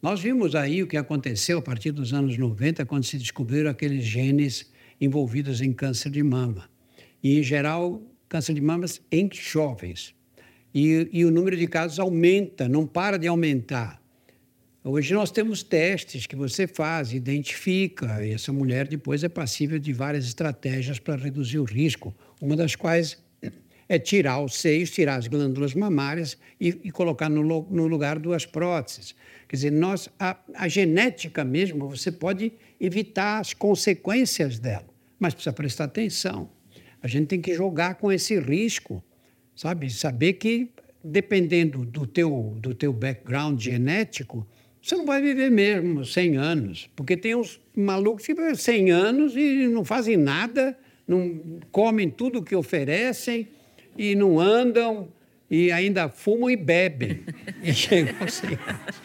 Nós 0.02 0.20
vimos 0.20 0.54
aí 0.54 0.82
o 0.82 0.86
que 0.86 0.96
aconteceu 0.96 1.58
a 1.58 1.62
partir 1.62 1.92
dos 1.92 2.12
anos 2.12 2.36
90, 2.36 2.84
quando 2.84 3.04
se 3.04 3.16
descobriram 3.16 3.70
aqueles 3.70 4.04
genes 4.04 4.70
envolvidos 5.00 5.60
em 5.60 5.72
câncer 5.72 6.10
de 6.10 6.22
mama. 6.22 6.68
E, 7.22 7.38
em 7.38 7.42
geral, 7.42 8.02
câncer 8.32 8.54
de 8.54 8.62
mamas 8.62 8.98
em 9.12 9.28
jovens. 9.30 10.14
E, 10.74 11.06
e 11.12 11.22
o 11.22 11.30
número 11.30 11.54
de 11.54 11.66
casos 11.66 11.98
aumenta, 11.98 12.66
não 12.66 12.86
para 12.86 13.18
de 13.18 13.28
aumentar. 13.28 14.00
Hoje 14.82 15.12
nós 15.12 15.30
temos 15.30 15.62
testes 15.62 16.26
que 16.26 16.34
você 16.34 16.66
faz, 16.66 17.12
identifica, 17.12 18.24
e 18.24 18.32
essa 18.32 18.50
mulher 18.50 18.88
depois 18.88 19.22
é 19.22 19.28
passível 19.28 19.78
de 19.78 19.92
várias 19.92 20.24
estratégias 20.24 20.98
para 20.98 21.22
reduzir 21.22 21.58
o 21.58 21.64
risco, 21.64 22.14
uma 22.40 22.56
das 22.56 22.74
quais 22.74 23.22
é 23.86 23.98
tirar 23.98 24.42
os 24.42 24.54
seios, 24.54 24.90
tirar 24.90 25.16
as 25.16 25.28
glândulas 25.28 25.74
mamárias 25.74 26.38
e, 26.58 26.68
e 26.84 26.90
colocar 26.90 27.28
no, 27.28 27.42
no, 27.44 27.86
lugar 27.86 28.18
duas 28.18 28.46
próteses. 28.46 29.14
Quer 29.46 29.56
dizer, 29.56 29.72
nós, 29.72 30.08
a, 30.18 30.38
a 30.54 30.68
genética 30.68 31.44
mesmo, 31.44 31.86
você 31.86 32.10
pode 32.10 32.50
evitar 32.80 33.40
as 33.40 33.52
consequências 33.52 34.58
dela, 34.58 34.88
mas 35.20 35.34
precisa 35.34 35.52
prestar 35.52 35.84
atenção. 35.84 36.48
A 37.02 37.08
gente 37.08 37.26
tem 37.26 37.40
que 37.40 37.54
jogar 37.54 37.96
com 37.96 38.12
esse 38.12 38.38
risco, 38.38 39.02
sabe? 39.56 39.90
Saber 39.90 40.34
que, 40.34 40.70
dependendo 41.02 41.84
do 41.84 42.06
teu, 42.06 42.56
do 42.60 42.74
teu 42.74 42.92
background 42.92 43.60
genético, 43.60 44.46
você 44.80 44.96
não 44.96 45.04
vai 45.04 45.20
viver 45.20 45.50
mesmo 45.50 46.04
100 46.04 46.36
anos, 46.36 46.90
porque 46.94 47.16
tem 47.16 47.34
uns 47.34 47.60
malucos 47.76 48.26
que 48.26 48.34
vivem 48.34 48.54
100 48.54 48.90
anos 48.90 49.36
e 49.36 49.66
não 49.68 49.84
fazem 49.84 50.16
nada, 50.16 50.78
não 51.06 51.60
comem 51.70 52.08
tudo 52.08 52.42
que 52.42 52.54
oferecem 52.54 53.48
e 53.96 54.14
não 54.14 54.38
andam 54.40 55.08
e 55.50 55.70
ainda 55.70 56.08
fumam 56.08 56.50
e 56.50 56.56
bebem. 56.56 57.22
E 57.62 57.74
chegam 57.74 58.14
aos 58.20 58.34
100 58.34 58.50
anos. 58.50 59.02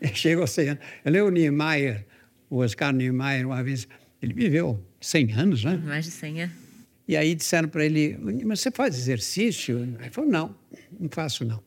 E 0.00 0.08
chegam 0.08 0.42
aos 0.42 0.50
100 0.50 0.68
anos. 0.68 0.84
Eu 1.04 1.12
lembro 1.12 1.28
o 1.28 1.30
Niemeyer, 1.30 2.04
o 2.50 2.58
Oscar 2.58 2.92
Niemeyer, 2.92 3.46
uma 3.46 3.62
vez, 3.62 3.88
ele 4.20 4.34
viveu 4.34 4.84
100 5.00 5.32
anos, 5.32 5.64
né? 5.64 5.80
Mais 5.84 6.04
de 6.04 6.10
100, 6.10 6.42
é. 6.42 6.50
E 7.06 7.16
aí 7.16 7.34
disseram 7.34 7.68
para 7.68 7.84
ele, 7.84 8.16
mas 8.44 8.60
você 8.60 8.70
faz 8.70 8.96
exercício? 8.96 9.78
Ele 9.78 10.10
falou, 10.10 10.30
não, 10.30 10.54
não 10.98 11.08
faço 11.10 11.44
não. 11.44 11.62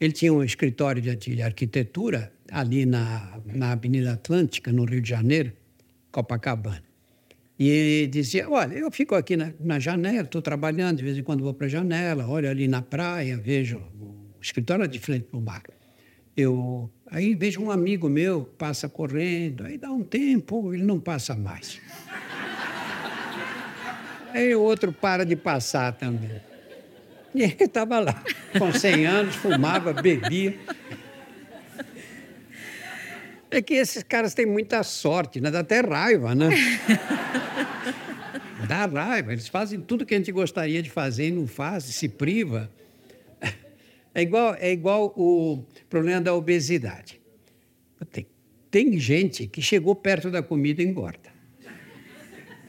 Ele 0.00 0.12
tinha 0.12 0.32
um 0.32 0.42
escritório 0.42 1.00
de 1.00 1.42
arquitetura 1.42 2.32
ali 2.50 2.84
na, 2.84 3.40
na 3.46 3.72
Avenida 3.72 4.12
Atlântica, 4.12 4.72
no 4.72 4.84
Rio 4.84 5.00
de 5.00 5.08
Janeiro, 5.08 5.52
Copacabana. 6.10 6.82
E 7.58 7.68
ele 7.68 8.06
dizia: 8.08 8.50
Olha, 8.50 8.74
eu 8.74 8.90
fico 8.90 9.14
aqui 9.14 9.36
na, 9.36 9.52
na 9.60 9.78
janela, 9.78 10.22
estou 10.22 10.42
trabalhando, 10.42 10.96
de 10.98 11.04
vez 11.04 11.16
em 11.16 11.22
quando 11.22 11.44
vou 11.44 11.54
para 11.54 11.68
a 11.68 11.70
janela, 11.70 12.26
olho 12.26 12.50
ali 12.50 12.66
na 12.66 12.82
praia, 12.82 13.36
vejo 13.36 13.78
o 13.78 14.42
escritório 14.42 14.88
de 14.88 14.98
frente 14.98 15.26
para 15.30 15.38
o 15.38 15.40
mar. 15.40 15.62
Eu, 16.36 16.90
aí 17.06 17.36
vejo 17.36 17.62
um 17.62 17.70
amigo 17.70 18.08
meu, 18.08 18.44
passa 18.58 18.88
correndo, 18.88 19.64
aí 19.64 19.78
dá 19.78 19.92
um 19.92 20.02
tempo, 20.02 20.74
ele 20.74 20.82
não 20.82 20.98
passa 20.98 21.36
mais. 21.36 21.80
Aí 24.32 24.54
o 24.54 24.62
outro 24.62 24.92
para 24.92 25.24
de 25.24 25.36
passar 25.36 25.92
também. 25.92 26.40
E 27.34 27.42
ele 27.42 27.56
estava 27.64 28.00
lá, 28.00 28.22
com 28.58 28.72
100 28.72 29.06
anos, 29.06 29.34
fumava, 29.36 29.92
bebia. 29.92 30.58
É 33.50 33.60
que 33.60 33.74
esses 33.74 34.02
caras 34.02 34.32
têm 34.32 34.46
muita 34.46 34.82
sorte, 34.82 35.40
né? 35.40 35.50
Dá 35.50 35.60
até 35.60 35.80
raiva, 35.80 36.34
né? 36.34 36.48
Dá 38.66 38.86
raiva. 38.86 39.32
Eles 39.32 39.48
fazem 39.48 39.80
tudo 39.80 40.06
que 40.06 40.14
a 40.14 40.18
gente 40.18 40.32
gostaria 40.32 40.82
de 40.82 40.90
fazer 40.90 41.28
e 41.28 41.30
não 41.30 41.46
faz, 41.46 41.84
se 41.84 42.08
priva. 42.08 42.70
É 44.14 44.22
igual, 44.22 44.54
é 44.58 44.70
igual 44.70 45.12
o 45.16 45.64
problema 45.88 46.20
da 46.20 46.34
obesidade. 46.34 47.20
Tem, 48.10 48.26
tem 48.70 48.98
gente 48.98 49.46
que 49.46 49.62
chegou 49.62 49.94
perto 49.94 50.30
da 50.30 50.42
comida 50.42 50.82
e 50.82 50.86
engorda. 50.86 51.30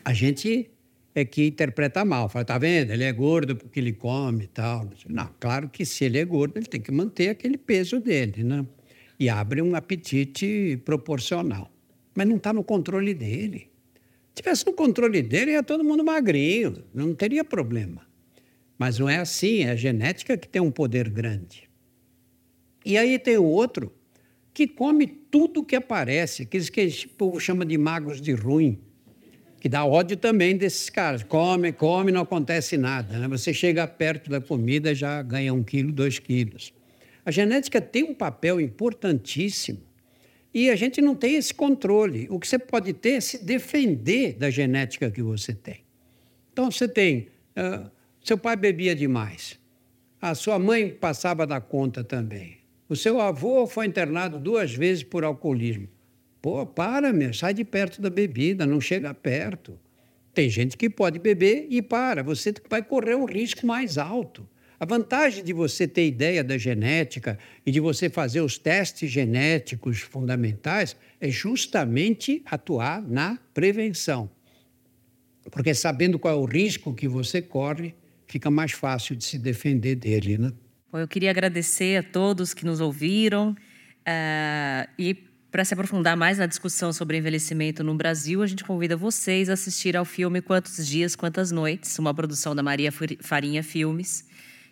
A 0.04 0.14
gente 0.14 0.70
é 1.16 1.24
que 1.26 1.48
interpreta 1.48 2.04
mal. 2.04 2.30
Fala, 2.30 2.46
tá 2.46 2.58
vendo? 2.58 2.92
Ele 2.92 3.04
é 3.04 3.12
gordo 3.12 3.56
porque 3.56 3.80
ele 3.80 3.94
come 3.94 4.46
e 4.46 4.48
tal. 4.48 4.90
Não, 5.08 5.30
claro 5.40 5.70
que 5.70 5.86
se 5.86 6.06
ele 6.06 6.18
é 6.18 6.26
gordo, 6.26 6.58
ele 6.58 6.66
tem 6.66 6.82
que 6.82 6.92
manter 6.92 7.30
aquele 7.30 7.58
peso 7.58 8.00
dele, 8.00 8.44
né? 8.44 8.66
e 9.20 9.30
abre 9.30 9.62
um 9.62 9.76
apetite 9.76 10.82
proporcional. 10.84 11.72
Mas 12.16 12.28
não 12.28 12.36
está 12.36 12.52
no 12.54 12.64
controle 12.64 13.14
dele. 13.14 13.70
Se 14.30 14.42
tivesse 14.42 14.66
no 14.66 14.74
controle 14.74 15.22
dele, 15.22 15.52
ia 15.52 15.64
todo 15.64 15.84
mundo 15.84 16.04
magrinho, 16.04 16.84
não 16.94 17.14
teria 17.14 17.44
problema. 17.44 18.06
Mas 18.78 19.00
não 19.00 19.08
é 19.08 19.18
assim, 19.18 19.64
é 19.64 19.72
a 19.72 19.76
genética 19.76 20.38
que 20.38 20.48
tem 20.48 20.62
um 20.62 20.72
poder 20.72 21.10
grande. 21.10 21.70
E 22.86 22.98
aí 22.98 23.18
tem 23.18 23.38
o 23.38 23.46
outro 23.46 23.94
que 24.54 24.68
come 24.68 25.08
tudo 25.08 25.64
que 25.64 25.76
aparece, 25.76 26.44
aqueles 26.44 26.70
que 26.70 26.86
o 27.06 27.10
povo 27.10 27.40
chama 27.40 27.66
de 27.66 27.78
magos 27.78 28.22
de 28.22 28.34
ruim, 28.34 28.80
que 29.64 29.70
dá 29.70 29.86
ódio 29.86 30.18
também 30.18 30.58
desses 30.58 30.90
caras. 30.90 31.24
Come, 31.24 31.72
come, 31.72 32.12
não 32.12 32.24
acontece 32.24 32.76
nada. 32.76 33.18
Né? 33.18 33.30
Você 33.30 33.54
chega 33.54 33.88
perto 33.88 34.30
da 34.30 34.42
comida 34.42 34.94
já 34.94 35.22
ganha 35.22 35.54
um 35.54 35.64
quilo, 35.64 35.90
dois 35.90 36.20
quilos. 36.20 36.74
A 37.24 37.32
genética 37.32 37.80
tem 37.80 38.04
um 38.04 38.14
papel 38.14 38.60
importantíssimo 38.60 39.80
e 40.54 40.70
a 40.70 40.76
gente 40.76 41.02
não 41.02 41.16
tem 41.16 41.36
esse 41.36 41.54
controle. 41.54 42.28
O 42.30 42.42
que 42.42 42.46
você 42.46 42.60
pode 42.60 42.92
ter 42.92 43.12
é 43.12 43.22
se 43.22 43.42
defender 43.42 44.34
da 44.34 44.50
genética 44.50 45.10
que 45.10 45.24
você 45.24 45.54
tem. 45.54 45.86
Então, 46.52 46.70
você 46.70 46.86
tem. 46.86 47.30
Uh, 47.56 47.90
seu 48.22 48.38
pai 48.38 48.58
bebia 48.58 48.94
demais. 48.94 49.58
A 50.22 50.36
sua 50.36 50.60
mãe 50.60 50.90
passava 50.90 51.48
da 51.48 51.62
conta 51.62 52.04
também. 52.04 52.58
O 52.90 52.98
seu 52.98 53.22
avô 53.22 53.66
foi 53.66 53.86
internado 53.86 54.38
duas 54.38 54.76
vezes 54.76 55.04
por 55.04 55.24
alcoolismo. 55.24 55.88
Pô, 56.44 56.66
para, 56.66 57.14
meu, 57.14 57.34
sai 57.34 57.54
de 57.54 57.64
perto 57.64 58.02
da 58.02 58.10
bebida, 58.10 58.66
não 58.66 58.82
chega 58.82 59.14
perto. 59.14 59.80
Tem 60.34 60.50
gente 60.50 60.76
que 60.76 60.90
pode 60.90 61.18
beber 61.18 61.68
e 61.70 61.82
para. 61.82 62.22
Você 62.22 62.54
vai 62.70 62.84
correr 62.84 63.16
um 63.16 63.24
risco 63.24 63.66
mais 63.66 63.98
alto. 63.98 64.46
A 64.78 64.84
vantagem 64.84 65.42
de 65.42 65.54
você 65.54 65.88
ter 65.88 66.06
ideia 66.06 66.44
da 66.44 66.58
genética 66.58 67.40
e 67.66 67.72
de 67.72 67.80
você 67.80 68.10
fazer 68.10 68.42
os 68.42 68.58
testes 68.58 69.10
genéticos 69.10 70.02
fundamentais 70.02 70.98
é 71.22 71.30
justamente 71.30 72.42
atuar 72.46 73.02
na 73.02 73.40
prevenção. 73.54 74.30
Porque 75.50 75.74
sabendo 75.74 76.20
qual 76.20 76.34
é 76.34 76.38
o 76.38 76.44
risco 76.44 76.94
que 76.94 77.08
você 77.08 77.42
corre, 77.42 77.96
fica 78.28 78.52
mais 78.52 78.74
fácil 78.74 79.16
de 79.16 79.24
se 79.24 79.38
defender 79.38 79.96
dele, 79.96 80.38
né? 80.38 80.52
Bom, 80.92 81.00
eu 81.00 81.08
queria 81.08 81.30
agradecer 81.30 82.00
a 82.00 82.04
todos 82.04 82.54
que 82.54 82.66
nos 82.66 82.82
ouviram 82.82 83.52
uh, 83.52 84.92
e 85.00 85.32
para 85.54 85.64
se 85.64 85.76
aprofundar 85.76 86.18
mais 86.18 86.40
na 86.40 86.48
discussão 86.48 86.92
sobre 86.92 87.16
envelhecimento 87.16 87.84
no 87.84 87.94
Brasil, 87.94 88.42
a 88.42 88.48
gente 88.48 88.64
convida 88.64 88.98
vocês 88.98 89.52
a 89.52 89.54
assistir 89.54 89.96
ao 89.96 90.04
filme 90.04 90.42
Quantos 90.42 90.88
Dias, 90.88 91.16
Quantas 91.16 91.52
Noites, 91.52 92.00
uma 92.00 92.12
produção 92.12 92.56
da 92.56 92.64
Maria 92.64 92.92
Farinha 93.22 93.62
Filmes 93.62 94.26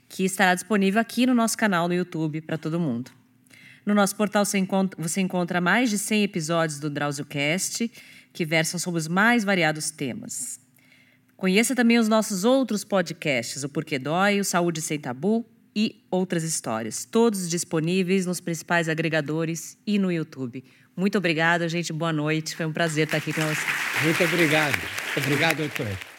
que 0.10 0.26
estará 0.26 0.56
disponível 0.56 1.00
aqui 1.00 1.28
no 1.28 1.36
nosso 1.36 1.56
canal 1.56 1.88
no 1.88 1.94
YouTube 1.94 2.42
para 2.42 2.58
todo 2.58 2.80
mundo. 2.80 3.12
No 3.86 3.94
nosso 3.94 4.16
portal 4.16 4.44
você 4.44 4.58
encontra, 4.58 5.00
você 5.00 5.22
encontra 5.22 5.62
mais 5.62 5.88
de 5.92 6.00
100 6.00 6.24
episódios 6.24 6.80
do 6.80 6.90
DrauzioCast, 6.90 7.92
que 8.34 8.44
versam 8.44 8.80
sobre 8.80 8.98
os 8.98 9.08
mais 9.08 9.44
variados 9.44 9.92
temas. 9.92 10.60
Conheça 11.38 11.76
também 11.76 12.00
os 12.00 12.08
nossos 12.08 12.44
outros 12.44 12.84
podcasts, 12.84 13.64
o 13.64 13.70
Porquê 13.70 14.00
Dói, 14.00 14.40
o 14.40 14.44
Saúde 14.44 14.82
Sem 14.82 15.00
Tabu 15.00 15.46
e 15.76 16.04
outras 16.10 16.44
histórias, 16.44 17.06
todos 17.06 17.50
disponíveis 17.50 18.26
nos 18.26 18.40
principais 18.40 18.90
agregadores 18.90 19.78
e 19.86 19.98
no 19.98 20.12
YouTube. 20.12 20.64
Muito 20.96 21.18
obrigada, 21.18 21.68
gente. 21.70 21.94
Boa 21.94 22.12
noite. 22.12 22.56
Foi 22.56 22.66
um 22.66 22.74
prazer 22.74 23.06
estar 23.06 23.18
aqui 23.18 23.32
com 23.34 23.42
você. 23.42 23.66
Muito 24.04 24.24
obrigado. 24.24 24.78
Obrigado, 25.18 25.58
doutor. 25.58 26.11